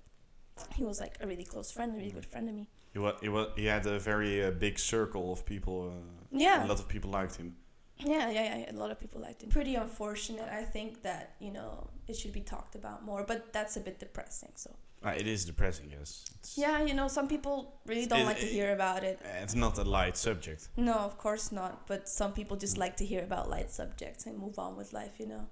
He 0.75 0.83
was 0.83 0.99
like 0.99 1.15
a 1.21 1.27
really 1.27 1.43
close 1.43 1.71
friend, 1.71 1.93
a 1.93 1.97
really 1.97 2.11
good 2.11 2.25
friend 2.25 2.47
of 2.49 2.55
me. 2.55 2.67
He 2.93 2.99
was, 2.99 3.15
he 3.21 3.29
was 3.29 3.47
he 3.57 3.65
had 3.65 3.85
a 3.85 3.99
very 3.99 4.43
uh, 4.45 4.51
big 4.51 4.79
circle 4.79 5.31
of 5.33 5.45
people. 5.45 5.77
Uh, 5.89 6.25
Yeah. 6.31 6.65
a 6.65 6.67
lot 6.67 6.79
of 6.79 6.87
people 6.87 7.11
liked 7.11 7.35
him. 7.35 7.55
Yeah, 7.99 8.29
yeah, 8.29 8.57
yeah. 8.57 8.71
A 8.71 8.73
lot 8.73 8.91
of 8.91 8.99
people 8.99 9.21
liked 9.21 9.41
him. 9.43 9.49
Pretty 9.49 9.75
unfortunate. 9.75 10.49
I 10.51 10.63
think 10.63 11.01
that 11.03 11.35
you 11.39 11.51
know 11.51 11.87
it 12.07 12.15
should 12.17 12.33
be 12.33 12.41
talked 12.41 12.75
about 12.75 13.03
more, 13.05 13.23
but 13.23 13.53
that's 13.53 13.77
a 13.77 13.79
bit 13.79 13.99
depressing. 13.99 14.51
So 14.55 14.71
Uh, 15.03 15.13
it 15.21 15.27
is 15.27 15.45
depressing, 15.45 15.87
yes. 15.91 16.25
It's, 16.39 16.57
yeah, 16.57 16.83
you 16.83 16.93
know, 16.93 17.07
some 17.07 17.27
people 17.27 17.55
really 17.85 18.07
don't 18.07 18.21
It- 18.21 18.25
like 18.31 18.39
to 18.39 18.47
hear 18.57 18.73
about 18.73 19.03
it. 19.03 19.19
It's 19.43 19.53
not 19.55 19.77
a 19.77 19.83
light 19.83 20.17
subject. 20.17 20.69
No, 20.77 20.93
of 20.93 21.17
course 21.17 21.51
not. 21.51 21.85
But 21.87 22.09
some 22.09 22.31
people 22.33 22.57
just 22.57 22.77
like 22.77 22.95
to 22.97 23.05
hear 23.05 23.23
about 23.23 23.49
light 23.49 23.71
subjects 23.71 24.25
and 24.25 24.37
move 24.37 24.57
on 24.57 24.75
with 24.79 24.93
life, 24.93 25.15
you 25.19 25.27
know. 25.27 25.45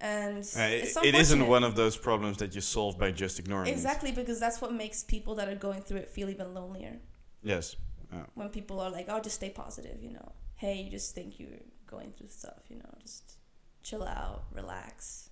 And 0.00 0.42
Uh, 0.56 0.60
it, 0.84 0.96
it 1.10 1.14
isn't 1.14 1.46
one 1.56 1.64
of 1.64 1.74
those 1.74 1.96
problems 1.98 2.36
that 2.38 2.54
you 2.54 2.60
solve 2.62 2.98
by 2.98 3.10
just 3.10 3.38
ignoring 3.38 3.68
it. 3.68 3.72
Exactly, 3.72 4.10
because 4.12 4.38
that's 4.40 4.60
what 4.62 4.72
makes 4.72 5.02
people 5.04 5.34
that 5.38 5.48
are 5.48 5.56
going 5.68 5.82
through 5.82 5.98
it 6.04 6.08
feel 6.08 6.28
even 6.30 6.54
lonelier. 6.54 6.96
Yes. 7.42 7.76
Yeah. 8.12 8.24
When 8.34 8.48
people 8.48 8.76
are 8.80 8.90
like, 8.90 9.06
"Oh, 9.12 9.20
just 9.20 9.36
stay 9.36 9.50
positive," 9.50 9.98
you 10.02 10.12
know. 10.18 10.28
Hey, 10.58 10.82
you 10.82 10.90
just 10.90 11.14
think 11.14 11.38
you're 11.40 11.48
going 11.86 12.12
through 12.16 12.28
stuff, 12.28 12.60
you 12.68 12.76
know. 12.76 12.90
Just 13.00 13.38
chill 13.82 14.04
out, 14.04 14.44
relax. 14.54 15.30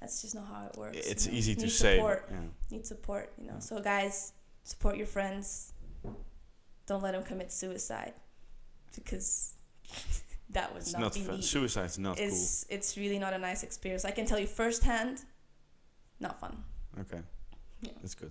That's 0.00 0.22
just 0.22 0.34
not 0.34 0.46
how 0.46 0.66
it 0.72 0.78
works. 0.78 0.96
you 0.96 1.02
It's 1.04 1.26
know. 1.26 1.32
easy 1.34 1.54
to 1.56 1.62
Need 1.62 1.70
say. 1.70 1.96
Support. 1.96 2.28
Yeah. 2.30 2.36
Need 2.70 2.86
support, 2.86 3.32
you 3.38 3.46
know. 3.46 3.54
Yeah. 3.54 3.58
So 3.60 3.80
guys, 3.80 4.32
support 4.64 4.96
your 4.96 5.06
friends. 5.06 5.72
Don't 6.86 7.02
let 7.02 7.12
them 7.12 7.24
commit 7.24 7.50
suicide, 7.52 8.12
because 8.94 9.54
that 10.50 10.72
would 10.72 10.82
It's 10.82 10.92
not, 10.92 11.00
not 11.00 11.14
be 11.14 11.20
fun. 11.20 11.36
neat. 11.36 11.44
Suicide's 11.44 11.98
not 11.98 12.18
It's 12.20 12.64
it's 12.68 12.96
really 12.96 13.18
not 13.18 13.32
a 13.32 13.38
nice 13.38 13.62
experience. 13.64 14.04
I 14.04 14.12
can 14.12 14.24
tell 14.26 14.38
you 14.38 14.46
firsthand, 14.46 15.24
not 16.20 16.38
fun. 16.38 16.62
Okay. 17.00 17.20
Yeah. 17.82 17.90
That's 18.00 18.14
good. 18.14 18.30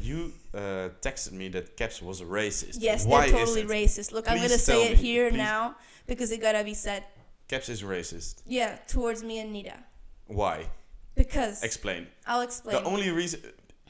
You 0.00 0.32
uh, 0.52 0.90
texted 1.00 1.32
me 1.32 1.48
that 1.48 1.76
KEPS 1.76 2.02
was 2.02 2.20
a 2.20 2.24
racist. 2.24 2.78
Yes, 2.80 3.06
Why 3.06 3.30
they're 3.30 3.38
totally 3.38 3.62
is 3.62 3.70
racist. 3.70 4.12
Look, 4.12 4.28
I'm 4.30 4.36
gonna 4.36 4.58
say 4.58 4.88
it 4.88 4.98
me. 4.98 5.04
here 5.04 5.30
Please. 5.30 5.36
now 5.38 5.76
because 6.06 6.30
it 6.32 6.40
gotta 6.40 6.64
be 6.64 6.74
said. 6.74 7.04
KEPS 7.48 7.68
is 7.68 7.82
racist. 7.82 8.42
Yeah, 8.46 8.76
towards 8.88 9.22
me 9.22 9.38
and 9.38 9.52
Nita. 9.52 9.78
Why? 10.26 10.66
Because 11.14 11.62
Explain. 11.62 12.06
I'll 12.26 12.40
explain. 12.40 12.82
The 12.82 12.88
only 12.88 13.10
reason, 13.10 13.40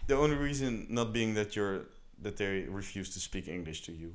the 0.07 0.17
only 0.17 0.37
reason 0.37 0.87
not 0.91 1.13
being 1.13 1.35
that 1.35 1.57
you're 1.57 1.87
that 2.21 2.37
they 2.37 2.63
refuse 2.69 3.11
to 3.15 3.21
speak 3.21 3.49
English 3.49 3.83
to 3.83 3.93
you. 3.93 4.15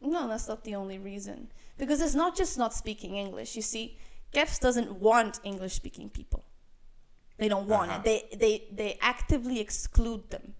no, 0.00 0.28
that's 0.28 0.48
not 0.48 0.64
the 0.64 0.74
only 0.74 0.98
reason. 0.98 1.50
Because 1.78 2.00
it's 2.02 2.14
not 2.14 2.36
just 2.36 2.58
not 2.58 2.74
speaking 2.74 3.16
English. 3.16 3.56
You 3.56 3.62
see, 3.62 3.96
KEPS 4.34 4.60
doesn't 4.60 4.90
want 5.00 5.40
English-speaking 5.44 6.10
people. 6.10 6.44
They 7.38 7.48
don't 7.48 7.66
want 7.68 7.90
Uh-huh. 7.90 8.02
it. 8.04 8.04
They 8.04 8.36
they 8.36 8.64
they 8.74 8.98
actively 9.00 9.58
exclude 9.60 10.28
them. 10.30 10.51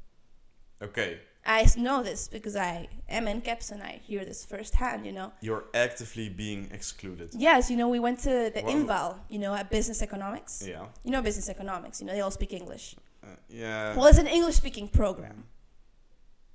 Okay, 0.83 1.21
I 1.47 1.67
know 1.77 2.03
this 2.03 2.29
because 2.29 2.57
I 2.57 2.89
am 3.09 3.29
in 3.29 3.41
KEPS 3.41 3.71
and 3.73 3.83
I 3.83 4.01
hear 4.09 4.25
this 4.25 4.45
firsthand. 4.45 5.07
You 5.07 5.13
know. 5.13 5.33
you're 5.41 5.65
actively 5.75 6.29
being 6.29 6.69
excluded. 6.73 7.29
Yes, 7.49 7.71
you 7.71 7.77
know, 7.77 7.89
we 7.89 8.01
went 8.01 8.19
to 8.21 8.51
the 8.55 8.63
Wow. 8.63 8.71
Inval. 8.73 9.09
You 9.29 9.39
know, 9.39 9.55
at 9.55 9.71
business 9.71 10.03
economics. 10.03 10.63
Yeah. 10.67 10.87
You 11.05 11.11
know, 11.13 11.23
business 11.23 11.49
economics. 11.49 12.01
You 12.01 12.07
know, 12.07 12.13
they 12.15 12.21
all 12.21 12.31
speak 12.41 12.53
English. 12.53 12.97
Uh, 13.23 13.27
yeah. 13.49 13.95
Well, 13.97 14.07
it's 14.07 14.19
an 14.19 14.27
English 14.39 14.57
speaking 14.57 14.89
program. 14.89 15.45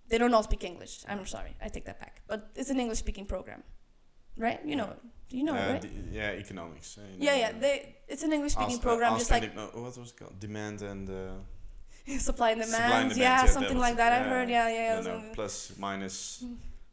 They 0.10 0.18
don't 0.18 0.34
all 0.34 0.44
speak 0.44 0.64
English. 0.64 1.04
I'm 1.08 1.26
sorry, 1.26 1.54
I 1.62 1.68
take 1.70 1.86
that 1.86 2.00
back. 2.00 2.22
But 2.28 2.40
it's 2.56 2.70
an 2.70 2.80
English 2.80 3.00
speaking 3.00 3.26
program, 3.26 3.62
right? 4.38 4.60
You 4.66 4.76
know, 4.78 4.90
do 5.30 5.38
you 5.38 5.44
know 5.44 5.54
Uh, 5.56 5.60
it, 5.68 5.72
right? 5.74 5.82
d- 5.82 5.90
yeah, 6.20 6.32
economics. 6.44 6.98
uh, 6.98 7.02
you 7.02 7.26
yeah, 7.26 7.32
know, 7.32 7.38
yeah. 7.44 7.50
uh, 7.58 7.60
They 7.64 7.96
it's 8.08 8.24
an 8.24 8.32
English 8.32 8.54
speaking 8.54 8.78
uh, 8.80 8.88
program, 8.88 9.18
just 9.18 9.32
like 9.32 9.44
de- 9.54 9.62
what 9.82 9.98
was 9.98 10.12
it 10.12 10.16
called? 10.20 10.40
Demand 10.40 10.82
and 10.82 11.10
uh, 11.10 11.16
supply 12.20 12.52
and 12.52 12.62
demand. 12.62 13.12
and 13.12 13.18
yeah, 13.20 13.44
yeah, 13.44 13.46
something 13.46 13.78
like 13.78 13.98
that. 13.98 14.12
it. 14.14 14.16
I 14.16 14.20
Yeah, 14.26 14.30
heard. 14.34 14.50
Yeah, 14.50 14.70
yeah. 14.70 15.02
no, 15.02 15.16
yeah. 15.16 15.22
no, 15.28 15.34
plus 15.34 15.74
minus 15.78 16.44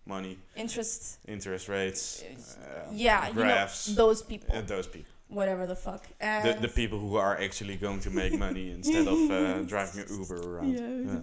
money, 0.07 0.37
interest. 0.57 1.18
interest 1.27 1.68
rates, 1.68 2.22
uh, 2.22 2.88
Yeah, 2.92 3.29
you 3.29 3.35
know, 3.35 3.42
graphs. 3.42 3.87
those 3.94 4.22
people, 4.22 4.55
uh, 4.57 4.61
those 4.62 4.87
people. 4.87 5.12
whatever 5.29 5.66
the 5.66 5.77
fuck. 5.77 6.03
The, 6.18 6.24
And 6.27 6.62
the 6.62 6.68
people 6.68 6.98
who 6.98 7.16
are 7.16 7.40
actually 7.40 7.77
going 7.77 8.00
to 8.00 8.11
make 8.11 8.38
money 8.38 8.70
instead 8.79 9.07
of 9.09 9.18
uh, 9.31 9.62
driving 9.62 10.03
an 10.05 10.09
Uber 10.18 10.40
around. 10.48 10.72
Yeah. 10.72 11.12
Yeah, 11.12 11.20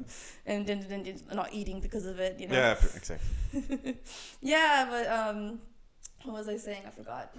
and 0.51 0.65
then, 0.67 0.85
then, 0.89 1.03
then 1.03 1.19
not 1.33 1.49
eating 1.53 1.79
because 1.81 2.05
of 2.05 2.19
it. 2.19 2.39
You 2.39 2.47
know. 2.47 2.55
Yeah, 2.55 2.75
exactly. 2.95 3.97
yeah, 4.41 4.87
but 4.89 5.05
um, 5.07 5.59
what 6.23 6.33
was 6.39 6.47
I 6.49 6.57
saying? 6.57 6.83
I 6.87 6.89
forgot. 6.89 7.35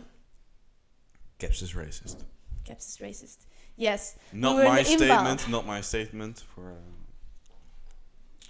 KEPS 1.41 1.63
is 1.63 1.73
racist. 1.73 2.19
KEPS 2.65 2.87
is 2.91 2.99
racist. 2.99 3.39
Yes, 3.77 4.17
Not 4.33 4.59
in 4.61 4.65
my 4.67 4.83
statement. 4.83 5.49
Not 5.49 5.67
my 5.67 5.81
statement. 5.81 6.45
For 6.55 6.73
uh, 6.73 6.75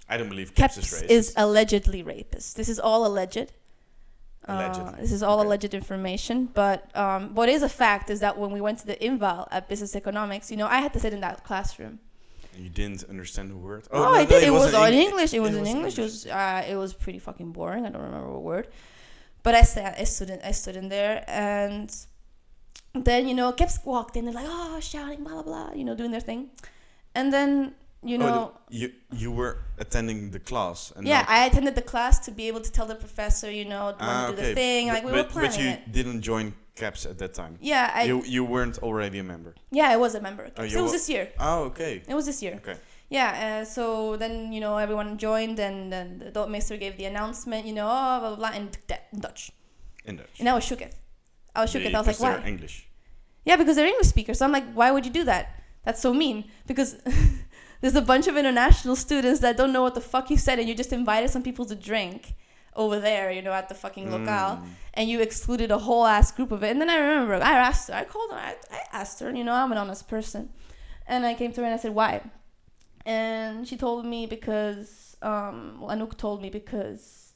I 0.09 0.17
don't 0.17 0.29
believe 0.29 0.53
KEPS, 0.53 0.77
KEPS 0.77 0.77
is 0.77 0.85
racist. 0.85 1.09
is 1.09 1.33
allegedly 1.37 2.03
rapist. 2.03 2.55
This 2.57 2.69
is 2.69 2.79
all 2.79 3.05
alleged. 3.05 3.51
Uh, 4.45 4.91
this 4.99 5.13
is 5.13 5.23
all 5.23 5.39
Okay. 5.39 5.47
alleged 5.47 5.73
information. 5.73 6.49
But 6.53 6.95
um, 6.97 7.33
what 7.33 7.47
is 7.47 7.63
a 7.63 7.69
fact 7.69 8.09
is 8.09 8.19
that 8.19 8.37
when 8.37 8.51
we 8.51 8.59
went 8.59 8.79
to 8.79 8.85
the 8.85 8.97
Inval 8.97 9.47
at 9.51 9.69
business 9.69 9.95
economics, 9.95 10.51
you 10.51 10.57
know, 10.57 10.67
I 10.67 10.79
had 10.81 10.91
to 10.93 10.99
sit 10.99 11.13
in 11.13 11.21
that 11.21 11.45
classroom. 11.45 11.99
you 12.57 12.69
didn't 12.69 13.03
understand 13.09 13.49
the 13.49 13.55
word. 13.55 13.87
Oh, 13.89 14.03
no, 14.03 14.13
I 14.13 14.23
no, 14.23 14.29
did. 14.29 14.43
It, 14.43 14.51
was, 14.51 14.69
in 14.69 14.75
all 14.75 14.85
in 14.85 14.93
English. 14.93 15.33
It 15.33 15.39
was 15.39 15.55
in 15.55 15.61
in 15.65 15.67
English. 15.67 15.97
It 15.97 16.01
was 16.03 16.27
uh, 16.27 16.63
it 16.67 16.75
was 16.75 16.93
pretty 16.93 17.19
fucking 17.19 17.51
boring. 17.53 17.85
I 17.85 17.89
don't 17.89 18.03
remember 18.03 18.29
what 18.33 18.43
word. 18.43 18.67
But 19.43 19.55
I 19.55 19.63
sat, 19.63 19.95
I 19.99 20.03
stood 20.03 20.29
in, 20.29 20.39
I 20.43 20.51
stood 20.51 20.75
in 20.75 20.87
there, 20.89 21.23
and 21.27 21.89
then 22.93 23.27
you 23.27 23.33
know, 23.33 23.51
KEPS 23.51 23.85
walked 23.85 24.15
in. 24.17 24.25
They're 24.25 24.33
like, 24.33 24.45
oh, 24.47 24.79
shouting, 24.79 25.23
blah 25.23 25.33
blah 25.33 25.43
blah, 25.43 25.73
you 25.73 25.83
know, 25.83 25.95
doing 25.95 26.11
their 26.11 26.21
thing, 26.21 26.49
and 27.15 27.31
then 27.33 27.75
you 28.05 28.15
Oh, 28.17 28.19
know, 28.19 28.53
the- 28.69 28.77
you 28.77 28.91
you 29.11 29.31
were 29.31 29.57
attending 29.79 30.31
the 30.31 30.39
class. 30.39 30.91
And 30.95 31.07
yeah, 31.07 31.25
I 31.27 31.45
attended 31.45 31.75
the 31.75 31.81
class 31.93 32.19
to 32.25 32.31
be 32.31 32.47
able 32.49 32.61
to 32.61 32.71
tell 32.71 32.85
the 32.85 32.95
professor, 32.95 33.49
you 33.49 33.65
know, 33.65 33.95
Ah, 33.99 34.27
to 34.27 34.33
do 34.33 34.37
okay. 34.37 34.49
the 34.49 34.55
thing. 34.55 34.87
But- 34.87 34.93
Like 34.95 35.05
we 35.05 35.11
but, 35.11 35.25
were 35.27 35.31
planning 35.31 35.51
But 35.51 35.59
you 35.59 35.69
it. 35.69 35.91
didn't 35.91 36.21
join 36.21 36.53
KEPS 36.75 37.05
at 37.11 37.17
that 37.19 37.33
time. 37.33 37.57
Yeah, 37.61 37.91
I 37.95 38.03
you 38.03 38.23
you 38.35 38.43
weren't 38.43 38.77
already 38.87 39.19
a 39.19 39.23
member. 39.23 39.53
yeah, 39.71 39.87
I 39.95 39.97
was 39.97 40.15
a 40.15 40.21
member. 40.21 40.43
Oh, 40.57 40.63
it 40.63 40.75
was 40.81 40.91
this 40.91 41.07
year. 41.09 41.25
Oh, 41.39 41.59
okay. 41.69 42.01
It 42.07 42.15
was 42.19 42.25
this 42.25 42.41
year. 42.43 42.55
Okay. 42.61 42.77
Yeah, 43.09 43.29
uh, 43.61 43.65
so 43.65 44.17
then 44.17 44.51
you 44.53 44.59
know 44.59 44.77
everyone 44.77 45.17
joined, 45.17 45.57
and 45.59 45.91
then 45.93 46.05
the 46.19 46.27
adult 46.27 46.49
minister 46.49 46.75
gave 46.77 46.97
the 46.97 47.05
announcement, 47.05 47.65
you 47.69 47.73
know, 47.73 47.87
oh, 47.87 48.19
blah 48.19 48.29
blah 48.35 48.35
blah, 48.41 48.51
in, 48.59 48.69
in 49.13 49.19
Dutch. 49.19 49.51
In 50.05 50.17
Dutch. 50.17 50.35
And 50.39 50.49
I 50.49 50.53
was 50.55 50.63
shook 50.65 50.81
it. 50.81 50.93
I 51.55 51.61
was 51.61 51.69
shook 51.71 51.83
it. 51.83 51.93
I 51.93 51.99
was 51.99 52.07
like, 52.07 52.15
Because 52.17 52.19
they're 52.19 52.39
why? 52.41 52.47
English. 52.47 52.87
Yeah, 53.45 53.55
because 53.57 53.75
they're 53.75 53.85
English 53.87 54.07
speakers. 54.07 54.37
So 54.39 54.45
I'm 54.45 54.51
like, 54.51 54.71
why 54.73 54.91
would 54.91 55.05
you 55.05 55.11
do 55.11 55.23
that? 55.25 55.59
That's 55.83 56.01
so 56.01 56.13
mean. 56.13 56.45
Because 56.65 56.97
there's 57.81 57.95
a 57.95 58.01
bunch 58.01 58.27
of 58.27 58.37
international 58.37 58.95
students 58.95 59.41
that 59.41 59.57
don't 59.57 59.73
know 59.73 59.81
what 59.81 59.95
the 59.95 60.01
fuck 60.01 60.29
you 60.29 60.37
said, 60.37 60.59
and 60.59 60.67
you 60.67 60.73
just 60.75 60.93
invited 60.93 61.29
some 61.29 61.43
people 61.43 61.65
to 61.65 61.75
drink 61.75 62.35
over 62.75 62.99
there, 62.99 63.31
you 63.31 63.41
know, 63.41 63.51
at 63.51 63.69
the 63.69 63.75
fucking 63.75 64.09
locale, 64.11 64.57
Mm. 64.57 64.67
and 64.95 65.09
you 65.09 65.19
excluded 65.21 65.69
a 65.69 65.77
whole 65.77 66.05
ass 66.07 66.31
group 66.31 66.51
of 66.51 66.63
it. 66.63 66.71
And 66.71 66.81
then 66.81 66.89
I 66.89 66.95
remember 66.97 67.35
I 67.35 67.51
asked 67.53 67.89
her, 67.89 67.93
I 67.95 68.03
called 68.03 68.31
her, 68.31 68.37
I, 68.37 68.55
I 68.71 68.79
asked 68.93 69.19
her, 69.19 69.29
you 69.31 69.43
know, 69.43 69.53
I'm 69.53 69.71
an 69.71 69.77
honest 69.77 70.07
person, 70.07 70.49
and 71.05 71.23
I 71.23 71.35
came 71.35 71.51
to 71.53 71.61
her 71.61 71.65
and 71.67 71.73
I 71.75 71.77
said, 71.77 71.93
why? 71.93 72.21
And 73.05 73.67
she 73.67 73.77
told 73.77 74.05
me 74.05 74.25
because, 74.25 75.17
um, 75.21 75.77
well, 75.81 75.95
Anouk 75.95 76.17
told 76.17 76.41
me 76.41 76.49
because 76.49 77.33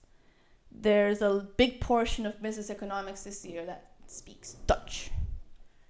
there's 0.72 1.22
a 1.22 1.48
big 1.58 1.82
portion 1.82 2.26
of 2.26 2.42
business 2.42 2.70
economics 2.70 3.24
this 3.24 3.46
year 3.46 3.66
that 3.66 3.92
speaks 4.08 4.54
Dutch. 4.66 5.12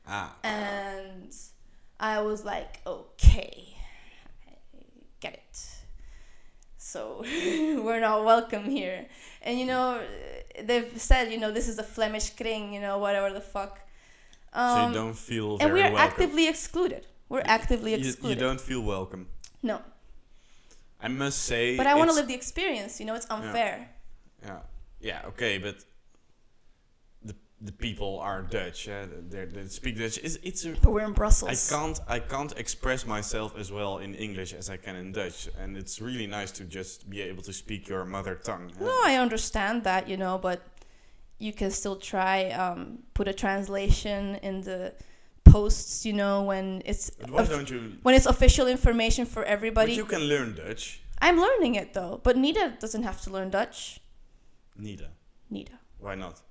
Ah. 0.08 0.36
And 0.44 1.34
I 2.00 2.22
was 2.22 2.46
like, 2.46 2.80
okay, 2.86 3.76
I 4.48 4.54
get 5.20 5.34
it. 5.34 5.60
So 6.78 7.22
we're 7.86 8.00
not 8.00 8.24
welcome 8.24 8.66
here. 8.66 9.06
And 9.42 9.60
you 9.60 9.66
know, 9.66 10.02
they've 10.64 10.92
said, 11.00 11.32
you 11.32 11.40
know, 11.40 11.52
this 11.52 11.68
is 11.68 11.78
a 11.80 11.84
Flemish 11.84 12.30
kring, 12.32 12.74
you 12.74 12.80
know, 12.82 12.98
whatever 13.00 13.32
the 13.34 13.42
fuck. 13.42 13.80
so 14.54 14.60
Um, 14.60 14.92
you 14.92 14.98
don't 14.98 15.14
feel 15.18 15.58
and 15.60 15.72
we're 15.74 15.84
welcome. 15.92 15.98
actively 16.00 16.48
excluded. 16.48 17.06
We're 17.30 17.44
actively 17.46 17.94
You- 17.96 18.16
you, 18.24 18.36
don't 18.36 18.62
feel 18.62 18.82
welcome. 18.82 19.28
no, 19.62 19.82
I 21.02 21.10
must 21.10 21.40
say. 21.44 21.76
but 21.78 21.86
I 21.86 21.94
want 21.96 22.10
to 22.10 22.16
live 22.16 22.28
the 22.28 22.34
experience. 22.34 23.00
You 23.00 23.06
know, 23.08 23.16
it's 23.16 23.28
unfair. 23.30 23.90
Yeah. 24.46 24.60
Yeah. 25.02 25.28
Okay, 25.32 25.58
but 25.60 25.76
the 27.60 27.72
people 27.72 28.20
are 28.20 28.42
Dutch. 28.44 28.88
Uh, 28.88 29.08
they 29.30 29.46
they 29.46 29.66
speak 29.68 29.98
Dutch. 29.98 30.18
It's 30.20 30.38
it's 30.44 30.66
a. 30.66 30.70
But 30.82 30.92
we're 30.92 31.06
in 31.06 31.14
Brussels. 31.14 31.72
I 31.72 31.76
can't 31.76 32.00
I 32.08 32.20
can't 32.20 32.54
express 32.58 33.06
myself 33.06 33.58
as 33.58 33.72
well 33.72 33.98
in 33.98 34.14
English 34.16 34.54
as 34.54 34.70
I 34.70 34.78
can 34.78 34.96
in 34.96 35.12
Dutch, 35.12 35.50
and 35.60 35.76
it's 35.76 36.00
really 36.00 36.28
nice 36.28 36.52
to 36.52 36.64
just 36.66 37.10
be 37.10 37.22
able 37.22 37.44
to 37.44 37.54
speak 37.54 37.88
your 37.88 38.06
mother 38.06 38.36
tongue. 38.36 38.72
No, 38.80 38.94
I 39.06 39.16
understand 39.16 39.84
that, 39.86 40.08
you 40.08 40.18
know, 40.18 40.38
but 40.38 40.62
you 41.40 41.52
can 41.54 41.72
still 41.72 41.96
try 41.96 42.50
um, 42.52 43.00
put 43.14 43.28
a 43.28 43.34
translation 43.34 44.36
in 44.44 44.62
the 44.62 44.94
posts, 45.44 46.06
you 46.06 46.14
know, 46.14 46.44
when 46.44 46.82
it's 46.86 47.10
why 47.30 47.42
of- 47.42 47.50
don't 47.50 47.70
you? 47.72 47.94
when 48.04 48.14
it's 48.16 48.26
official 48.28 48.68
information 48.68 49.26
for 49.26 49.42
But 49.44 49.50
everybody. 49.50 49.94
you 49.94 50.06
can 50.06 50.22
learn 50.22 50.56
Dutch. 50.56 51.02
I'm 51.20 51.38
learning 51.40 51.74
it 51.76 51.94
though, 51.94 52.20
but 52.24 52.38
Nita 52.38 52.74
doesn't 52.80 53.02
have 53.04 53.20
to 53.24 53.32
learn 53.32 53.50
Dutch. 53.50 54.00
Nida. 54.80 55.08
Nida. 55.52 55.78
Why 56.00 56.14
not? 56.16 56.42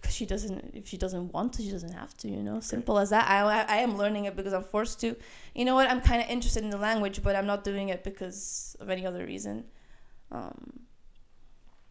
Because 0.00 0.14
she 0.14 0.24
doesn't, 0.24 0.72
if 0.74 0.88
she 0.88 0.96
doesn't 0.96 1.32
want 1.32 1.52
to, 1.54 1.62
she 1.62 1.70
doesn't 1.70 1.92
have 1.92 2.16
to. 2.18 2.28
You 2.28 2.42
know, 2.42 2.60
simple 2.60 2.98
as 2.98 3.10
that. 3.10 3.28
I, 3.28 3.40
I, 3.40 3.60
I 3.62 3.76
am 3.78 3.96
learning 3.96 4.24
it 4.24 4.36
because 4.36 4.52
I'm 4.52 4.64
forced 4.64 5.00
to. 5.00 5.14
You 5.54 5.64
know 5.64 5.74
what? 5.74 5.90
I'm 5.90 6.00
kind 6.00 6.22
of 6.22 6.28
interested 6.28 6.62
in 6.62 6.70
the 6.70 6.78
language, 6.78 7.22
but 7.22 7.36
I'm 7.36 7.46
not 7.46 7.64
doing 7.64 7.90
it 7.90 8.02
because 8.02 8.76
of 8.80 8.88
any 8.88 9.06
other 9.06 9.24
reason. 9.26 9.64
Um, 10.32 10.80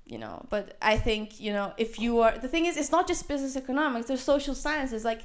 you 0.05 0.17
know, 0.17 0.45
but 0.49 0.75
I 0.81 0.97
think 0.97 1.39
you 1.39 1.53
know 1.53 1.73
if 1.77 1.99
you 1.99 2.21
are 2.21 2.37
the 2.37 2.47
thing 2.47 2.65
is, 2.65 2.77
it's 2.77 2.91
not 2.91 3.07
just 3.07 3.27
business 3.27 3.55
economics. 3.55 4.07
There's 4.07 4.21
social 4.21 4.55
sciences. 4.55 5.05
Like 5.05 5.21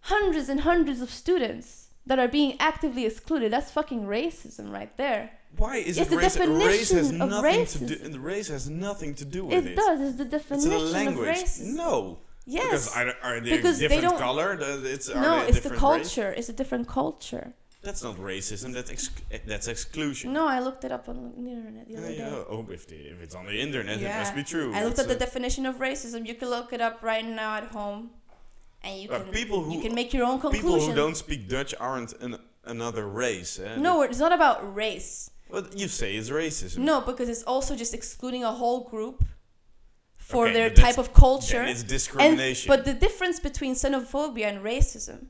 hundreds 0.00 0.48
and 0.48 0.60
hundreds 0.60 1.00
of 1.00 1.10
students 1.10 1.88
that 2.06 2.18
are 2.18 2.28
being 2.28 2.56
actively 2.58 3.06
excluded. 3.06 3.52
That's 3.52 3.70
fucking 3.70 4.02
racism 4.02 4.72
right 4.72 4.96
there. 4.96 5.30
Why 5.56 5.76
is 5.76 5.98
It's 5.98 6.06
it 6.06 6.10
the 6.10 6.16
race? 6.16 6.36
Race 6.38 6.90
has 6.92 7.10
of 7.10 7.16
nothing 7.16 7.66
to 7.66 7.78
do. 7.78 7.96
racism. 7.96 8.12
The 8.12 8.20
race 8.20 8.48
has 8.48 8.70
nothing 8.70 9.14
to 9.16 9.24
do 9.24 9.44
with 9.46 9.66
It 9.66 9.72
it. 9.72 9.76
does. 9.76 10.00
It's 10.00 10.16
the 10.16 10.22
It's 10.24 10.30
definition 10.30 10.72
a 10.72 10.76
of 10.76 10.82
language. 10.92 11.28
racism. 11.36 11.74
No. 11.74 12.18
Yes. 12.46 12.64
Because 12.88 12.96
are, 12.96 13.14
are 13.22 13.40
they 13.40 13.50
Because 13.56 13.78
they 13.78 13.88
different 13.88 14.10
don't- 14.10 14.18
color? 14.18 14.58
It's, 14.60 15.10
are 15.10 15.20
no, 15.20 15.36
they 15.40 15.44
a 15.44 15.48
it's 15.48 15.56
the 15.60 15.68
different 15.70 15.72
race? 15.72 15.80
culture. 16.14 16.30
It's 16.38 16.48
a 16.48 16.52
different 16.52 16.88
culture. 16.88 17.52
That's 17.82 18.02
not 18.02 18.16
racism. 18.16 18.72
That's 18.74 18.90
ex- 18.90 19.10
that's 19.46 19.66
exclusion. 19.68 20.32
No, 20.34 20.46
I 20.46 20.58
looked 20.60 20.84
it 20.84 20.92
up 20.92 21.08
on 21.08 21.32
the 21.44 21.50
internet 21.50 21.86
the 21.88 21.92
Yeah, 21.94 21.98
other 22.00 22.10
yeah. 22.12 22.30
day. 22.30 22.44
Oh, 22.50 22.66
if, 22.70 22.86
the, 22.86 22.96
if 23.12 23.22
it's 23.22 23.34
on 23.34 23.46
the 23.46 23.58
internet, 23.58 24.00
it 24.00 24.14
must 24.22 24.34
be 24.34 24.42
true. 24.44 24.72
I 24.74 24.84
looked 24.84 24.96
That's, 24.96 25.08
at 25.10 25.18
the 25.18 25.22
uh, 25.24 25.26
definition 25.26 25.64
of 25.66 25.76
racism. 25.76 26.26
You 26.26 26.34
can 26.34 26.48
look 26.50 26.72
it 26.74 26.80
up 26.82 27.02
right 27.02 27.24
now 27.26 27.54
at 27.56 27.64
home, 27.68 28.10
and 28.82 29.00
you 29.00 29.08
Uh, 29.10 29.20
can 29.20 29.32
people 29.32 29.62
who- 29.64 29.72
you 29.74 29.80
can 29.80 29.94
make 29.94 30.12
your 30.12 30.26
own 30.26 30.38
People 30.50 30.78
who 30.78 30.94
don't 30.94 31.16
speak 31.16 31.48
Dutch 31.48 31.74
aren't 31.80 32.12
an, 32.20 32.36
another 32.64 33.08
race. 33.08 33.58
Eh? 33.58 33.76
no, 33.76 34.02
it's 34.02 34.18
not 34.18 34.32
about 34.32 34.58
race. 34.74 35.30
Well, 35.52 35.66
you 35.74 35.88
say 35.88 36.16
it's 36.16 36.30
racism. 36.30 36.78
No, 36.78 37.00
because 37.00 37.28
it's 37.28 37.42
also 37.42 37.74
just 37.76 37.94
excluding 37.94 38.44
a 38.44 38.52
whole 38.52 38.84
group 38.88 39.24
for 40.16 40.44
Okay, 40.46 40.54
their 40.54 40.70
type 40.70 40.98
of 40.98 41.12
culture. 41.12 41.62
It's 41.62 41.80
And, 41.80 41.88
discrimination. 41.88 42.68
but 42.68 42.84
the 42.84 42.94
difference 42.94 43.40
between 43.40 43.74
xenophobia 43.74 44.46
and 44.46 44.64
racism 44.64 45.26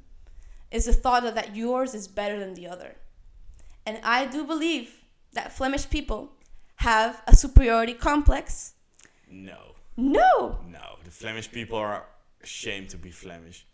is 0.70 0.84
the 0.84 0.92
thought 0.92 1.22
that, 1.22 1.34
that 1.34 1.56
yours 1.56 1.94
is 1.94 2.06
better 2.08 2.38
than 2.38 2.54
the 2.54 2.66
other. 2.68 2.96
And 3.86 3.98
I 4.04 4.26
do 4.26 4.44
believe 4.44 4.88
that 5.32 5.52
Flemish 5.52 5.88
people 5.88 6.32
have 6.76 7.22
a 7.26 7.34
superiority 7.34 7.94
complex. 7.94 8.74
no, 9.30 9.74
No! 9.96 10.58
no. 10.68 10.96
The 11.04 11.10
Flemish 11.10 11.50
people 11.50 11.78
are 11.78 12.04
ashamed 12.42 12.88
to 12.90 12.96
be 12.96 13.10
Flemish. 13.10 13.66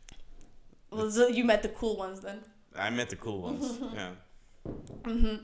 Well, 0.91 1.11
so 1.11 1.27
you 1.29 1.45
met 1.45 1.63
the 1.63 1.69
cool 1.69 1.97
ones 1.97 2.21
then. 2.21 2.39
I 2.75 2.91
met 2.91 3.11
the 3.11 3.17
cool 3.17 3.43
ones. 3.43 3.79
yeah. 3.95 4.11
hmm 5.05 5.37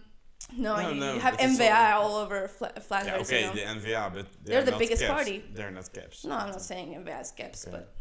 No, 0.56 0.76
No, 0.76 0.88
you, 0.90 1.00
no, 1.00 1.14
you 1.14 1.20
have 1.20 1.36
NVA 1.38 1.92
all- 1.94 2.16
over 2.16 2.48
Fla- 2.48 2.72
Flanders. 2.80 3.30
Yeah, 3.30 3.38
okay, 3.38 3.40
you 3.42 3.46
know? 3.46 3.54
the 3.54 3.80
NVA, 3.80 4.14
but 4.14 4.26
they're, 4.44 4.62
They're 4.62 4.72
the 4.72 4.78
biggest 4.78 5.02
caps. 5.02 5.12
party. 5.14 5.44
They're 5.54 5.70
not 5.70 5.92
caps. 5.92 6.24
No, 6.24 6.34
I'm 6.34 6.50
not 6.50 6.62
saying 6.62 6.94
NVA 6.94 7.20
is 7.20 7.30
caps, 7.30 7.66
Okay. 7.66 7.76
but 7.76 7.94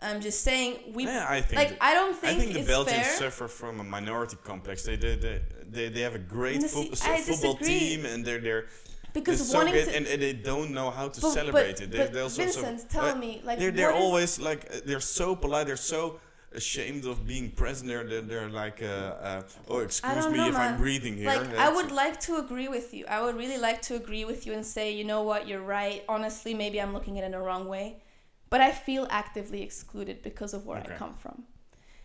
I'm 0.00 0.20
just 0.20 0.42
saying 0.42 0.92
we 0.94 1.04
yeah, 1.04 1.26
I 1.28 1.40
think. 1.40 1.56
like. 1.60 1.68
the- 1.70 1.84
I 1.84 1.92
don't 1.94 2.16
think. 2.16 2.36
I 2.36 2.40
think, 2.40 2.52
the 2.54 2.60
it's 2.60 2.68
Belgians 2.68 3.06
fair. 3.06 3.16
suffer 3.18 3.48
from 3.48 3.80
a 3.80 3.84
minority 3.84 4.36
complex. 4.44 4.84
They 4.84 4.96
they 4.96 5.16
they, 5.16 5.40
they, 5.68 5.88
they 5.88 6.00
have 6.02 6.14
a 6.14 6.20
great 6.20 6.60
No, 6.60 6.68
see, 6.68 6.90
football 6.90 7.56
team, 7.56 8.06
and 8.06 8.24
they're 8.24 8.40
they're, 8.40 8.66
because 9.12 9.50
so 9.50 9.58
wanting 9.58 9.72
great, 9.74 9.86
to 9.88 9.96
and, 9.96 10.06
and 10.06 10.22
they 10.22 10.32
don't 10.34 10.70
know 10.70 10.90
how 10.90 11.08
to 11.08 11.20
but, 11.20 11.32
celebrate 11.32 11.72
but, 11.72 11.80
it. 11.82 11.90
They, 11.90 11.98
but 11.98 12.12
they 12.12 12.20
also 12.20 12.46
so- 12.46 12.62
Vincent, 12.62 12.90
tell 12.90 13.02
but 13.02 13.18
me, 13.18 13.42
like 13.44 13.58
they're 13.58 13.72
they're 13.72 13.92
always 13.92 14.38
like 14.38 14.66
uh, 14.72 14.80
they're 14.86 15.00
so 15.00 15.34
polite. 15.34 15.66
They're 15.66 15.76
so 15.96 16.20
ashamed 16.52 17.04
of 17.04 17.26
being 17.26 17.50
present. 17.50 17.88
They're 17.88 18.22
they're, 18.22 18.48
like 18.48 18.82
uh, 18.82 18.86
uh, 18.86 19.42
oh 19.68 19.78
excuse 19.80 20.26
me 20.28 20.38
know, 20.38 20.48
if 20.48 20.56
I'm 20.56 20.76
breathing 20.78 21.16
here. 21.16 21.26
like 21.26 21.54
I 21.56 21.68
would 21.70 21.90
like 21.92 22.18
to 22.20 22.36
agree 22.36 22.68
with 22.68 22.94
you. 22.94 23.04
I 23.06 23.20
would 23.22 23.36
really 23.36 23.58
like 23.58 23.82
to 23.82 23.96
agree 23.96 24.24
with 24.24 24.46
you 24.46 24.52
and 24.54 24.64
say, 24.64 24.92
you 24.92 25.04
know 25.04 25.22
what, 25.22 25.46
you're 25.48 25.62
right. 25.62 26.02
Honestly, 26.08 26.54
maybe 26.54 26.80
I'm 26.80 26.92
looking 26.92 27.18
at 27.18 27.22
it 27.24 27.26
in 27.26 27.32
the 27.32 27.38
wrong 27.40 27.68
way, 27.68 28.02
but 28.50 28.60
I 28.60 28.70
feel 28.72 29.06
actively 29.10 29.62
excluded 29.62 30.22
because 30.22 30.54
of 30.54 30.64
where 30.66 30.78
Okay. 30.78 30.94
I 30.94 30.96
come 30.96 31.14
from, 31.14 31.44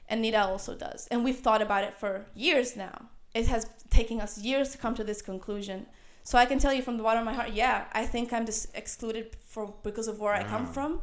and 0.09 0.21
Nita 0.21 0.41
also 0.45 0.75
does, 0.75 1.07
and 1.11 1.23
we've 1.23 1.39
thought 1.39 1.61
about 1.61 1.83
it 1.83 1.93
for 1.93 2.25
years 2.35 2.75
now. 2.75 3.09
It 3.33 3.47
has 3.47 3.65
taken 3.89 4.19
us 4.21 4.37
years 4.37 4.69
to 4.73 4.77
come 4.77 4.93
to 4.95 5.03
this 5.03 5.21
conclusion. 5.21 5.85
So 6.25 6.37
I 6.37 6.45
can 6.45 6.57
tell 6.59 6.71
you 6.71 6.81
from 6.81 6.97
the 6.97 7.03
bottom 7.03 7.19
of 7.19 7.25
my 7.25 7.33
heart, 7.33 7.51
yeah, 7.53 7.85
I 7.91 8.05
think 8.05 8.31
I'm 8.31 8.45
just 8.45 8.67
excluded 8.75 9.35
for 9.45 9.73
because 9.83 10.07
of 10.07 10.19
where 10.19 10.33
I 10.33 10.43
come 10.43 10.65
Ah. 10.69 10.71
from, 10.71 11.01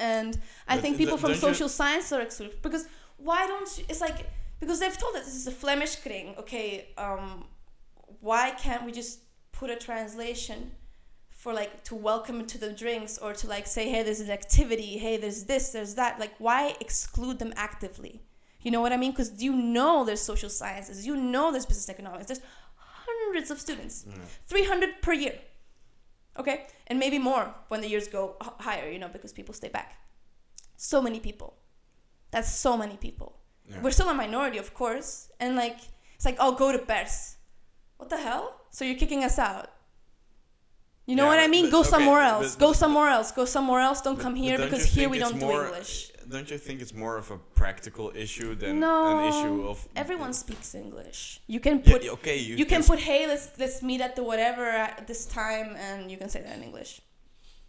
and 0.00 0.32
I 0.68 0.74
But 0.76 0.82
think 0.82 0.96
th- 0.96 1.06
people 1.06 1.18
from 1.18 1.30
you- 1.30 1.36
social 1.48 1.68
science 1.68 2.10
are 2.12 2.20
excluded 2.20 2.60
because 2.62 2.84
why 3.28 3.46
don't 3.46 3.68
you? 3.78 3.84
It's 3.88 4.00
like 4.00 4.18
because 4.60 4.78
they've 4.80 4.96
told 5.04 5.14
us 5.16 5.24
this 5.26 5.36
is 5.36 5.46
a 5.46 5.56
Flemish 5.64 5.94
thing. 6.06 6.34
Okay, 6.42 6.88
um, 6.98 7.44
why 8.20 8.50
can't 8.64 8.84
we 8.86 8.92
just 8.92 9.20
put 9.52 9.68
a 9.70 9.76
translation 9.76 10.72
for 11.30 11.52
like 11.54 11.72
to 11.84 11.94
welcome 11.94 12.46
to 12.46 12.58
the 12.58 12.70
drinks 12.82 13.16
or 13.18 13.32
to 13.40 13.46
like 13.54 13.66
say, 13.66 13.88
hey, 13.88 14.02
there's 14.02 14.20
an 14.20 14.30
activity, 14.30 14.98
hey, 14.98 15.16
there's 15.16 15.44
this, 15.44 15.70
there's 15.70 15.94
that. 15.94 16.18
Like, 16.24 16.34
why 16.38 16.74
exclude 16.80 17.38
them 17.38 17.52
actively? 17.56 18.22
You 18.62 18.70
know 18.70 18.82
what 18.82 18.92
I 18.92 18.98
mean? 18.98 19.12
Because 19.12 19.42
you 19.42 19.54
know 19.56 20.04
there's 20.04 20.20
social 20.20 20.50
sciences, 20.50 21.06
you 21.06 21.16
know 21.16 21.50
there's 21.52 21.64
business 21.64 21.88
economics, 21.88 22.26
there's 22.26 22.42
hundreds 22.76 23.50
of 23.50 23.58
students, 23.58 24.04
Yeah. 24.06 24.16
300 24.48 25.00
per 25.00 25.14
year. 25.14 25.36
Okay, 26.38 26.66
and 26.90 26.98
maybe 26.98 27.18
more 27.18 27.54
when 27.68 27.80
the 27.80 27.88
years 27.88 28.08
go 28.08 28.36
higher, 28.40 28.90
you 28.90 28.98
know, 28.98 29.08
because 29.08 29.32
people 29.32 29.54
stay 29.54 29.68
back. 29.68 29.94
So 30.76 31.00
many 31.00 31.20
people. 31.20 31.54
That's 32.32 32.50
so 32.52 32.76
many 32.76 32.96
people. 32.96 33.38
Yeah. 33.68 33.80
We're 33.82 33.92
still 33.92 34.08
a 34.08 34.14
minority, 34.14 34.58
of 34.58 34.74
course. 34.74 35.30
And 35.40 35.56
like, 35.56 35.78
it's 36.16 36.24
like, 36.24 36.36
oh, 36.40 36.52
go 36.56 36.72
to 36.72 36.78
pers. 36.78 37.36
What 37.96 38.08
the 38.10 38.18
hell? 38.18 38.60
So 38.70 38.84
you're 38.84 38.98
kicking 38.98 39.22
us 39.24 39.38
out. 39.38 39.70
You 41.06 41.16
know 41.16 41.24
Yeah, 41.24 41.28
what 41.30 41.38
I 41.40 41.48
mean? 41.48 41.66
but- 41.66 41.72
go 41.72 41.80
okay, 41.80 41.90
somewhere 41.90 42.20
else. 42.22 42.54
but- 42.54 42.60
go 42.60 42.68
but- 42.70 42.76
somewhere 42.76 43.08
else. 43.08 43.32
Go 43.32 43.44
somewhere 43.44 43.80
else. 43.80 44.00
Don't 44.00 44.18
come 44.18 44.34
here 44.34 44.58
because 44.58 44.84
here 44.84 45.08
we 45.08 45.18
don't 45.18 45.38
more- 45.38 45.62
do 45.62 45.68
English. 45.68 46.09
Don't 46.28 46.50
you 46.50 46.58
think 46.58 46.80
it's 46.80 46.94
more 46.94 47.16
of 47.16 47.30
a 47.30 47.38
practical 47.54 48.12
issue 48.14 48.54
than 48.54 48.80
no, 48.80 49.18
an 49.18 49.28
issue 49.28 49.68
of 49.68 49.86
everyone 49.96 50.32
speaks 50.32 50.74
English. 50.74 51.40
You 51.46 51.60
can 51.60 51.80
put 51.80 52.04
yeah, 52.04 52.10
okay, 52.12 52.36
you, 52.36 52.56
you 52.56 52.66
can 52.66 52.82
put 52.82 52.98
hey 53.00 53.26
let's 53.26 53.50
let's 53.58 53.82
meet 53.82 54.00
at 54.00 54.16
the 54.16 54.22
whatever 54.22 54.64
at 54.68 55.06
this 55.06 55.26
time 55.26 55.76
and 55.76 56.10
you 56.10 56.16
can 56.16 56.28
say 56.28 56.40
that 56.42 56.56
in 56.56 56.62
English. 56.62 57.00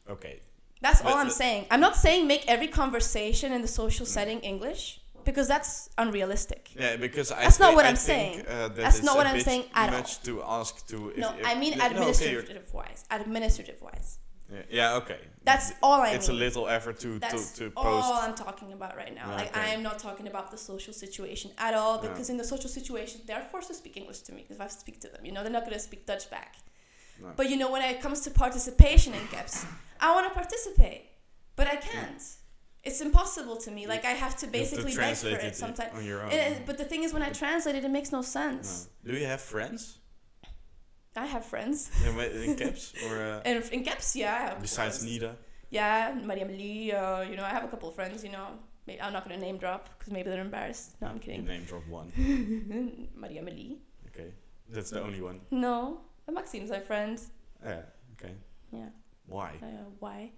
okay. 0.09 0.39
That's 0.81 1.01
But- 1.03 1.11
all 1.13 1.19
I'm 1.19 1.29
saying. 1.29 1.67
I'm 1.71 1.79
not 1.79 1.95
saying 1.95 2.27
make 2.27 2.43
every 2.47 2.67
conversation 2.67 3.53
in 3.53 3.61
the 3.61 3.67
social 3.67 4.05
setting 4.05 4.39
English 4.39 4.99
because 5.23 5.47
that's 5.47 5.89
unrealistic. 5.97 6.71
Yeah, 6.75 6.95
because 6.95 7.31
I 7.31 7.43
That's 7.43 7.59
not 7.59 7.75
what 7.75 7.85
I 7.85 7.89
I'm 7.89 7.95
think, 7.95 8.33
saying. 8.33 8.45
Uh, 8.47 8.67
that 8.69 8.75
That's 8.75 9.03
not 9.03 9.15
what 9.15 9.27
I'm 9.27 9.39
saying 9.41 9.65
at 9.75 9.89
all. 9.89 9.99
much 9.99 10.21
to 10.23 10.41
ask 10.43 10.87
to. 10.87 11.09
If, 11.09 11.17
no, 11.17 11.29
if- 11.37 11.45
I 11.45 11.53
mean 11.61 11.77
no, 11.77 11.85
okay, 11.85 11.93
administrative 11.95 12.73
wise. 12.73 13.05
Administrative 13.11 13.79
wise. 13.81 14.17
Yeah, 14.51 14.61
yeah, 14.69 14.95
okay. 14.95 15.19
That's 15.43 15.71
all 15.81 16.01
I 16.01 16.09
It's 16.11 16.27
mean. 16.27 16.37
a 16.37 16.39
little 16.45 16.67
effort 16.67 16.99
to 16.99 17.19
That's 17.19 17.51
to, 17.53 17.69
to 17.69 17.73
all. 17.77 18.13
I'm 18.25 18.35
talking 18.35 18.73
about 18.73 18.95
right 18.97 19.13
now. 19.15 19.27
Like 19.31 19.49
Okay. 19.55 19.59
I 19.61 19.67
am 19.75 19.81
not 19.81 19.97
talking 19.99 20.27
about 20.27 20.51
the 20.51 20.57
social 20.57 20.93
situation 20.93 21.51
at 21.57 21.73
all 21.73 21.95
because 21.99 22.29
in 22.29 22.37
the 22.37 22.43
social 22.43 22.69
situation 22.69 23.21
they 23.25 23.33
are 23.33 23.41
forced 23.53 23.69
to 23.69 23.73
speak 23.81 23.95
English 23.97 24.19
to 24.27 24.31
me 24.33 24.41
because 24.41 24.57
if 24.57 24.61
I 24.61 24.67
speak 24.67 24.99
to 25.01 25.07
them, 25.13 25.21
you 25.25 25.31
know, 25.31 25.41
they're 25.43 25.51
not 25.59 25.63
gonna 25.65 25.79
speak 25.79 26.05
Dutch 26.05 26.29
back. 26.29 26.55
No. 27.21 27.29
But 27.37 27.49
you 27.49 27.57
know, 27.57 27.71
when 27.71 27.81
it 27.81 28.01
comes 28.01 28.19
to 28.25 28.29
participation 28.31 29.13
in 29.13 29.21
KEPS, 29.33 29.65
I 29.99 30.13
want 30.15 30.25
to 30.29 30.33
participate, 30.33 31.03
but 31.55 31.67
I 31.67 31.77
can't. 31.77 32.21
It's 32.83 32.99
impossible 32.99 33.57
to 33.65 33.69
me. 33.71 33.85
Like 33.93 34.03
I 34.05 34.13
have 34.23 34.35
to 34.41 34.47
You 34.47 34.51
have 34.51 34.53
to 34.53 34.59
basically 34.59 34.83
beg 34.85 34.93
for 34.93 34.99
translate 35.01 35.43
it 35.49 35.55
sometimes. 35.55 35.93
on 35.97 36.03
your 36.03 36.21
eh, 36.31 36.55
own. 36.55 36.63
but 36.65 36.77
the 36.77 36.85
thing 36.91 37.03
is, 37.03 37.13
when 37.13 37.21
I 37.21 37.29
translate 37.29 37.75
it, 37.75 37.83
it 37.85 37.91
makes 37.91 38.11
no 38.11 38.19
No. 38.19 38.23
sense. 38.39 38.89
Do 39.05 39.13
you 39.13 39.25
have 39.27 39.39
friends 39.41 39.99
I 41.15 41.25
have 41.25 41.45
friends. 41.45 41.91
in, 42.05 42.17
in 42.19 42.55
KEPS 42.61 42.93
or 43.09 43.21
uh, 43.21 43.41
And 43.43 43.63
in 43.71 43.83
KEPS, 43.83 44.15
yeah, 44.15 44.55
besides 44.61 44.99
friends. 44.99 45.19
Nida? 45.19 45.35
Yeah, 45.69 46.15
Mariam 46.23 46.47
Lee, 46.49 46.91
uh, 46.91 47.21
you 47.21 47.35
know, 47.35 47.43
I 47.43 47.49
have 47.49 47.63
a 47.63 47.67
couple 47.67 47.89
of 47.89 47.95
friends, 47.95 48.23
you 48.23 48.31
know. 48.31 48.47
Maybe, 48.87 49.01
I'm 49.01 49.13
not 49.13 49.27
going 49.27 49.39
to 49.39 49.45
name 49.45 49.57
drop 49.57 49.89
because 49.97 50.11
maybe 50.11 50.29
they're 50.29 50.41
embarrassed. 50.41 50.95
No, 51.01 51.07
I'm 51.07 51.15
You 51.15 51.21
kidding. 51.21 51.45
name 51.45 51.63
drop 51.65 51.85
one. 51.87 52.11
Mariam 53.15 53.45
Lee. 53.45 53.79
Okay, 54.07 54.31
that's 54.69 54.89
the 54.89 55.01
only 55.03 55.21
one. 55.21 55.41
No, 55.51 56.01
Maxime's 56.31 56.69
my 56.71 56.79
friend. 56.79 57.19
Yeah. 57.63 57.81
Okay. 58.13 58.33
Yeah. 58.71 58.89
Why? 59.27 59.51
Uh, 59.61 59.67
why? 59.99 60.31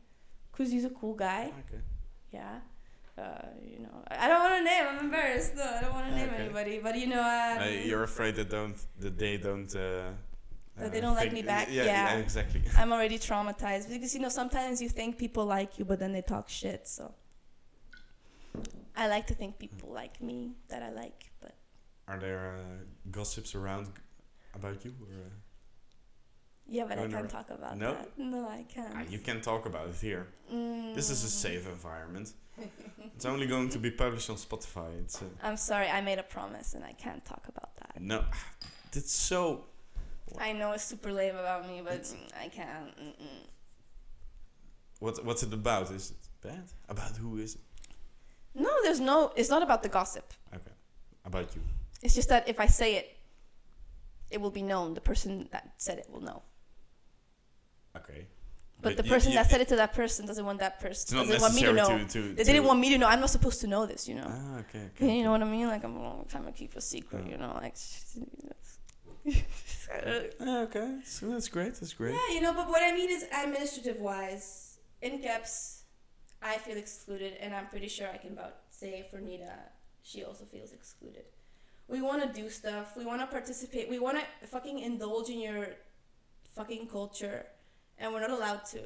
Because 0.52 0.72
he's 0.72 0.86
a 0.86 0.90
cool 0.90 1.14
guy. 1.16 1.52
Okay. 1.68 1.82
Yeah. 2.32 2.60
Uh, 3.18 3.22
you 3.64 3.80
know, 3.80 4.04
I 4.10 4.28
don't 4.28 4.40
want 4.42 4.56
to 4.58 4.64
name. 4.64 4.84
I'm 4.90 5.00
embarrassed. 5.06 5.56
No, 5.56 5.64
I 5.64 5.82
don't 5.82 5.94
want 5.94 6.08
to 6.10 6.16
name 6.16 6.30
Okay. 6.30 6.44
anybody. 6.44 6.80
But 6.80 6.98
you 6.98 7.08
know, 7.08 7.22
uh, 7.22 7.62
Uh, 7.62 7.70
you're 7.70 8.04
afraid 8.04 8.36
that 8.36 8.50
don't 8.50 8.76
that 9.00 9.18
they 9.20 9.38
don't. 9.38 9.74
That 10.78 10.92
they 10.92 10.98
uh, 11.00 11.02
don't 11.02 11.16
like 11.16 11.32
me 11.32 11.44
back? 11.44 11.68
Yeah, 11.72 11.86
Yeah. 11.86 12.18
exactly. 12.18 12.62
I'm 12.78 12.92
already 12.92 13.20
traumatized 13.20 13.90
because 13.90 14.14
you 14.16 14.20
know 14.22 14.30
sometimes 14.30 14.82
you 14.82 14.90
think 14.90 15.18
people 15.18 15.46
like 15.46 15.78
you, 15.80 15.86
but 15.86 16.00
then 16.00 16.12
they 16.14 16.22
talk 16.22 16.50
shit. 16.50 16.88
So 16.88 17.14
I 18.96 19.08
like 19.08 19.28
to 19.28 19.36
think 19.36 19.60
people 19.60 19.90
like 19.92 20.22
me 20.22 20.54
that 20.70 20.82
I 20.84 20.90
like, 20.92 21.32
but 21.42 21.56
Are 22.08 22.20
there 22.20 22.58
uh, 22.58 22.84
gossips 23.12 23.56
around 23.56 23.88
about 24.56 24.84
you? 24.86 24.94
Or, 25.02 25.08
uh, 25.14 25.30
yeah, 26.68 26.86
but 26.88 26.98
I 26.98 27.08
can't 27.08 27.30
talk 27.30 27.50
about 27.50 27.78
No? 27.78 27.94
that. 27.94 28.18
No, 28.18 28.48
I 28.48 28.64
can't. 28.74 28.94
ah, 28.96 29.04
you 29.10 29.20
can 29.20 29.42
talk 29.42 29.66
about 29.66 29.90
it 29.90 29.96
here. 30.02 30.28
This 30.96 31.10
is 31.10 31.24
a 31.24 31.28
Mm. 31.28 31.42
safe 31.46 31.68
environment. 31.68 32.34
it's 33.16 33.26
only 33.26 33.48
going 33.48 33.70
to 33.70 33.80
be 33.80 33.92
published 33.92 34.30
on 34.30 34.38
Spotify. 34.38 34.90
It's 35.02 35.22
uh, 35.22 35.26
I'm 35.42 35.58
sorry, 35.58 35.88
I 35.90 36.02
made 36.02 36.20
a 36.20 36.24
promise 36.24 36.74
and 36.76 36.84
I 36.86 36.94
can't 36.94 37.24
talk 37.26 37.48
about 37.48 37.76
that. 37.78 38.02
no. 38.02 38.24
That's 38.92 39.12
so. 39.12 39.66
I 40.40 40.54
know 40.54 40.72
it's 40.72 40.84
super 40.84 41.12
lame 41.12 41.36
about 41.36 41.68
me, 41.68 41.82
but 41.84 42.12
I 42.40 42.48
can't. 42.50 42.98
Mm-mm. 42.98 43.48
What 45.00 45.24
what's 45.26 45.44
it 45.44 45.54
about? 45.54 45.92
Is 45.92 46.12
it 46.12 46.18
bad? 46.42 46.64
About 46.90 47.18
who 47.18 47.38
is 47.38 47.56
it? 47.56 47.62
No, 48.56 48.70
there's 48.84 49.00
no. 49.00 49.32
It's 49.36 49.50
not 49.50 49.62
about 49.64 49.84
the 49.84 49.90
gossip. 49.90 50.34
Okay. 50.54 50.72
About 51.26 51.56
you. 51.56 51.62
It's 52.02 52.16
just 52.16 52.30
that 52.30 52.48
if 52.48 52.60
I 52.60 52.68
say 52.68 52.96
it, 52.96 53.18
it 54.32 54.40
will 54.42 54.52
be 54.52 54.62
known. 54.62 54.94
The 54.94 55.02
person 55.02 55.50
that 55.52 55.74
said 55.78 55.98
it 55.98 56.08
will 56.10 56.22
know. 56.22 56.42
Okay. 57.96 58.28
But, 58.82 58.98
the 58.98 59.04
you- 59.04 59.10
person 59.10 59.32
you- 59.32 59.38
that 59.38 59.50
said 59.50 59.62
it 59.62 59.70
to 59.70 59.78
that 59.78 59.94
person 59.94 60.26
doesn't 60.26 60.46
want 60.46 60.60
that 60.60 60.80
person 60.82 61.18
doesn't 61.18 61.42
want 61.42 61.56
me 61.56 61.62
to 61.64 61.74
know. 61.74 61.98
to, 62.00 62.06
to, 62.06 62.34
they 62.34 62.44
didn't 62.44 62.66
want 62.66 62.80
me 62.82 62.90
to 62.90 62.98
know. 62.98 63.08
I'm 63.08 63.22
not 63.22 63.30
supposed 63.30 63.62
to 63.62 63.68
know 63.68 63.86
this, 63.86 64.10
you 64.10 64.16
know. 64.16 64.28
Ah, 64.28 64.60
okay. 64.60 64.90
okay, 64.96 65.18
you 65.18 65.24
know 65.24 65.32
what 65.32 65.42
I 65.42 65.46
mean? 65.46 65.68
Like 65.68 65.84
I'm 65.86 66.26
trying 66.28 66.46
to 66.46 66.52
keep 66.52 66.76
a 66.76 66.82
secret, 66.82 67.24
Yeah. 67.26 67.32
you 67.32 67.38
know. 67.38 67.54
Like. 67.62 67.76
Okay. 70.42 71.00
So 71.04 71.30
that's 71.30 71.48
great. 71.50 71.76
That's 71.76 71.94
great. 71.94 72.14
Yeah, 72.14 72.36
you 72.36 72.42
know, 72.42 72.54
but 72.54 72.68
what 72.70 72.82
I 72.84 72.92
mean 72.94 73.10
is 73.10 73.24
administrative 73.24 74.00
wise, 74.00 74.78
in 75.02 75.20
KEPS, 75.20 75.82
I 76.42 76.58
feel 76.58 76.78
excluded, 76.78 77.34
and 77.40 77.54
I'm 77.54 77.68
pretty 77.68 77.88
sure 77.88 78.08
I 78.10 78.18
can 78.18 78.34
about 78.34 78.56
say 78.70 79.06
for 79.10 79.20
Nita, 79.20 79.54
she 80.02 80.24
also 80.24 80.46
feels 80.46 80.72
excluded. 80.74 81.26
We 81.88 82.02
want 82.02 82.22
to 82.24 82.42
do 82.42 82.50
stuff. 82.50 82.98
We 82.98 83.06
want 83.06 83.22
to 83.22 83.28
participate. 83.28 83.90
We 83.90 84.00
want 84.00 84.18
to 84.20 84.48
fucking 84.48 84.80
indulge 84.80 85.30
in 85.30 85.40
your 85.40 85.68
fucking 86.56 86.88
culture, 86.88 87.46
and 87.98 88.14
we're 88.14 88.22
not 88.22 88.32
allowed 88.32 88.66
to. 88.66 88.80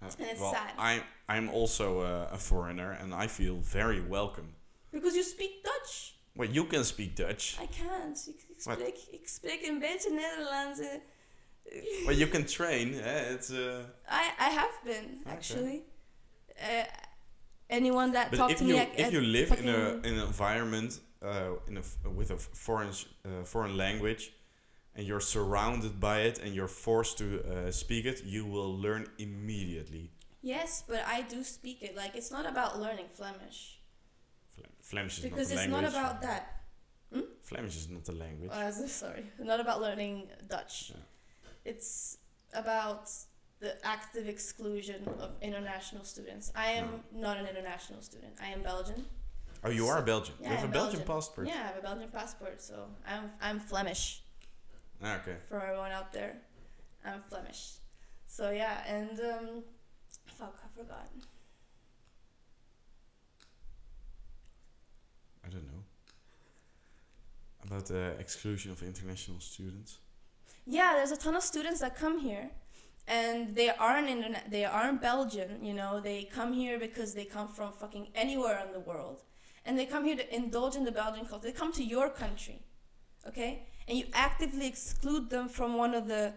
Uh, 0.00 0.10
And 0.18 0.28
it's 0.28 0.40
well, 0.40 0.52
sad. 0.52 0.72
I'm 0.78 1.02
I'm 1.28 1.48
also 1.50 2.00
uh, 2.00 2.28
a 2.32 2.38
foreigner, 2.38 2.92
and 2.92 3.12
I 3.12 3.26
feel 3.26 3.56
very 3.56 4.00
welcome. 4.00 4.54
Because 4.92 5.14
you 5.16 5.22
speak 5.22 5.64
Dutch. 5.64 6.17
Well, 6.38 6.48
you 6.52 6.66
can 6.66 6.84
speak 6.84 7.14
Dutch. 7.16 7.56
I 7.60 7.66
can't. 7.66 8.28
Ik, 8.28 8.64
Wat? 8.64 8.76
spreek, 8.78 8.98
ik 9.10 9.28
spreek 9.28 9.66
een 9.66 9.78
beetje 9.78 10.10
Nederlands. 10.10 10.80
eh. 10.80 11.00
Well, 12.06 12.14
you 12.16 12.28
can 12.30 12.44
train. 12.44 12.94
Eh? 13.00 13.32
It's 13.32 13.50
uh, 13.50 13.78
I, 14.08 14.30
I 14.38 14.50
have 14.54 14.78
been, 14.84 15.20
Okay. 15.20 15.32
actually. 15.36 15.82
Uh, 16.56 16.84
anyone 17.66 18.12
that 18.12 18.30
but 18.30 18.38
talked 18.38 18.52
if 18.52 18.58
to 18.58 18.64
you 18.64 18.76
me... 18.76 18.88
if 18.96 19.10
you 19.10 19.20
live 19.20 19.52
in 19.58 19.68
a 19.68 19.98
in 20.02 20.14
an 20.18 20.26
environment 20.26 21.00
uh, 21.22 21.58
in 21.66 21.76
a 21.76 21.80
f- 21.80 21.96
with 22.16 22.30
a 22.30 22.36
foreign 22.38 22.92
uh, 23.24 23.44
foreign 23.44 23.76
language, 23.76 24.32
and 24.94 25.06
you're 25.06 25.20
surrounded 25.20 25.98
by 26.00 26.20
it, 26.26 26.38
and 26.42 26.54
you're 26.54 26.68
forced 26.70 27.18
to 27.18 27.24
uh, 27.24 27.70
speak 27.70 28.04
it, 28.06 28.22
you 28.24 28.46
will 28.46 28.80
learn 28.80 29.06
immediately. 29.18 30.10
Yes, 30.40 30.84
but 30.86 31.00
I 31.06 31.22
do 31.22 31.42
speak 31.44 31.82
it. 31.82 31.94
Like 31.96 32.14
it's 32.16 32.30
not 32.30 32.46
about 32.46 32.78
learning 32.80 33.08
Flemish 33.12 33.58
Fle- 33.58 33.77
Flemish 34.90 35.18
is 35.18 35.24
because 35.24 35.48
not 35.50 35.56
it's 35.58 35.66
a 35.66 35.70
not 35.70 35.82
language. 35.84 35.94
about 36.02 36.22
that. 36.22 36.44
Flemish 37.50 37.76
is 37.76 37.88
not 37.96 38.08
a 38.08 38.12
language. 38.24 38.52
So- 38.74 38.86
sorry, 39.04 39.24
not 39.38 39.60
about 39.60 39.78
learning 39.86 40.16
Dutch. 40.54 40.74
Yeah. 40.94 41.02
It's 41.72 42.18
about 42.54 43.04
the 43.60 43.72
active 43.94 44.26
exclusion 44.28 45.00
of 45.24 45.30
international 45.42 46.04
students. 46.04 46.44
I 46.54 46.68
am 46.80 46.86
No. 47.12 47.20
not 47.26 47.36
an 47.42 47.46
international 47.52 48.00
student. 48.02 48.34
I 48.40 48.48
am 48.54 48.62
Belgian. 48.62 49.00
oh, 49.64 49.70
you 49.78 49.86
are 49.90 49.98
a 49.98 50.06
Belgian. 50.12 50.34
Yeah, 50.40 50.48
you 50.50 50.54
have 50.56 50.64
I'm 50.64 50.70
a 50.70 50.78
Belgian, 50.80 51.00
Belgian. 51.00 51.14
passport. 51.14 51.44
Yeah, 51.48 51.54
I 51.64 51.66
have 51.70 51.78
a 51.82 51.82
Belgian 51.90 52.10
passport, 52.10 52.56
so 52.62 52.76
I'm 53.12 53.24
I'm 53.46 53.58
Flemish. 53.60 54.04
Ah, 55.02 55.16
okay. 55.20 55.36
For 55.48 55.60
everyone 55.60 55.92
out 55.98 56.10
there, 56.12 56.32
I'm 57.04 57.22
Flemish. 57.30 57.62
So 58.26 58.50
yeah, 58.62 58.76
and 58.96 59.16
um, 59.32 59.46
fuck, 60.38 60.56
I 60.64 60.68
forgot. 60.78 61.08
I 65.48 65.50
don't 65.50 65.66
know. 65.66 65.84
About 67.64 67.86
the 67.86 68.14
exclusion 68.18 68.70
of 68.70 68.82
international 68.82 69.40
students. 69.40 69.98
Yeah, 70.66 70.92
there's 70.94 71.10
a 71.10 71.16
ton 71.16 71.34
of 71.34 71.42
students 71.42 71.80
that 71.80 71.96
come 71.96 72.18
here, 72.18 72.50
and 73.06 73.54
they 73.56 73.70
aren't 73.70 74.08
internet. 74.08 74.50
They 74.50 74.64
aren't 74.66 75.00
Belgian. 75.00 75.64
You 75.64 75.72
know, 75.72 76.00
they 76.00 76.24
come 76.24 76.52
here 76.52 76.78
because 76.78 77.14
they 77.14 77.24
come 77.24 77.48
from 77.48 77.72
fucking 77.72 78.08
anywhere 78.14 78.62
in 78.66 78.72
the 78.72 78.80
world, 78.80 79.22
and 79.64 79.78
they 79.78 79.86
come 79.86 80.04
here 80.04 80.16
to 80.16 80.34
indulge 80.34 80.76
in 80.76 80.84
the 80.84 80.92
Belgian 80.92 81.24
culture. 81.24 81.46
They 81.46 81.52
come 81.52 81.72
to 81.72 81.84
your 81.84 82.10
country, 82.10 82.60
okay, 83.26 83.66
and 83.86 83.96
you 83.96 84.04
actively 84.12 84.66
exclude 84.66 85.30
them 85.30 85.48
from 85.48 85.76
one 85.76 85.94
of 85.94 86.08
the, 86.08 86.34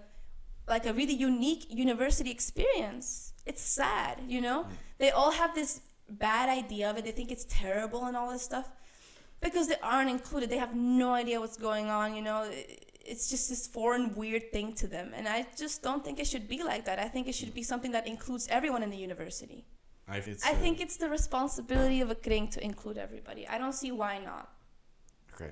like 0.70 0.86
a 0.86 0.94
really 0.94 1.16
unique 1.16 1.66
university 1.70 2.32
experience. 2.32 3.34
It's 3.46 3.62
sad, 3.62 4.20
you 4.28 4.40
know. 4.40 4.68
They 5.00 5.12
all 5.12 5.32
have 5.32 5.54
this 5.54 5.82
bad 6.10 6.48
idea 6.48 6.90
of 6.90 6.98
it. 6.98 7.04
They 7.04 7.12
think 7.12 7.32
it's 7.32 7.46
terrible 7.50 8.06
and 8.06 8.16
all 8.16 8.32
this 8.32 8.44
stuff 8.44 8.70
because 9.42 9.68
they 9.68 9.76
aren't 9.82 10.10
included. 10.10 10.50
They 10.50 10.58
have 10.58 10.76
no 10.76 11.14
idea 11.14 11.40
what's 11.40 11.58
going 11.58 11.90
on, 11.90 12.16
you 12.16 12.22
know. 12.22 12.50
It's 13.04 13.30
just 13.30 13.50
this 13.50 13.68
foreign, 13.68 14.16
weird 14.16 14.52
thing 14.52 14.74
to 14.74 14.88
them. 14.88 15.12
And 15.16 15.28
I 15.28 15.48
just 15.58 15.82
don't 15.82 16.06
think 16.06 16.20
it 16.20 16.28
should 16.28 16.48
be 16.48 16.64
like 16.64 16.86
that. 16.86 17.00
I 17.00 17.08
think 17.08 17.28
it 17.28 17.36
should 17.36 17.54
be 17.54 17.64
something 17.64 17.92
that 17.92 18.08
includes 18.08 18.48
everyone 18.50 18.84
in 18.84 18.92
the 18.92 18.98
university. 18.98 19.66
I, 20.08 20.18
it's, 20.18 20.46
I 20.46 20.52
uh, 20.52 20.56
think 20.56 20.80
it's 20.80 20.98
the 20.98 21.10
responsibility 21.10 22.02
of 22.02 22.12
a 22.12 22.16
kring 22.16 22.48
to 22.50 22.64
include 22.64 22.98
everybody. 22.98 23.48
I 23.48 23.58
don't 23.58 23.74
see 23.74 23.92
why 23.92 24.20
not. 24.20 24.50
Okay. 25.34 25.52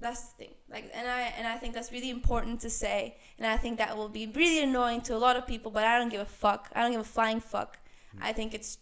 That's 0.00 0.28
the 0.28 0.44
thing. 0.44 0.54
Like, 0.70 0.90
and 0.94 1.08
I 1.08 1.22
and 1.38 1.46
I 1.46 1.56
think 1.56 1.74
that's 1.74 1.90
really 1.92 2.10
important 2.10 2.60
to 2.60 2.70
say. 2.70 3.16
And 3.38 3.46
I 3.46 3.56
think 3.56 3.78
that 3.78 3.96
will 3.96 4.08
be 4.08 4.26
really 4.26 4.62
annoying 4.62 5.00
to 5.02 5.16
a 5.16 5.20
lot 5.26 5.36
of 5.36 5.46
people. 5.46 5.70
But 5.70 5.84
I 5.84 5.98
don't 5.98 6.10
give 6.10 6.20
a 6.20 6.32
fuck. 6.44 6.70
I 6.74 6.82
don't 6.82 6.92
give 6.92 7.00
a 7.00 7.04
flying 7.04 7.40
fuck. 7.40 7.78
I 8.20 8.32
think 8.32 8.54
it's 8.54 8.78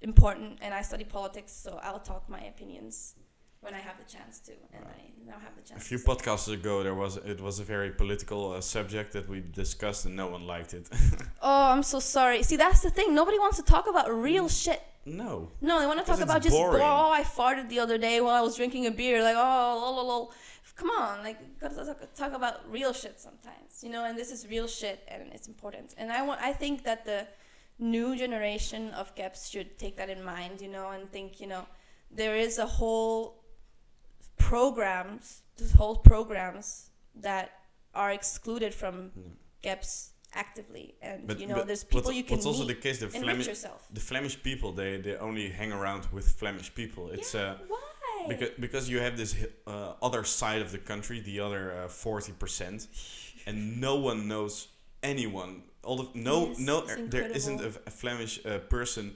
important, 0.00 0.58
and 0.62 0.72
I 0.72 0.80
study 0.80 1.04
politics, 1.04 1.52
so 1.52 1.78
I'll 1.82 1.98
talk 1.98 2.26
my 2.28 2.40
opinions 2.40 3.14
when 3.60 3.74
I 3.74 3.78
have 3.78 3.96
the 3.98 4.04
chance 4.10 4.38
to, 4.40 4.52
and 4.72 4.84
I 4.84 5.10
now 5.26 5.38
have 5.38 5.54
the 5.56 5.62
chance. 5.62 5.82
A 5.82 5.84
few 5.84 5.98
to 5.98 6.04
podcasts 6.04 6.52
ago, 6.52 6.82
there 6.82 6.94
was 6.94 7.16
it 7.16 7.40
was 7.40 7.58
a 7.58 7.64
very 7.64 7.90
political 7.90 8.52
uh, 8.52 8.60
subject 8.60 9.12
that 9.12 9.28
we 9.28 9.40
discussed, 9.40 10.04
and 10.06 10.14
no 10.16 10.28
one 10.28 10.46
liked 10.46 10.74
it. 10.74 10.88
Oh, 11.40 11.70
I'm 11.70 11.84
so 11.84 12.00
sorry. 12.00 12.42
See, 12.42 12.56
that's 12.56 12.80
the 12.80 12.90
thing. 12.90 13.14
Nobody 13.14 13.38
wants 13.38 13.56
to 13.58 13.62
talk 13.62 13.88
about 13.88 14.10
real 14.12 14.48
shit. 14.48 14.82
no. 15.06 15.48
No, 15.60 15.80
they 15.80 15.86
want 15.86 16.00
to 16.00 16.04
talk 16.04 16.16
it's 16.16 16.24
about 16.24 16.42
just 16.42 16.56
boring. 16.56 16.82
oh, 16.82 17.10
I 17.10 17.22
farted 17.22 17.68
the 17.68 17.78
other 17.78 17.96
day 17.96 18.20
while 18.20 18.34
I 18.34 18.40
was 18.40 18.56
drinking 18.56 18.86
a 18.86 18.90
beer. 18.90 19.22
Like 19.22 19.36
oh, 19.36 19.78
lol, 19.82 19.96
lol, 19.96 20.06
lol. 20.06 20.32
come 20.76 20.90
on, 20.90 21.22
like 21.22 21.38
gotta 21.60 21.74
talk, 21.84 22.14
talk 22.14 22.32
about 22.32 22.56
real 22.70 22.92
shit 22.92 23.20
sometimes, 23.20 23.82
you 23.82 23.90
know. 23.90 24.04
And 24.04 24.18
this 24.18 24.30
is 24.32 24.46
real 24.48 24.66
shit, 24.66 24.98
and 25.08 25.22
it's 25.32 25.48
important. 25.48 25.94
And 25.96 26.10
I 26.12 26.22
want, 26.22 26.40
I 26.40 26.52
think 26.52 26.84
that 26.84 27.04
the 27.04 27.26
new 27.78 28.16
generation 28.16 28.90
of 28.90 29.14
KEPS 29.14 29.50
should 29.50 29.78
take 29.78 29.96
that 29.96 30.10
in 30.10 30.22
mind, 30.24 30.60
you 30.60 30.68
know, 30.68 30.90
and 30.90 31.10
think, 31.12 31.40
you 31.40 31.46
know, 31.46 31.66
there 32.10 32.36
is 32.36 32.58
a 32.58 32.66
whole 32.66 33.37
programs, 34.38 35.42
this 35.56 35.72
whole 35.72 35.96
programs 35.96 36.90
that 37.14 37.50
are 37.94 38.10
excluded 38.12 38.74
from 38.74 39.10
KEPS 39.62 40.10
actively, 40.34 40.94
and 41.02 41.26
But, 41.26 41.40
you 41.40 41.46
know, 41.46 41.64
there's 41.64 41.84
people 41.84 42.12
you 42.12 42.22
can 42.22 42.36
what's 42.36 42.46
also 42.46 42.64
meet 42.64 42.68
the 42.68 42.74
case? 42.74 42.98
The 43.00 43.08
Flemish, 43.08 43.46
yourself. 43.46 43.86
the 43.92 44.00
Flemish 44.00 44.42
people, 44.42 44.72
they 44.72 45.00
they 45.00 45.16
only 45.16 45.50
hang 45.50 45.72
around 45.72 46.06
with 46.12 46.26
Flemish 46.40 46.74
people. 46.74 47.10
It's 47.10 47.34
yeah, 47.34 47.40
uh, 47.40 47.56
why? 47.68 48.26
because 48.28 48.50
because 48.58 48.88
you 48.90 49.00
have 49.00 49.16
this 49.16 49.34
uh, 49.66 49.92
other 50.02 50.24
side 50.24 50.62
of 50.62 50.70
the 50.70 50.78
country, 50.78 51.20
the 51.20 51.40
other 51.40 51.72
uh, 51.72 51.88
forty 51.88 52.32
percent, 52.32 52.88
and 53.46 53.80
no 53.80 53.96
one 53.96 54.28
knows 54.28 54.68
anyone. 55.02 55.62
All 55.82 55.96
the 55.96 56.08
no 56.14 56.48
Yes, 56.48 56.58
no 56.58 56.76
er- 56.82 57.06
there 57.06 57.28
isn't 57.38 57.60
a, 57.60 57.68
a 57.86 57.90
Flemish 57.90 58.44
uh, 58.44 58.58
person 58.58 59.14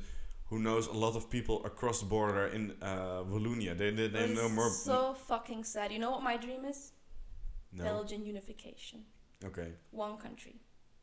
who 0.53 0.59
knows 0.59 0.87
a 0.97 0.99
lot 1.05 1.15
of 1.17 1.25
people 1.37 1.57
across 1.71 1.99
the 2.03 2.09
border 2.17 2.45
in 2.57 2.63
uh, 2.83 3.23
Wallonia. 3.31 3.73
They 3.81 3.91
they, 3.99 4.09
they 4.17 4.27
know 4.39 4.49
more. 4.59 4.71
So 4.91 4.97
fucking 5.31 5.63
sad. 5.65 5.87
You 5.95 6.01
know 6.05 6.11
what 6.15 6.23
my 6.31 6.37
dream 6.37 6.63
is? 6.73 6.81
no. 7.79 7.85
Belgian 7.85 8.23
unification. 8.33 8.99
Okay. 9.51 9.69
One 10.05 10.17
country. 10.27 10.57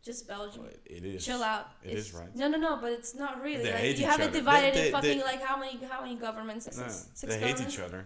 Just 0.07 0.21
Belgium. 0.27 0.61
Well, 0.63 0.71
it 0.97 1.03
is. 1.11 1.25
Chill 1.25 1.43
out. 1.53 1.65
It 1.83 1.87
It's- 1.89 2.05
is 2.05 2.13
right. 2.19 2.31
No, 2.41 2.45
no, 2.53 2.57
no, 2.67 2.71
but 2.83 2.91
it's 2.97 3.13
not 3.23 3.33
really. 3.47 3.63
They 3.65 3.73
like, 3.77 3.85
hate 3.87 3.97
you 3.97 4.05
each 4.05 4.11
have 4.11 4.21
it 4.27 4.33
divided 4.41 4.71
They- 4.75 4.87
in 4.87 4.93
fucking 4.97 5.21
like 5.31 5.41
how 5.49 5.57
many 5.63 5.73
how 5.93 5.99
many 6.05 6.15
governments? 6.27 6.63
No, 6.67 6.71
Six, 6.73 6.93
six 7.21 7.27
they 7.29 7.39
hate 7.47 7.59
each 7.67 7.79
other. 7.87 8.01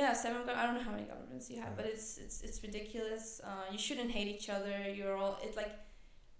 Yeah, 0.00 0.10
seven. 0.22 0.38
I 0.60 0.62
don't 0.66 0.76
know 0.78 0.86
how 0.88 0.94
many 0.96 1.06
governments 1.14 1.44
you 1.50 1.58
have, 1.64 1.72
but 1.78 1.84
it's 1.92 2.08
it's 2.24 2.38
it's 2.46 2.58
ridiculous. 2.68 3.24
Uh, 3.48 3.66
you 3.72 3.80
shouldn't 3.86 4.10
hate 4.16 4.28
each 4.36 4.48
other. 4.56 4.74
You're 4.98 5.16
all 5.22 5.34
it 5.46 5.52
like. 5.62 5.72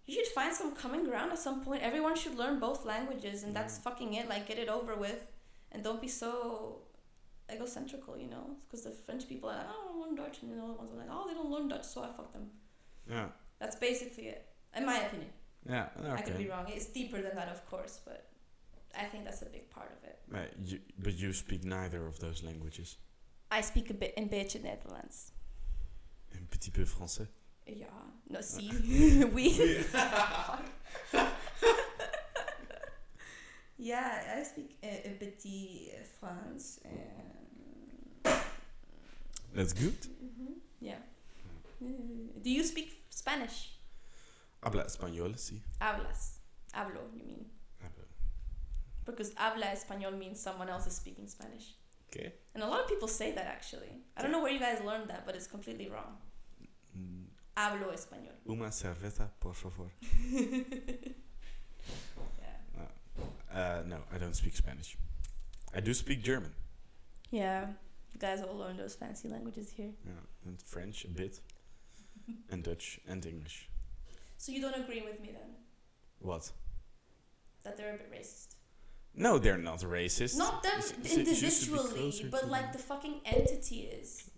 You 0.06 0.14
should 0.14 0.26
find 0.28 0.54
some 0.54 0.74
common 0.74 1.04
ground 1.04 1.32
at 1.32 1.38
some 1.38 1.62
point. 1.62 1.82
Everyone 1.82 2.14
should 2.16 2.36
learn 2.36 2.60
both 2.60 2.84
languages, 2.84 3.42
and 3.42 3.54
that's 3.54 3.78
mm. 3.78 3.82
fucking 3.82 4.14
it. 4.14 4.28
Like, 4.28 4.46
get 4.46 4.58
it 4.58 4.68
over 4.68 4.94
with, 4.94 5.32
and 5.72 5.82
don't 5.82 6.00
be 6.00 6.08
so 6.08 6.82
egocentrical. 7.50 8.20
You 8.20 8.28
know, 8.28 8.56
because 8.64 8.84
the 8.84 8.90
French 8.90 9.28
people 9.28 9.50
are 9.50 9.56
like, 9.56 9.66
"Oh, 9.68 9.82
I 9.82 9.88
don't 9.88 10.00
learn 10.00 10.14
Dutch," 10.14 10.42
and 10.42 10.52
the 10.52 10.62
other 10.62 10.74
ones 10.74 10.92
are 10.92 10.98
like, 10.98 11.08
"Oh, 11.10 11.26
they 11.28 11.34
don't 11.34 11.50
learn 11.50 11.68
Dutch, 11.68 11.84
so 11.84 12.02
I 12.02 12.08
fuck 12.16 12.32
them." 12.32 12.50
Yeah. 13.10 13.28
That's 13.58 13.76
basically 13.76 14.28
it, 14.28 14.46
in 14.76 14.84
my 14.84 14.98
opinion. 14.98 15.30
Yeah. 15.68 15.88
okay. 15.98 16.12
I 16.12 16.20
could 16.20 16.38
be 16.38 16.48
wrong. 16.48 16.66
It's 16.68 16.86
deeper 16.86 17.20
than 17.20 17.34
that, 17.34 17.48
of 17.48 17.64
course, 17.68 18.00
but 18.04 18.28
I 18.96 19.04
think 19.04 19.24
that's 19.24 19.42
a 19.42 19.46
big 19.46 19.70
part 19.70 19.90
of 19.90 20.08
it. 20.08 20.18
Right, 20.28 20.52
you, 20.64 20.80
but 20.98 21.14
you 21.14 21.32
speak 21.32 21.64
neither 21.64 22.06
of 22.06 22.18
those 22.20 22.42
languages. 22.42 22.96
I 23.50 23.60
speak 23.60 23.90
a 23.90 23.94
bit 23.94 24.14
in 24.16 24.28
beetje 24.28 24.60
Netherlands. 24.62 25.32
Un 26.34 26.46
petit 26.50 26.70
peu 26.70 26.84
français. 26.84 27.28
Ja, 27.66 27.88
no, 28.30 28.40
see, 28.40 28.70
we. 29.34 29.84
yeah, 33.78 34.34
I 34.38 34.42
speak 34.44 34.76
a, 34.82 34.86
a 35.08 35.10
petit 35.18 35.90
French. 36.20 36.80
That's 39.54 39.72
good. 39.72 39.96
Mhm, 40.22 40.60
Yeah. 40.80 40.98
Uh, 41.82 41.86
Do 42.42 42.50
you 42.50 42.62
speak 42.64 43.02
Spanish. 43.10 43.72
Habla 44.62 44.84
español, 44.84 45.34
sí. 45.38 45.60
Hablas. 45.80 46.38
Hablo, 46.74 47.00
you 47.16 47.24
mean. 47.24 47.46
Hablo. 47.82 48.04
Because 49.04 49.32
habla 49.36 49.66
español 49.72 50.18
means 50.18 50.40
someone 50.40 50.68
else 50.68 50.86
is 50.86 50.94
speaking 50.96 51.26
Spanish. 51.28 51.74
Okay. 52.10 52.32
And 52.54 52.62
a 52.62 52.66
lot 52.68 52.80
of 52.80 52.88
people 52.88 53.08
say 53.08 53.32
that 53.32 53.46
actually. 53.46 54.02
I 54.16 54.22
don't 54.22 54.30
know 54.32 54.40
where 54.42 54.52
you 54.52 54.58
guys 54.60 54.80
learned 54.84 55.08
that, 55.10 55.24
but 55.26 55.34
it's 55.34 55.46
completely 55.46 55.88
wrong. 55.88 56.16
Hablo 57.56 57.92
español. 57.92 58.34
Una 58.46 58.70
cerveza, 58.70 59.30
por 59.40 59.54
favor. 59.54 59.90
Yeah. 60.30 60.62
Uh, 63.52 63.82
no, 63.86 63.96
I 64.14 64.18
don't 64.18 64.34
speak 64.36 64.54
Spanish. 64.54 64.98
I 65.74 65.80
do 65.80 65.94
speak 65.94 66.22
German. 66.22 66.52
Yeah. 67.30 67.68
You 68.12 68.20
guys 68.20 68.42
all 68.42 68.54
learn 68.58 68.76
those 68.76 68.94
fancy 68.94 69.28
languages 69.28 69.70
here. 69.74 69.92
Yeah, 70.04 70.12
and 70.46 70.60
French 70.60 71.06
a 71.06 71.08
bit, 71.08 71.40
and 72.50 72.62
Dutch 72.62 73.00
and 73.08 73.24
English. 73.24 73.70
So 74.36 74.52
you 74.52 74.60
don't 74.60 74.74
agree 74.76 75.00
with 75.02 75.20
me 75.22 75.30
then? 75.32 75.54
What? 76.18 76.50
That 77.64 77.78
they're 77.78 77.94
a 77.94 77.96
bit 77.96 78.12
racist? 78.12 78.56
No, 79.14 79.38
they're 79.38 79.56
not 79.56 79.78
racist. 79.80 80.36
Not 80.36 80.62
them 80.62 80.72
S- 80.76 80.92
s- 81.02 81.16
you 81.16 81.20
individually, 81.20 82.28
but 82.30 82.50
like 82.50 82.64
them. 82.64 82.72
the 82.72 82.78
fucking 82.78 83.20
entity 83.24 83.80
is. 83.84 84.28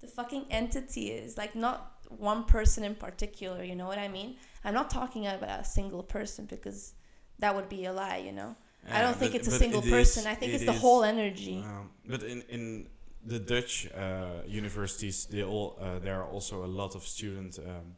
The 0.00 0.06
fucking 0.06 0.44
entity 0.50 1.08
is. 1.10 1.36
Like 1.36 1.56
not 1.56 1.99
one 2.18 2.44
person 2.44 2.84
in 2.84 2.94
particular, 2.94 3.62
you 3.64 3.74
know 3.74 3.86
what 3.86 3.98
I 3.98 4.08
mean? 4.08 4.36
I'm 4.64 4.74
not 4.74 4.90
talking 4.90 5.26
about 5.26 5.60
a 5.60 5.64
single 5.64 6.02
person 6.02 6.46
because 6.46 6.94
that 7.38 7.54
would 7.54 7.68
be 7.68 7.84
a 7.86 7.92
lie, 7.92 8.18
you 8.18 8.32
know? 8.32 8.54
I 8.90 9.00
don't 9.02 9.16
think 9.16 9.32
but- 9.32 9.40
it's 9.40 9.48
a 9.48 9.58
single 9.58 9.80
it 9.80 9.86
is- 9.86 9.90
person. 9.92 10.26
I 10.26 10.34
think 10.34 10.52
it 10.52 10.56
it's 10.56 10.64
the 10.64 10.72
is- 10.72 10.80
whole 10.80 11.04
energy. 11.04 11.58
Um, 11.64 11.90
but 12.06 12.22
in 12.22 12.42
in 12.48 12.88
the 13.26 13.38
Dutch 13.38 13.86
uh, 13.94 14.42
universities, 14.46 15.26
they 15.26 15.42
all 15.42 15.76
uh, 15.78 15.98
there 15.98 16.14
are 16.20 16.28
also 16.34 16.64
a 16.64 16.70
lot 16.80 16.94
of 16.94 17.02
student 17.02 17.58
um, 17.58 17.96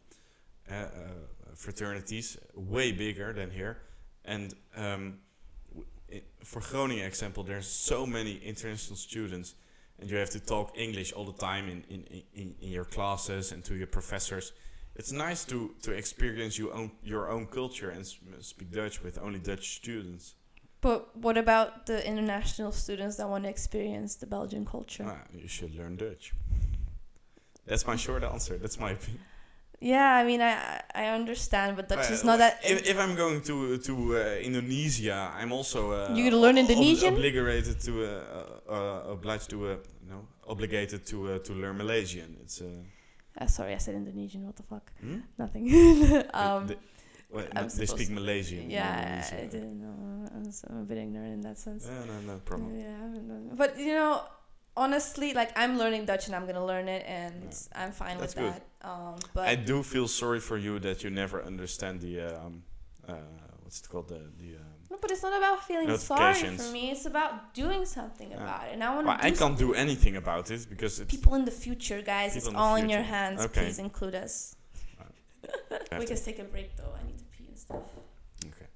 uh, 0.70 0.74
uh, 0.74 0.88
fraternities, 1.54 2.36
way 2.54 2.92
bigger 2.92 3.32
than 3.32 3.50
here. 3.50 3.76
And 4.24 4.54
um, 4.76 5.18
for 6.44 6.60
Groningen 6.60 7.06
example, 7.06 7.44
there's 7.44 7.66
so 7.68 8.06
many 8.06 8.36
international 8.44 8.96
students, 8.96 9.54
and 10.02 10.10
you 10.10 10.18
have 10.18 10.30
to 10.30 10.40
talk 10.40 10.72
English 10.76 11.12
all 11.16 11.24
the 11.24 11.38
time 11.38 11.68
in 11.70 11.84
in, 11.88 12.22
in, 12.34 12.54
in 12.60 12.70
your 12.70 12.84
classes 12.84 13.52
and 13.52 13.62
to 13.64 13.74
your 13.74 13.86
professors. 13.86 14.52
It's 14.94 15.12
nice 15.12 15.44
to, 15.46 15.70
to 15.84 15.92
experience 15.92 16.58
your 16.58 16.74
own 16.74 16.90
your 17.02 17.30
own 17.30 17.46
culture 17.46 17.90
and 17.96 18.04
speak 18.40 18.70
Dutch 18.72 19.02
with 19.04 19.16
only 19.18 19.38
Dutch 19.38 19.66
students. 19.80 20.34
But 20.82 21.16
what 21.16 21.36
about 21.38 21.86
the 21.86 21.98
international 22.06 22.72
students 22.72 23.16
that 23.16 23.28
want 23.28 23.44
to 23.44 23.50
experience 23.50 24.16
the 24.16 24.26
Belgian 24.26 24.64
culture? 24.66 25.06
Ah, 25.06 25.22
you 25.32 25.48
should 25.48 25.72
learn 25.78 25.96
Dutch. 25.96 26.34
That's 27.66 27.86
my 27.86 27.96
short 27.96 28.22
answer. 28.24 28.58
That's 28.58 28.78
my 28.78 28.90
opinion. 28.90 29.22
Yeah, 29.80 30.20
I 30.20 30.24
mean, 30.24 30.40
I 30.40 30.54
I 30.94 31.04
understand, 31.18 31.76
but 31.76 31.88
Dutch 31.88 32.10
Uh, 32.10 32.14
is 32.14 32.22
not 32.24 32.38
that. 32.38 32.54
If, 32.62 32.78
if 32.92 32.96
I'm 32.98 33.14
going 33.16 33.40
to 33.50 33.78
to 33.88 33.92
uh, 34.16 34.48
Indonesia, 34.48 35.18
I'm 35.40 35.52
also 35.52 35.80
uh, 35.92 36.14
You 36.14 36.30
learn 36.30 36.56
ob- 36.58 36.64
Indonesian? 36.70 37.14
obligated 37.14 37.80
to 37.86 37.92
uh, 37.92 38.08
uh, 38.08 38.74
uh, 38.76 39.12
obliged 39.16 39.48
to 39.50 39.58
uh, 39.66 39.76
obligated 40.52 41.00
to 41.10 41.16
uh, 41.32 41.38
to 41.46 41.52
learn 41.62 41.76
Malaysian. 41.84 42.30
It's 42.44 42.60
uh, 42.60 42.82
Ah, 43.40 43.46
sorry, 43.46 43.72
I 43.78 43.80
said 43.84 43.94
Indonesian. 43.94 44.40
What 44.48 44.56
the 44.60 44.66
fuck? 44.72 44.86
hmm? 45.00 45.20
Nothing. 45.42 45.64
They- 45.72 46.24
um, 46.42 46.66
they, 46.70 46.76
well, 47.34 47.46
no, 47.54 47.62
they 47.80 47.86
speak 47.86 48.10
Malaysian. 48.10 48.64
yeah, 48.68 49.24
I 49.42 49.46
didn't 49.54 49.78
know. 49.84 49.96
I'm, 50.34 50.80
a 50.82 50.84
bit 50.90 50.98
ignorant 50.98 51.32
in 51.38 51.40
that 51.48 51.58
sense. 51.66 51.82
Yeah, 51.88 52.04
no, 52.10 52.16
no 52.32 52.36
problem. 52.50 52.70
Yeah, 52.78 52.94
I 53.06 53.06
don't 53.14 53.26
know. 53.28 53.54
but 53.62 53.70
you 53.86 53.94
know, 54.00 54.12
honestly, 54.76 55.28
like 55.40 55.50
I'm 55.62 55.78
learning 55.82 56.02
Dutch 56.10 56.24
and 56.28 56.34
I'm 56.36 56.46
gonna 56.50 56.66
learn 56.72 56.88
it, 56.96 57.02
and 57.20 57.48
I'm 57.80 57.92
fine 58.02 58.18
That's 58.18 58.36
with 58.36 58.44
good. 58.44 58.54
that. 58.54 58.88
Um, 58.90 59.14
but 59.36 59.44
I 59.48 59.54
do 59.70 59.76
feel 59.94 60.08
sorry 60.22 60.40
for 60.48 60.58
you 60.58 60.78
that 60.86 61.02
you 61.02 61.10
never 61.22 61.38
understand 61.52 61.94
the 62.06 62.14
um, 62.36 62.54
uh, 63.08 63.14
what's 63.62 63.78
it 63.80 63.88
called 63.92 64.08
the 64.14 64.22
the. 64.42 64.50
Um, 64.64 64.71
no, 64.92 64.98
but 65.00 65.10
it's 65.10 65.22
not 65.22 65.36
about 65.42 65.58
feeling 65.64 65.96
sorry 65.96 66.34
for 66.34 66.70
me. 66.76 66.90
It's 66.90 67.06
about 67.06 67.54
doing 67.54 67.82
something 67.86 68.30
Yeah. 68.30 68.42
about 68.42 68.62
it, 68.66 68.72
and 68.74 68.84
I 68.84 68.88
want 68.94 69.04
to. 69.06 69.08
well, 69.08 69.18
I 69.28 69.30
can't 69.30 69.58
do 69.66 69.72
anything 69.84 70.14
about 70.24 70.50
it 70.50 70.66
because 70.72 71.00
it's. 71.00 71.10
People 71.16 71.34
in 71.38 71.44
the 71.50 71.56
future, 71.66 72.00
guys, 72.14 72.36
it's 72.36 72.48
the 72.48 72.56
all 72.60 72.76
in 72.82 72.88
your 72.94 73.06
hands. 73.16 73.40
Okay. 73.46 73.60
Please 73.62 73.78
include 73.88 74.14
us. 74.14 74.34
we 75.98 76.06
can 76.10 76.16
take 76.28 76.38
a 76.38 76.48
break 76.54 76.76
though. 76.76 76.92
I 77.00 77.02
need 77.08 77.18
to 77.22 77.24
pee 77.34 77.46
and 77.48 77.58
stuff. 77.66 77.86
Okay. 78.50 78.68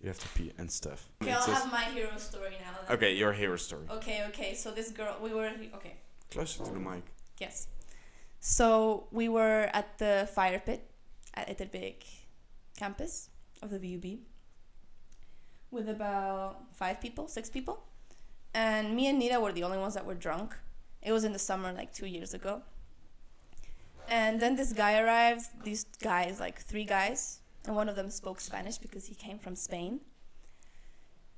You 0.00 0.08
have 0.12 0.20
to 0.26 0.28
pee 0.36 0.52
and 0.58 0.70
stuff. 0.70 1.00
Okay, 1.22 1.32
I'll 1.32 1.54
have 1.60 1.72
my 1.72 1.84
hero 1.96 2.16
story 2.18 2.56
now. 2.64 2.72
then. 2.86 2.96
okay, 2.96 3.14
your 3.22 3.32
hero 3.32 3.56
story. 3.56 3.86
Okay, 3.98 4.18
okay. 4.28 4.50
So 4.54 4.70
this 4.70 4.90
girl, 4.90 5.16
we 5.26 5.32
were 5.38 5.50
okay. 5.78 5.94
Closer 6.30 6.64
to 6.66 6.70
the 6.76 6.80
mic. 6.90 7.04
Yes. 7.44 7.68
So 8.40 9.06
we 9.18 9.26
were 9.36 9.62
at 9.72 9.88
the 9.98 10.28
fire 10.36 10.60
pit 10.68 10.82
at 11.32 11.48
Etterbeek 11.48 12.00
campus 12.76 13.30
of 13.62 13.70
the 13.70 13.78
VUB 13.78 14.18
with 15.74 15.88
about 15.88 16.72
five 16.72 17.00
people, 17.00 17.28
six 17.28 17.50
people. 17.50 17.82
And 18.54 18.94
me 18.94 19.08
and 19.08 19.18
Nita 19.18 19.40
were 19.40 19.52
the 19.52 19.64
only 19.64 19.78
ones 19.78 19.94
that 19.94 20.06
were 20.06 20.14
drunk. 20.14 20.56
It 21.02 21.12
was 21.12 21.24
in 21.24 21.32
the 21.32 21.38
summer, 21.38 21.72
like 21.72 21.92
two 21.92 22.06
years 22.06 22.32
ago. 22.32 22.62
And 24.08 24.40
then 24.40 24.54
this 24.56 24.72
guy 24.72 24.98
arrived, 25.00 25.46
these 25.64 25.84
guys, 26.00 26.38
like 26.38 26.60
three 26.60 26.84
guys, 26.84 27.40
and 27.66 27.74
one 27.74 27.88
of 27.88 27.96
them 27.96 28.10
spoke 28.10 28.40
Spanish 28.40 28.78
because 28.78 29.06
he 29.06 29.14
came 29.14 29.38
from 29.38 29.56
Spain. 29.56 30.00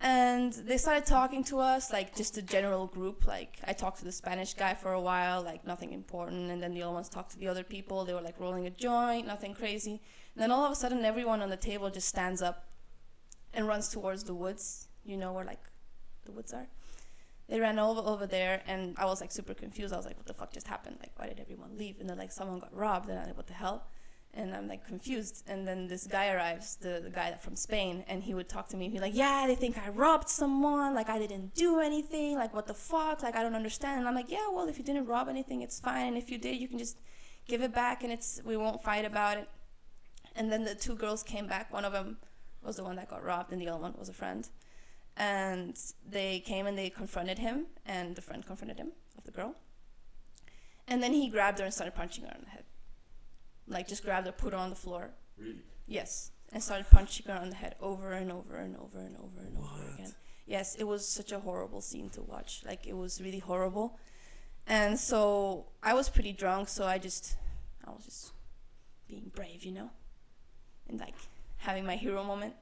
And 0.01 0.53
they 0.53 0.77
started 0.77 1.07
talking 1.07 1.43
to 1.45 1.59
us, 1.59 1.91
like 1.91 2.15
just 2.15 2.37
a 2.37 2.43
general 2.43 2.87
group. 2.87 3.27
Like 3.27 3.59
I 3.67 3.73
talked 3.73 3.99
to 3.99 4.05
the 4.05 4.13
Spanish 4.13 4.53
guy 4.53 4.75
for 4.75 4.93
a 4.93 5.01
while, 5.01 5.43
like 5.43 5.67
nothing 5.67 5.93
important, 5.93 6.51
and 6.51 6.63
then 6.63 6.75
the 6.75 6.83
other 6.83 6.93
ones 6.93 7.09
talked 7.09 7.31
to 7.31 7.39
the 7.39 7.49
other 7.49 7.65
people. 7.65 8.05
They 8.05 8.13
were 8.13 8.21
like 8.21 8.39
rolling 8.39 8.67
a 8.67 8.71
joint, 8.71 9.27
nothing 9.27 9.55
crazy. 9.55 10.03
And 10.35 10.43
then 10.43 10.51
all 10.51 10.65
of 10.65 10.73
a 10.73 10.75
sudden, 10.75 11.05
everyone 11.05 11.41
on 11.41 11.49
the 11.49 11.57
table 11.57 11.89
just 11.89 12.09
stands 12.09 12.43
up 12.43 12.66
and 13.57 13.67
runs 13.67 13.89
towards 13.89 14.23
the 14.23 14.35
woods. 14.35 14.89
You 15.05 15.17
know 15.17 15.33
where 15.33 15.45
like 15.45 15.65
the 16.25 16.33
woods 16.33 16.53
are. 16.53 16.69
They 17.49 17.59
ran 17.61 17.79
over 17.79 18.01
over 18.01 18.27
there, 18.27 18.63
and 18.67 18.95
I 18.99 19.07
was 19.07 19.21
like 19.21 19.33
super 19.33 19.55
confused. 19.55 19.93
I 19.93 19.97
was 19.97 20.07
like, 20.07 20.17
"What 20.17 20.27
the 20.27 20.35
fuck 20.35 20.53
just 20.53 20.69
happened? 20.69 20.99
Like, 21.01 21.13
why 21.17 21.27
did 21.27 21.41
everyone 21.41 21.77
leave?" 21.77 22.01
And 22.01 22.09
they're 22.09 22.17
like, 22.17 22.33
"Someone 22.33 22.61
got 22.61 22.75
robbed." 22.75 23.09
And 23.09 23.19
I'm 23.19 23.27
like, 23.27 23.37
"What 23.37 23.49
the 23.49 23.55
hell?" 23.55 23.89
and 24.37 24.55
I'm 24.55 24.69
like 24.69 24.87
confused. 24.87 25.45
And 25.49 25.67
then 25.67 25.89
this 25.89 26.07
guy 26.07 26.31
arrives, 26.31 26.77
the, 26.77 27.01
the 27.03 27.11
guy 27.11 27.35
from 27.41 27.57
Spain, 27.57 28.05
and 28.07 28.23
he 28.23 28.35
would 28.35 28.49
talk 28.49 28.69
to 28.69 28.77
me. 28.77 28.85
He'd 28.85 28.95
be 28.95 29.01
like, 29.01 29.17
"Yeah, 29.17 29.47
they 29.47 29.55
think 29.55 29.79
I 29.79 29.89
robbed 29.89 30.29
someone. 30.29 30.95
Like 30.95 31.09
I 31.09 31.19
didn't 31.19 31.55
do 31.55 31.81
anything. 31.81 32.37
Like 32.37 32.55
what 32.55 32.67
the 32.67 32.75
fuck? 32.75 33.23
Like 33.23 33.35
I 33.35 33.43
don't 33.43 33.55
understand." 33.55 33.99
And 33.99 34.09
I'm 34.09 34.15
like, 34.15 34.31
"Yeah, 34.31 34.49
well, 34.53 34.69
if 34.69 34.79
you 34.79 34.85
didn't 34.85 35.07
rob 35.07 35.29
anything, 35.29 35.63
it's 35.63 35.81
fine. 35.81 36.09
And 36.09 36.17
if 36.17 36.31
you 36.31 36.39
did, 36.39 36.57
you 36.57 36.69
can 36.69 36.79
just 36.79 36.99
give 37.49 37.63
it 37.63 37.75
back, 37.75 38.05
and 38.05 38.13
it's 38.13 38.41
we 38.45 38.57
won't 38.57 38.83
fight 38.83 39.05
about 39.05 39.39
it." 39.39 39.49
And 40.37 40.53
then 40.53 40.65
the 40.65 40.75
two 40.75 40.95
girls 40.95 41.23
came 41.23 41.47
back. 41.47 41.73
One 41.73 41.85
of 41.85 41.93
them 41.93 42.19
was 42.67 42.77
the 42.77 42.85
one 42.85 42.97
that 42.97 43.09
got 43.09 43.25
robbed, 43.25 43.53
and 43.53 43.61
the 43.61 43.69
other 43.69 43.81
one 43.81 43.95
was 43.99 44.09
a 44.09 44.13
friend. 44.13 44.49
And 45.17 45.79
they 46.07 46.41
came 46.41 46.67
and 46.67 46.77
they 46.77 46.91
confronted 46.91 47.39
him, 47.39 47.67
and 47.87 48.15
the 48.17 48.23
friend 48.23 48.45
confronted 48.45 48.79
him 48.79 48.93
of 49.17 49.25
the 49.25 49.31
girl. 49.31 49.55
And 50.89 51.03
then 51.03 51.13
he 51.13 51.29
grabbed 51.29 51.59
her 51.59 51.65
and 51.65 51.73
started 51.73 51.95
punching 51.95 52.25
her 52.25 52.31
on 52.31 52.43
the 52.45 52.51
head 52.51 52.65
like 53.69 53.89
just 53.89 54.05
grabbed 54.05 54.27
her, 54.27 54.33
put 54.33 54.53
her 54.53 54.59
on 54.59 54.71
the 54.71 54.77
floor. 54.77 55.11
Really? 55.39 55.57
Yes, 55.87 56.31
and 56.53 56.63
started 56.63 56.89
punching 56.91 57.27
her 57.27 57.39
on 57.39 57.51
the 57.51 57.57
head 57.57 57.75
over 57.81 58.13
and 58.13 58.31
over 58.31 58.57
and 58.57 58.77
over 58.77 58.99
and 58.99 59.17
over 59.17 59.41
and 59.41 59.57
over 59.59 59.95
again. 59.95 60.15
Yes, 60.47 60.77
it 60.77 60.85
was 60.85 61.07
such 61.07 61.33
a 61.33 61.41
horrible 61.41 61.81
scene 61.81 62.09
to 62.11 62.23
watch. 62.23 62.63
Like 62.65 62.87
it 62.87 62.97
was 62.97 63.21
really 63.21 63.41
horrible. 63.41 63.99
And 64.67 64.99
so 64.99 65.67
I 65.83 65.95
was 65.95 66.09
pretty 66.09 66.33
drunk, 66.33 66.69
so 66.69 66.87
I 66.87 66.99
just 66.99 67.37
I 67.87 67.91
was 67.91 68.05
just 68.05 68.33
being 69.09 69.31
brave, 69.35 69.65
you 69.65 69.73
know? 69.73 69.91
And 70.89 71.01
like 71.01 71.15
having 71.69 71.85
my 71.93 71.97
hero 72.05 72.23
moment. 72.33 72.55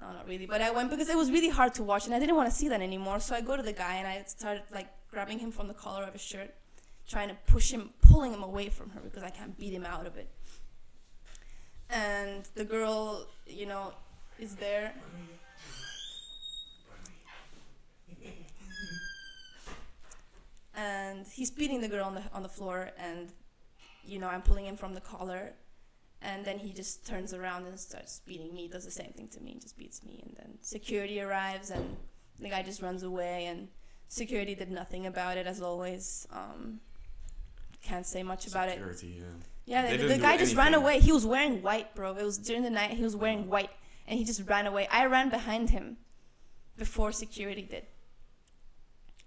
No, 0.00 0.06
not 0.18 0.26
really. 0.26 0.46
But 0.46 0.60
I 0.68 0.70
went 0.70 0.88
because 0.90 1.08
it 1.08 1.16
was 1.16 1.30
really 1.36 1.52
hard 1.58 1.72
to 1.78 1.82
watch 1.90 2.06
and 2.06 2.14
I 2.14 2.18
didn't 2.22 2.36
want 2.40 2.48
to 2.50 2.56
see 2.60 2.68
that 2.72 2.82
anymore. 2.90 3.18
So 3.20 3.34
I 3.38 3.40
go 3.40 3.54
to 3.56 3.66
the 3.70 3.76
guy 3.84 3.94
and 4.00 4.06
I 4.06 4.16
started 4.26 4.64
like 4.78 4.88
grabbing 5.12 5.38
him 5.38 5.50
from 5.50 5.66
the 5.68 5.78
collar 5.84 6.04
of 6.04 6.12
his 6.18 6.22
shirt, 6.32 6.50
trying 7.14 7.28
to 7.28 7.36
push 7.54 7.70
him, 7.70 7.90
pulling 8.08 8.32
him 8.32 8.42
away 8.42 8.68
from 8.68 8.90
her 8.94 9.00
because 9.00 9.22
I 9.22 9.30
can't 9.30 9.54
beat 9.60 9.74
him 9.78 9.86
out 9.94 10.06
of 10.06 10.16
it 10.16 10.28
and 11.92 12.48
the 12.54 12.64
girl, 12.64 13.26
you 13.46 13.66
know, 13.66 13.92
is 14.38 14.56
there. 14.56 14.92
And 20.74 21.26
he's 21.26 21.50
beating 21.50 21.82
the 21.82 21.88
girl 21.88 22.06
on 22.06 22.14
the 22.14 22.22
on 22.32 22.42
the 22.42 22.48
floor, 22.48 22.90
and 22.98 23.28
you 24.04 24.18
know 24.18 24.26
I'm 24.26 24.40
pulling 24.40 24.66
him 24.66 24.76
from 24.76 24.94
the 24.94 25.02
collar, 25.02 25.52
and 26.22 26.44
then 26.44 26.58
he 26.58 26.72
just 26.72 27.06
turns 27.06 27.34
around 27.34 27.66
and 27.66 27.78
starts 27.78 28.20
beating 28.26 28.54
me. 28.54 28.68
Does 28.68 28.84
the 28.84 28.90
same 28.90 29.12
thing 29.12 29.28
to 29.28 29.40
me, 29.40 29.58
just 29.60 29.76
beats 29.76 30.04
me, 30.04 30.22
and 30.24 30.36
then 30.36 30.58
security 30.60 31.20
arrives, 31.20 31.70
and 31.70 31.96
the 32.38 32.48
guy 32.48 32.62
just 32.62 32.82
runs 32.82 33.02
away, 33.02 33.46
and 33.46 33.68
security 34.08 34.54
did 34.54 34.70
nothing 34.70 35.06
about 35.06 35.36
it 35.36 35.46
as 35.46 35.60
always. 35.60 36.26
Um, 36.32 36.80
can't 37.82 38.06
say 38.06 38.22
much 38.22 38.46
about 38.46 38.68
it. 38.68 38.74
Security, 38.74 39.16
yeah. 39.18 39.24
Yeah, 39.64 39.90
They 39.90 39.96
the, 39.96 40.08
the 40.08 40.18
guy 40.18 40.36
just 40.36 40.56
ran 40.56 40.74
away. 40.74 41.00
He 41.00 41.12
was 41.12 41.24
wearing 41.24 41.62
white, 41.62 41.94
bro. 41.94 42.16
It 42.16 42.24
was 42.24 42.38
during 42.38 42.62
the 42.62 42.70
night. 42.70 42.90
He 42.90 43.02
was 43.02 43.16
wearing 43.16 43.48
white, 43.48 43.70
and 44.06 44.18
he 44.18 44.24
just 44.24 44.48
ran 44.48 44.66
away. 44.66 44.88
I 44.90 45.06
ran 45.06 45.28
behind 45.28 45.70
him 45.70 45.98
before 46.76 47.12
security 47.12 47.62
did, 47.62 47.86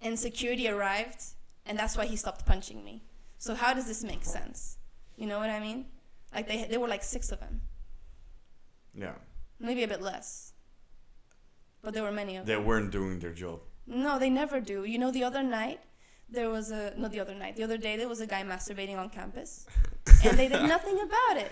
and 0.02 0.18
security 0.18 0.68
arrived, 0.68 1.24
and 1.66 1.78
that's 1.78 1.98
why 1.98 2.06
he 2.06 2.16
stopped 2.16 2.46
punching 2.46 2.84
me. 2.84 3.04
So 3.38 3.56
how 3.56 3.74
does 3.74 3.88
this 3.88 4.04
make 4.04 4.24
sense? 4.24 4.78
You 5.16 5.28
know 5.28 5.40
what 5.40 5.50
I 5.50 5.60
mean? 5.60 5.86
Like 6.36 6.48
they 6.48 6.66
there 6.70 6.80
were 6.80 6.88
like 6.96 7.04
six 7.04 7.32
of 7.32 7.40
them, 7.40 7.62
Yeah. 8.94 9.16
maybe 9.60 9.84
a 9.84 9.88
bit 9.88 10.02
less, 10.02 10.54
but 11.82 11.94
there 11.94 12.04
were 12.04 12.12
many 12.12 12.36
of 12.38 12.46
them. 12.46 12.56
They 12.58 12.62
weren't 12.64 12.92
doing 12.92 13.20
their 13.20 13.32
job. 13.34 13.62
No, 13.88 14.20
they 14.20 14.30
never 14.30 14.60
do. 14.60 14.84
You 14.84 14.98
know, 15.00 15.12
the 15.12 15.24
other 15.24 15.44
night 15.44 15.80
there 16.30 16.50
was 16.50 16.72
a 16.72 16.94
no, 16.98 17.08
the 17.08 17.20
other 17.20 17.36
night, 17.36 17.56
the 17.56 17.64
other 17.64 17.78
day 17.78 17.96
there 17.98 18.10
was 18.10 18.20
a 18.22 18.28
guy 18.28 18.44
masturbating 18.44 18.98
on 18.98 19.10
campus, 19.10 19.66
and 20.26 20.38
they 20.38 20.48
did 20.48 20.64
nothing 20.64 20.98
about 21.00 21.38
it 21.46 21.52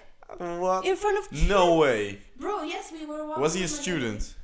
What? 0.60 0.86
in 0.86 0.96
front 0.96 1.18
of 1.20 1.30
kids. 1.30 1.48
No 1.48 1.78
way. 1.78 2.20
Bro, 2.38 2.64
yes, 2.64 2.92
we 2.92 3.06
were. 3.06 3.26
Was 3.40 3.54
he 3.54 3.62
a 3.62 3.64
walking, 3.64 3.68
student? 3.84 4.36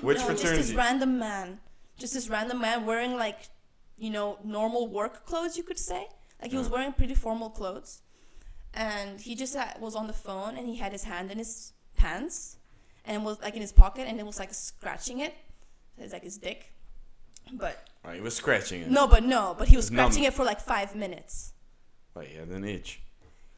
Which 0.00 0.18
no, 0.18 0.28
just 0.30 0.42
this 0.44 0.72
random 0.74 1.18
man, 1.18 1.58
just 1.98 2.14
this 2.14 2.28
random 2.28 2.60
man 2.60 2.86
wearing 2.86 3.14
like, 3.16 3.40
you 3.96 4.10
know, 4.10 4.38
normal 4.44 4.88
work 4.88 5.24
clothes. 5.26 5.56
You 5.56 5.62
could 5.64 5.78
say, 5.78 6.06
like 6.40 6.50
he 6.50 6.56
was 6.58 6.68
wearing 6.68 6.92
pretty 6.92 7.14
formal 7.14 7.50
clothes, 7.50 8.02
and 8.74 9.20
he 9.20 9.34
just 9.34 9.56
was 9.80 9.94
on 9.94 10.06
the 10.06 10.12
phone 10.12 10.56
and 10.56 10.66
he 10.66 10.76
had 10.76 10.92
his 10.92 11.04
hand 11.04 11.30
in 11.30 11.38
his 11.38 11.72
pants, 11.96 12.56
and 13.04 13.24
was 13.24 13.40
like 13.40 13.54
in 13.54 13.60
his 13.60 13.72
pocket, 13.72 14.06
and 14.08 14.18
it 14.20 14.26
was 14.26 14.38
like 14.38 14.52
scratching 14.54 15.20
it. 15.20 15.34
It's 15.98 16.12
like 16.12 16.22
his 16.24 16.38
dick, 16.38 16.72
but 17.52 17.86
Oh, 18.04 18.10
he 18.10 18.20
was 18.20 18.34
scratching 18.34 18.82
it. 18.82 18.90
no, 18.90 19.06
but 19.06 19.22
no, 19.24 19.54
but 19.58 19.68
he 19.68 19.76
was 19.76 19.86
It's 19.86 19.92
numb. 19.92 20.10
scratching 20.10 20.24
it 20.24 20.34
for 20.34 20.44
like 20.44 20.60
five 20.60 20.94
minutes. 20.96 21.52
But 22.14 22.26
he 22.26 22.36
had 22.36 22.48
an 22.48 22.64
itch. 22.64 23.00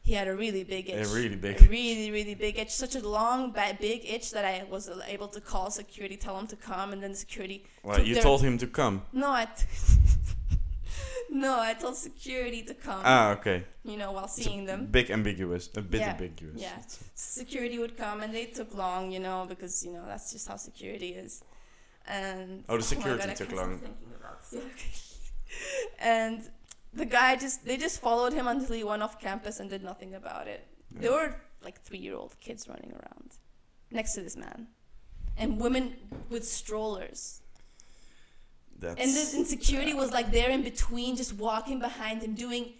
He 0.01 0.13
had 0.13 0.27
a 0.27 0.35
really 0.35 0.63
big 0.63 0.87
A 0.89 0.99
itch. 1.01 1.07
really 1.09 1.35
big. 1.35 1.59
A 1.61 1.65
really, 1.67 2.11
really 2.11 2.35
big 2.35 2.59
itch. 2.59 2.69
Such 2.69 2.95
a 2.95 2.99
long, 3.07 3.51
bad, 3.51 3.79
big 3.79 4.05
itch 4.05 4.31
that 4.31 4.45
I 4.45 4.63
was 4.69 4.87
able 5.07 5.27
to 5.29 5.41
call 5.41 5.71
security, 5.71 6.15
tell 6.15 6.37
him 6.37 6.45
to 6.47 6.55
come, 6.55 6.93
and 6.93 7.01
then 7.01 7.11
the 7.11 7.17
security. 7.17 7.65
Well, 7.83 7.99
you 7.99 8.13
their- 8.13 8.21
told 8.23 8.41
him 8.43 8.57
to 8.59 8.67
come. 8.67 9.01
No, 9.11 9.31
I. 9.31 9.45
T- 9.45 9.65
no, 11.45 11.59
I 11.59 11.73
told 11.73 11.95
security 11.95 12.61
to 12.63 12.73
come. 12.73 13.01
Ah, 13.03 13.31
okay. 13.31 13.65
you 13.83 13.97
know, 13.97 14.11
while 14.11 14.27
seeing 14.27 14.65
them, 14.65 14.87
Big 14.87 15.09
ambiguous. 15.11 15.69
A 15.75 15.81
bit 15.81 16.01
Yeah, 16.01 16.11
ambiguous. 16.11 16.61
yeah. 16.61 16.77
security 17.15 17.77
would 17.79 17.95
come, 17.97 18.21
and 18.23 18.33
they 18.33 18.45
took 18.45 18.73
long, 18.73 19.11
you 19.11 19.19
know, 19.19 19.45
because 19.47 19.83
you 19.85 19.91
know 19.93 20.03
that's 20.05 20.31
just 20.31 20.47
how 20.47 20.55
security 20.57 21.09
is. 21.09 21.43
And 22.07 22.63
Oh, 22.69 22.73
the 22.77 22.79
my 22.83 22.85
security 22.85 23.27
God, 23.27 23.35
took 23.35 23.51
long. 23.51 23.79
thinking 23.79 24.11
about 24.19 24.43
security. 24.45 24.91
and 25.99 26.49
the 26.93 27.05
guy 27.05 27.35
just 27.35 27.65
they 27.65 27.77
just 27.77 28.01
followed 28.01 28.33
him 28.33 28.47
until 28.47 28.75
he 28.75 28.83
went 28.83 29.03
off 29.03 29.19
campus 29.19 29.59
and 29.59 29.69
did 29.69 29.83
nothing 29.83 30.15
about 30.15 30.47
it. 30.47 30.67
There 30.91 31.11
were 31.11 31.35
like 31.63 31.81
three 31.81 31.97
year 31.99 32.15
old 32.15 32.39
kids 32.39 32.67
running 32.69 32.91
around 32.93 33.31
next 33.91 34.13
to 34.13 34.21
this 34.21 34.37
man. 34.37 34.67
And 35.37 35.59
women 35.59 35.95
with 36.29 36.47
strollers. 36.47 37.41
That's 38.77 38.99
And 39.01 39.09
this 39.11 39.33
insecurity 39.33 39.93
was 39.93 40.11
like 40.11 40.31
there 40.31 40.49
in 40.49 40.61
between, 40.63 41.15
just 41.15 41.33
walking 41.33 41.79
behind 41.79 42.21
him, 42.23 42.33
doing 42.35 42.73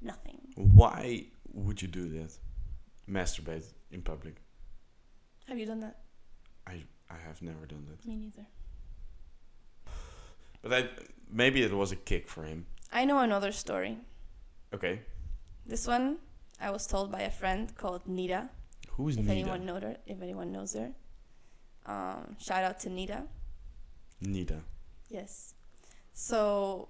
nothing. 0.00 0.38
Why 0.54 1.26
would 1.52 1.82
you 1.82 1.88
do 1.88 2.08
that? 2.10 2.32
Masturbate 3.08 3.64
in 3.90 4.02
public. 4.02 4.36
Have 5.48 5.58
you 5.58 5.66
done 5.66 5.80
that? 5.80 5.96
I 6.66 6.84
I 7.10 7.16
have 7.26 7.42
never 7.42 7.66
done 7.66 7.84
that. 7.90 8.06
Me 8.06 8.14
neither. 8.16 8.46
But 10.62 10.72
I 10.72 10.88
maybe 11.32 11.62
it 11.62 11.72
was 11.72 11.90
a 11.92 11.96
kick 11.96 12.28
for 12.28 12.44
him. 12.44 12.66
I 12.92 13.04
know 13.04 13.18
another 13.18 13.52
story. 13.52 13.98
Okay. 14.72 15.00
This 15.66 15.86
one 15.86 16.18
I 16.60 16.70
was 16.70 16.86
told 16.86 17.10
by 17.10 17.20
a 17.22 17.30
friend 17.30 17.74
called 17.74 18.06
Nita. 18.06 18.48
Who's 18.90 19.16
If 19.16 19.24
Nida? 19.24 19.30
anyone 19.30 19.64
know 19.66 19.80
her, 19.80 19.96
if 20.06 20.20
anyone 20.22 20.52
knows 20.52 20.74
her, 20.74 20.90
um, 21.86 22.36
shout 22.38 22.62
out 22.64 22.78
to 22.80 22.90
Nita. 22.90 23.24
Nida. 24.22 24.60
Yes. 25.10 25.54
So 26.14 26.88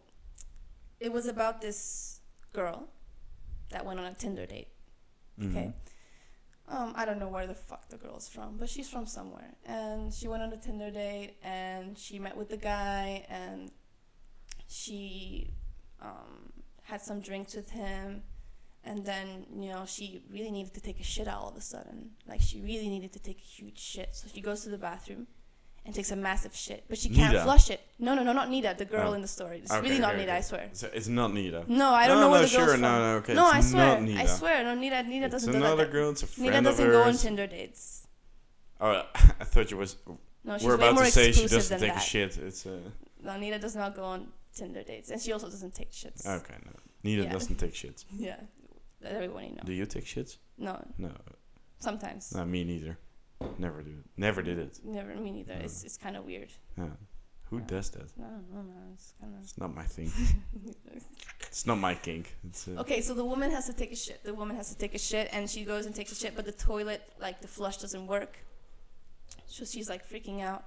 it 1.01 1.13
was 1.13 1.27
about 1.27 1.61
this 1.61 2.21
girl 2.53 2.89
that 3.71 3.85
went 3.85 3.99
on 3.99 4.07
a 4.07 4.15
Tinder 4.15 4.47
date. 4.47 4.69
Okay. 5.43 5.73
Mhm. 5.73 5.75
Um, 6.69 6.93
I 6.95 7.05
don't 7.05 7.19
know 7.19 7.29
where 7.29 7.47
the 7.49 7.55
fuck 7.55 7.89
the 7.89 7.97
girl's 7.97 8.29
from, 8.29 8.57
but 8.57 8.69
she's 8.69 8.89
from 8.89 9.07
somewhere. 9.07 9.55
And 9.65 10.15
she 10.15 10.29
went 10.29 10.43
on 10.43 10.53
a 10.53 10.57
Tinder 10.57 10.91
date 10.91 11.37
and 11.43 11.99
she 11.99 12.19
met 12.21 12.37
with 12.37 12.49
the 12.49 12.57
guy 12.57 13.27
and 13.29 13.73
she 14.69 15.53
um, 16.01 16.53
had 16.83 17.01
some 17.01 17.21
drinks 17.21 17.55
with 17.55 17.71
him. 17.71 18.23
And 18.85 19.05
then, 19.05 19.47
you 19.55 19.69
know, 19.69 19.85
she 19.85 20.23
really 20.31 20.51
needed 20.51 20.73
to 20.75 20.81
take 20.81 21.01
a 21.01 21.03
shit 21.03 21.29
all 21.29 21.49
of 21.49 21.57
a 21.57 21.61
sudden. 21.61 22.13
Like, 22.27 22.41
she 22.41 22.61
really 22.63 22.89
needed 22.89 23.13
to 23.13 23.19
take 23.19 23.39
a 23.39 23.43
huge 23.43 23.79
shit. 23.79 24.15
So 24.17 24.29
she 24.33 24.41
goes 24.41 24.63
to 24.63 24.71
the 24.71 24.79
bathroom 24.79 25.27
and 25.91 25.95
takes 25.97 26.13
a 26.13 26.17
massive 26.17 26.55
shit. 26.55 26.85
But 26.89 26.99
she 26.99 27.09
can't 27.09 27.37
flush 27.43 27.69
it. 27.69 27.81
No, 27.99 28.15
no, 28.15 28.23
no, 28.23 28.33
not 28.33 28.49
Nita, 28.49 28.77
the 28.79 28.85
girl 28.85 29.11
Oh. 29.11 29.15
in 29.15 29.23
the 29.23 29.27
story. 29.27 29.59
It's 29.59 29.73
Okay, 29.73 29.81
really 29.89 29.99
not 29.99 30.11
okay, 30.15 30.21
Nita, 30.21 30.31
okay. 30.31 30.39
I 30.39 30.41
swear. 30.43 30.69
So 30.73 30.89
it's 30.95 31.09
not 31.09 31.33
Nida. 31.33 31.67
No, 31.67 31.89
I 31.91 32.07
don't 32.07 32.19
no, 32.19 32.23
know 32.27 32.31
where 32.31 32.43
no, 32.43 32.47
the 32.47 32.57
girl's 32.57 32.65
sure, 32.67 32.73
from. 32.75 32.81
no, 32.83 32.99
no, 33.01 33.17
okay. 33.17 33.35
no, 33.35 33.47
I 33.47 33.61
swear. 33.61 33.87
Not 34.01 34.09
Nida. 34.09 34.19
I 34.21 34.27
swear. 34.27 34.63
No, 34.63 34.75
Nita, 34.77 35.03
Nita 35.03 35.25
it's 35.27 35.33
doesn't 35.33 35.53
do 35.53 35.59
that. 35.59 35.91
girl. 35.91 36.11
It's 36.11 36.23
a 36.23 36.27
friend 36.29 36.51
Nita 36.53 36.63
doesn't 36.63 36.91
go 36.91 37.01
on 37.01 37.07
hers. 37.09 37.23
Tinder 37.23 37.47
dates. 37.49 38.07
Oh, 38.81 39.03
I 39.15 39.45
thought 39.53 39.69
you 39.73 39.79
was. 39.79 39.97
No, 40.45 40.57
she's 40.59 40.67
we're 40.69 40.77
way 40.77 40.85
about 40.85 40.95
more 40.95 41.05
to 41.05 41.11
say 41.11 41.33
she 41.33 41.49
doesn't 41.49 41.81
take 41.81 41.93
that. 41.93 42.03
a 42.03 42.07
shit. 42.13 42.39
It's 42.39 42.65
uh, 42.67 42.79
No, 43.25 43.37
Nita 43.37 43.59
does 43.59 43.75
not 43.75 43.97
go 43.97 44.05
on 44.05 44.29
Tinder 44.55 44.85
dates, 44.85 45.11
and 45.11 45.21
she 45.21 45.33
also 45.33 45.49
doesn't 45.51 45.75
take 45.75 45.91
shits. 45.91 46.25
okay. 46.27 46.55
No, 46.65 46.73
Nida 47.11 47.25
Yeah. 47.25 47.33
doesn't 47.33 47.57
take 47.57 47.75
shits. 47.75 48.05
Yeah, 48.17 48.37
let 49.03 49.13
everybody 49.15 49.49
know. 49.49 49.63
Do 49.65 49.73
you 49.73 49.87
take 49.87 50.05
shits? 50.05 50.37
No, 50.57 50.81
No, 50.99 51.11
sometimes. 51.81 52.33
no, 52.35 52.45
me 52.47 52.63
neither. 52.65 52.97
Never 53.59 53.83
do. 53.83 53.95
Never 54.17 54.43
did 54.43 54.59
it. 54.59 54.79
Never, 54.85 55.15
me 55.15 55.31
neither. 55.31 55.55
No. 55.55 55.61
It's 55.65 55.85
it's 55.85 55.97
kind 55.97 56.17
of 56.17 56.25
weird. 56.25 56.51
Yeah. 56.77 56.85
Who 57.51 57.59
Yeah. 57.59 57.65
does 57.67 57.91
that? 57.91 58.09
I 58.19 58.23
don't 58.55 58.69
know. 58.69 58.93
It's 58.95 59.13
kind 59.21 59.35
of. 59.35 59.41
It's 59.43 59.59
not 59.59 59.75
my 59.75 59.85
thing. 59.85 60.13
it's 61.43 61.67
not 61.67 61.79
my 61.79 61.95
kink. 61.95 62.37
It's 62.49 62.69
uh, 62.69 62.81
Okay, 62.81 63.01
so 63.01 63.15
the 63.15 63.25
woman 63.25 63.51
has 63.51 63.67
to 63.67 63.73
take 63.73 63.93
a 63.93 63.97
shit. 63.97 64.23
The 64.25 64.35
woman 64.35 64.57
has 64.57 64.69
to 64.73 64.77
take 64.79 64.95
a 64.95 64.99
shit, 64.99 65.29
and 65.33 65.49
she 65.49 65.65
goes 65.65 65.87
and 65.87 65.95
takes 65.95 66.13
a 66.13 66.15
shit, 66.15 66.37
but 66.37 66.45
the 66.45 66.53
toilet, 66.53 67.03
like 67.21 67.41
the 67.41 67.49
flush, 67.49 67.79
doesn't 67.79 68.07
work. 68.07 68.39
So 69.47 69.65
she's 69.65 69.89
like 69.89 70.09
freaking 70.09 70.43
out, 70.43 70.65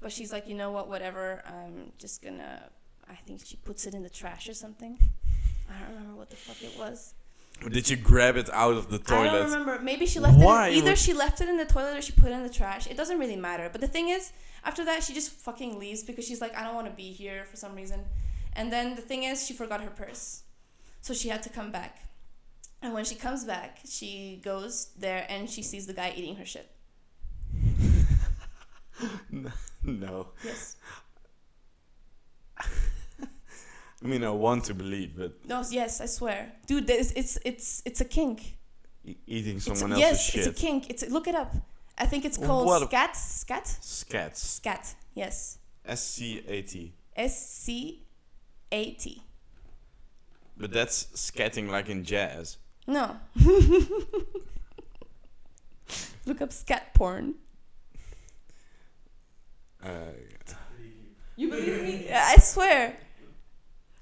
but 0.00 0.10
she's 0.12 0.32
like, 0.32 0.48
you 0.48 0.54
know 0.54 0.70
what? 0.70 0.88
Whatever. 0.88 1.42
I'm 1.46 1.92
just 1.98 2.22
gonna. 2.22 2.70
I 3.08 3.14
think 3.26 3.40
she 3.44 3.56
puts 3.56 3.86
it 3.86 3.94
in 3.94 4.02
the 4.02 4.10
trash 4.10 4.48
or 4.48 4.54
something. 4.54 4.98
I 5.70 5.78
don't 5.80 5.94
remember 5.96 6.16
what 6.16 6.30
the 6.30 6.36
fuck 6.36 6.62
it 6.62 6.76
was. 6.78 7.14
Did 7.70 7.90
you 7.90 7.96
grab 7.96 8.36
it 8.36 8.48
out 8.52 8.74
of 8.74 8.90
the 8.90 8.98
toilet? 8.98 9.28
I 9.28 9.32
don't 9.38 9.50
remember. 9.50 9.78
Maybe 9.82 10.06
she 10.06 10.20
left 10.20 10.38
Why 10.38 10.68
it. 10.68 10.72
In, 10.72 10.78
either 10.78 10.90
would- 10.90 10.98
she 10.98 11.12
left 11.12 11.40
it 11.40 11.48
in 11.48 11.56
the 11.56 11.64
toilet 11.64 11.96
or 11.96 12.02
she 12.02 12.12
put 12.12 12.30
it 12.30 12.34
in 12.34 12.42
the 12.42 12.50
trash. 12.50 12.86
It 12.86 12.96
doesn't 12.96 13.18
really 13.18 13.36
matter. 13.36 13.68
But 13.70 13.80
the 13.80 13.88
thing 13.88 14.08
is, 14.10 14.32
after 14.64 14.84
that, 14.84 15.02
she 15.02 15.14
just 15.14 15.30
fucking 15.30 15.78
leaves 15.78 16.02
because 16.02 16.26
she's 16.26 16.40
like, 16.40 16.56
I 16.56 16.62
don't 16.62 16.74
want 16.74 16.86
to 16.86 16.92
be 16.92 17.12
here 17.12 17.44
for 17.44 17.56
some 17.56 17.74
reason. 17.74 18.04
And 18.54 18.72
then 18.72 18.94
the 18.94 19.02
thing 19.02 19.24
is, 19.24 19.46
she 19.46 19.52
forgot 19.54 19.82
her 19.82 19.90
purse, 19.90 20.42
so 21.02 21.12
she 21.12 21.28
had 21.28 21.42
to 21.42 21.50
come 21.50 21.70
back. 21.70 22.02
And 22.82 22.94
when 22.94 23.04
she 23.04 23.14
comes 23.14 23.44
back, 23.44 23.78
she 23.88 24.40
goes 24.44 24.90
there 24.98 25.26
and 25.28 25.48
she 25.48 25.62
sees 25.62 25.86
the 25.86 25.92
guy 25.92 26.12
eating 26.16 26.36
her 26.36 26.44
shit. 26.44 26.70
no. 29.82 30.28
Yes. 30.44 30.76
I 34.04 34.06
mean, 34.06 34.22
I 34.24 34.30
want 34.30 34.64
to 34.64 34.74
believe, 34.74 35.16
but 35.16 35.32
No. 35.46 35.62
Yes, 35.70 36.00
I 36.00 36.06
swear, 36.06 36.52
dude. 36.66 36.86
This 36.86 37.12
it's 37.16 37.38
it's 37.44 37.82
it's 37.86 38.00
a 38.00 38.04
kink. 38.04 38.56
e- 39.04 39.16
eating 39.26 39.56
It's, 39.56 39.64
someone 39.66 39.92
else's 39.92 40.00
yes, 40.10 40.24
shit. 40.30 40.46
it's 40.46 40.58
a 40.58 40.60
kink. 40.66 40.90
It's 40.90 41.02
look 41.08 41.26
it 41.28 41.34
up. 41.34 41.54
I 41.98 42.04
think 42.06 42.24
it's 42.24 42.36
called 42.38 42.66
what 42.66 42.82
a- 42.82 42.86
scat. 42.86 43.16
Scat. 43.16 43.64
Scats. 43.64 44.36
Scat. 44.36 44.94
Yes. 45.14 45.58
S 45.84 46.02
C 46.06 46.42
A 46.46 46.62
T. 46.62 46.92
S 47.16 47.48
C 47.50 48.02
A 48.70 48.90
T. 48.92 49.22
But 50.58 50.72
that's 50.72 51.04
scatting 51.14 51.70
like 51.70 51.88
in 51.88 52.04
jazz. 52.04 52.58
No. 52.86 53.16
Look 56.26 56.40
up 56.42 56.52
scat 56.52 56.92
porn. 56.94 57.34
Uh, 59.82 59.88
You 61.36 61.50
believe 61.50 61.82
me? 61.82 62.08
I 62.12 62.36
swear. 62.36 62.96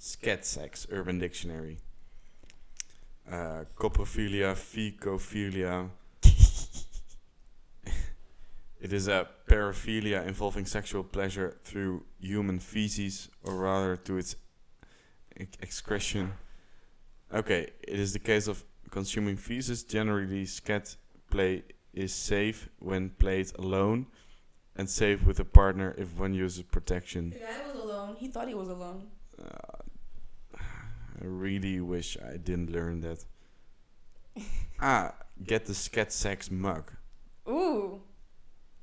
Scat 0.05 0.45
sex, 0.45 0.87
Urban 0.91 1.19
Dictionary. 1.19 1.79
Uh, 3.27 3.65
coprophilia, 3.75 4.55
fecophilia. 4.55 5.89
it 8.83 8.93
is 8.93 9.09
a 9.09 9.27
paraphilia 9.49 10.27
involving 10.27 10.67
sexual 10.67 11.03
pleasure 11.03 11.57
through 11.65 12.05
human 12.21 12.59
feces, 12.59 13.31
or 13.45 13.55
rather 13.55 13.97
to 13.97 14.19
its 14.19 14.37
ex- 15.41 15.57
excretion. 15.63 16.35
Okay, 17.33 17.71
it 17.81 17.99
is 17.99 18.13
the 18.13 18.19
case 18.19 18.47
of 18.47 18.63
consuming 18.91 19.39
feces. 19.39 19.85
Generally, 19.85 20.45
scat 20.45 20.97
play 21.31 21.63
is 21.95 22.13
safe 22.13 22.69
when 22.79 23.09
played 23.09 23.51
alone, 23.59 24.07
and 24.77 24.91
safe 24.91 25.25
with 25.25 25.41
a 25.41 25.47
partner 25.47 25.95
if 25.97 26.15
one 26.19 26.35
uses 26.35 26.63
protection. 26.63 27.31
The 27.31 27.39
guy 27.39 27.67
was 27.67 27.83
alone. 27.83 28.17
He 28.17 28.29
thought 28.29 28.49
he 28.49 28.55
was 28.55 28.69
alone. 28.69 29.07
Uh, 29.43 29.79
I 31.21 31.25
really 31.25 31.81
wish 31.81 32.17
I 32.21 32.37
didn't 32.37 32.71
learn 32.71 33.01
that. 33.01 33.25
ah, 34.81 35.15
get 35.45 35.67
the 35.67 35.75
scat 35.75 36.13
sex 36.13 36.51
mug. 36.51 36.93
Ooh. 37.49 38.01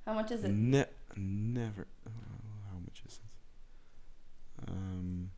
How 0.05 0.13
much 0.13 0.31
is 0.31 0.43
it? 0.43 0.51
Ne- 0.51 0.85
never. 1.15 1.87
Uh, 2.05 2.09
how 2.71 2.79
much 2.79 3.01
is 3.07 3.19
it? 3.19 4.69
Um, 4.69 5.31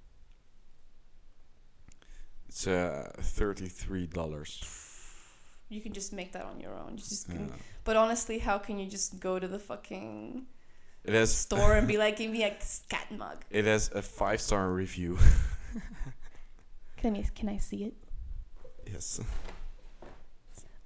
it's 2.48 2.68
uh 2.68 3.12
thirty-three 3.20 4.08
dollars. 4.08 4.62
you 5.70 5.82
can 5.82 5.94
just 5.94 6.14
make 6.14 6.32
that 6.34 6.46
on 6.46 6.60
your 6.60 6.78
own. 6.78 6.92
You 6.92 6.98
just 6.98 7.28
can, 7.30 7.48
Yeah. 7.50 7.56
but 7.84 7.96
honestly, 7.96 8.38
how 8.40 8.58
can 8.60 8.78
you 8.80 8.88
just 8.88 9.20
go 9.20 9.40
to 9.40 9.48
the 9.48 9.60
fucking 9.60 10.46
It 11.04 11.14
has 11.14 11.34
store 11.36 11.74
and 11.76 11.88
be 11.88 11.98
like, 11.98 12.18
give 12.18 12.32
me 12.32 12.44
a 12.44 12.56
scat 12.62 13.12
mug? 13.12 13.44
it 13.50 13.66
has 13.66 13.90
a 13.94 14.02
five 14.02 14.40
star 14.42 14.70
review. 14.72 15.18
Can 17.04 17.18
I 17.18 17.24
can 17.36 17.50
I 17.50 17.58
see 17.58 17.84
it? 17.84 17.96
yes. 18.90 19.20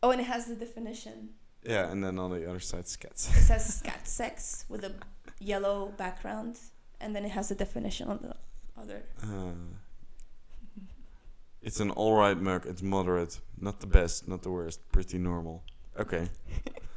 Oh, 0.02 0.10
and 0.10 0.20
it 0.20 0.24
has 0.24 0.48
the 0.48 0.56
definition. 0.56 1.30
Yeah, 1.62 1.92
and 1.92 2.04
then 2.04 2.18
on 2.18 2.32
the 2.32 2.50
other 2.50 2.60
side, 2.60 2.86
scats. 2.86 3.30
It 3.38 3.44
says 3.44 3.76
scat 3.76 4.08
sex 4.08 4.66
with 4.68 4.84
a 4.84 4.94
yellow 5.40 5.94
background, 5.96 6.58
and 7.00 7.16
then 7.16 7.24
it 7.24 7.30
has 7.30 7.50
the 7.50 7.56
definition 7.56 8.08
on 8.08 8.18
the 8.24 8.36
other. 8.82 9.04
Uh, 9.22 9.54
it's 11.62 11.80
an 11.80 11.92
alright 11.92 12.42
mug. 12.42 12.66
It's 12.66 12.82
moderate, 12.82 13.40
not 13.62 13.80
the 13.80 13.88
best, 13.88 14.28
not 14.28 14.42
the 14.42 14.50
worst. 14.50 14.92
Pretty 14.92 15.20
normal. 15.20 15.64
Okay. 16.00 16.30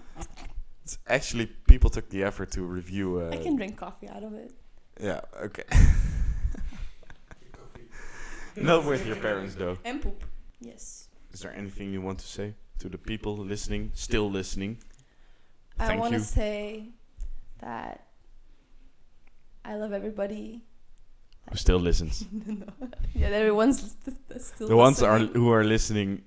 it's 0.83 0.97
actually 1.09 1.45
people 1.69 1.91
took 1.91 2.09
the 2.09 2.25
effort 2.25 2.53
to 2.53 2.63
review. 2.63 3.21
Uh, 3.21 3.35
I 3.35 3.37
can 3.37 3.57
drink 3.57 3.77
coffee 3.77 4.09
out 4.09 4.23
of 4.23 4.33
it. 4.33 4.51
Yeah. 4.99 5.21
Okay. 5.43 5.65
Not 8.61 8.85
with 8.85 9.07
your 9.07 9.17
parents 9.17 9.55
though. 9.55 9.79
And 9.85 10.03
poop. 10.03 10.25
Yes. 10.61 11.09
Is 11.33 11.41
there 11.41 11.55
anything 11.55 11.93
you 11.93 12.03
want 12.03 12.19
to 12.19 12.27
say 12.27 12.55
to 12.81 12.89
the 12.89 12.99
people 12.99 13.37
listening, 13.37 13.93
still 13.95 14.31
listening? 14.31 14.79
Thank 15.79 15.93
I 15.93 15.97
want 15.97 16.15
to 16.15 16.21
say 16.21 16.89
that 17.61 18.07
I 19.65 19.77
love 19.77 19.93
everybody. 19.93 20.63
Who 21.51 21.57
still 21.57 21.79
listens? 21.79 22.27
no. 22.33 22.67
Yeah, 23.15 23.29
everyone's 23.29 23.97
still 24.39 24.69
the 24.69 24.77
ones 24.77 25.03
are 25.03 25.19
who 25.19 25.51
are 25.51 25.65
listening. 25.65 26.23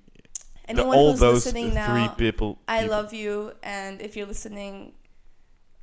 The, 0.67 0.83
all 0.83 1.11
who's 1.11 1.19
those 1.19 1.45
listening 1.45 1.73
now, 1.73 1.93
three 1.93 2.31
people. 2.31 2.57
I 2.67 2.81
people- 2.81 2.95
love 2.95 3.13
you. 3.13 3.51
And 3.61 4.01
if 4.01 4.15
you're 4.15 4.25
listening 4.25 4.93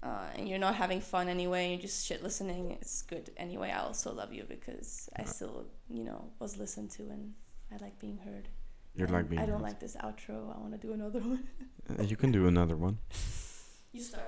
uh, 0.03 0.27
and 0.37 0.49
you're 0.49 0.59
not 0.59 0.75
having 0.75 1.01
fun 1.01 1.29
anyway, 1.29 1.71
you're 1.71 1.81
just 1.81 2.07
shit 2.07 2.23
listening, 2.23 2.71
it's 2.81 3.03
good 3.03 3.31
anyway. 3.37 3.71
I 3.71 3.81
also 3.81 4.13
love 4.13 4.33
you 4.33 4.45
because 4.49 5.09
I 5.17 5.25
still, 5.25 5.67
you 5.89 6.05
know, 6.05 6.31
was 6.39 6.57
listened 6.59 6.91
to 6.93 7.03
and 7.11 7.35
I 7.73 7.77
like 7.85 7.99
being 7.99 8.19
heard. 8.19 8.49
You're 8.97 9.07
And 9.07 9.15
like 9.15 9.29
being. 9.29 9.41
I 9.43 9.47
don't 9.47 9.57
heard. 9.61 9.63
like 9.63 9.81
this 9.81 9.97
outro. 9.97 10.55
I 10.55 10.59
want 10.59 10.73
to 10.73 10.79
do 10.79 10.93
another 10.93 11.21
one. 11.35 11.45
Uh, 11.99 12.03
you 12.03 12.17
can 12.17 12.33
do 12.33 12.47
another 12.49 12.77
one. 12.77 12.99
You 13.93 14.01
start 14.03 14.25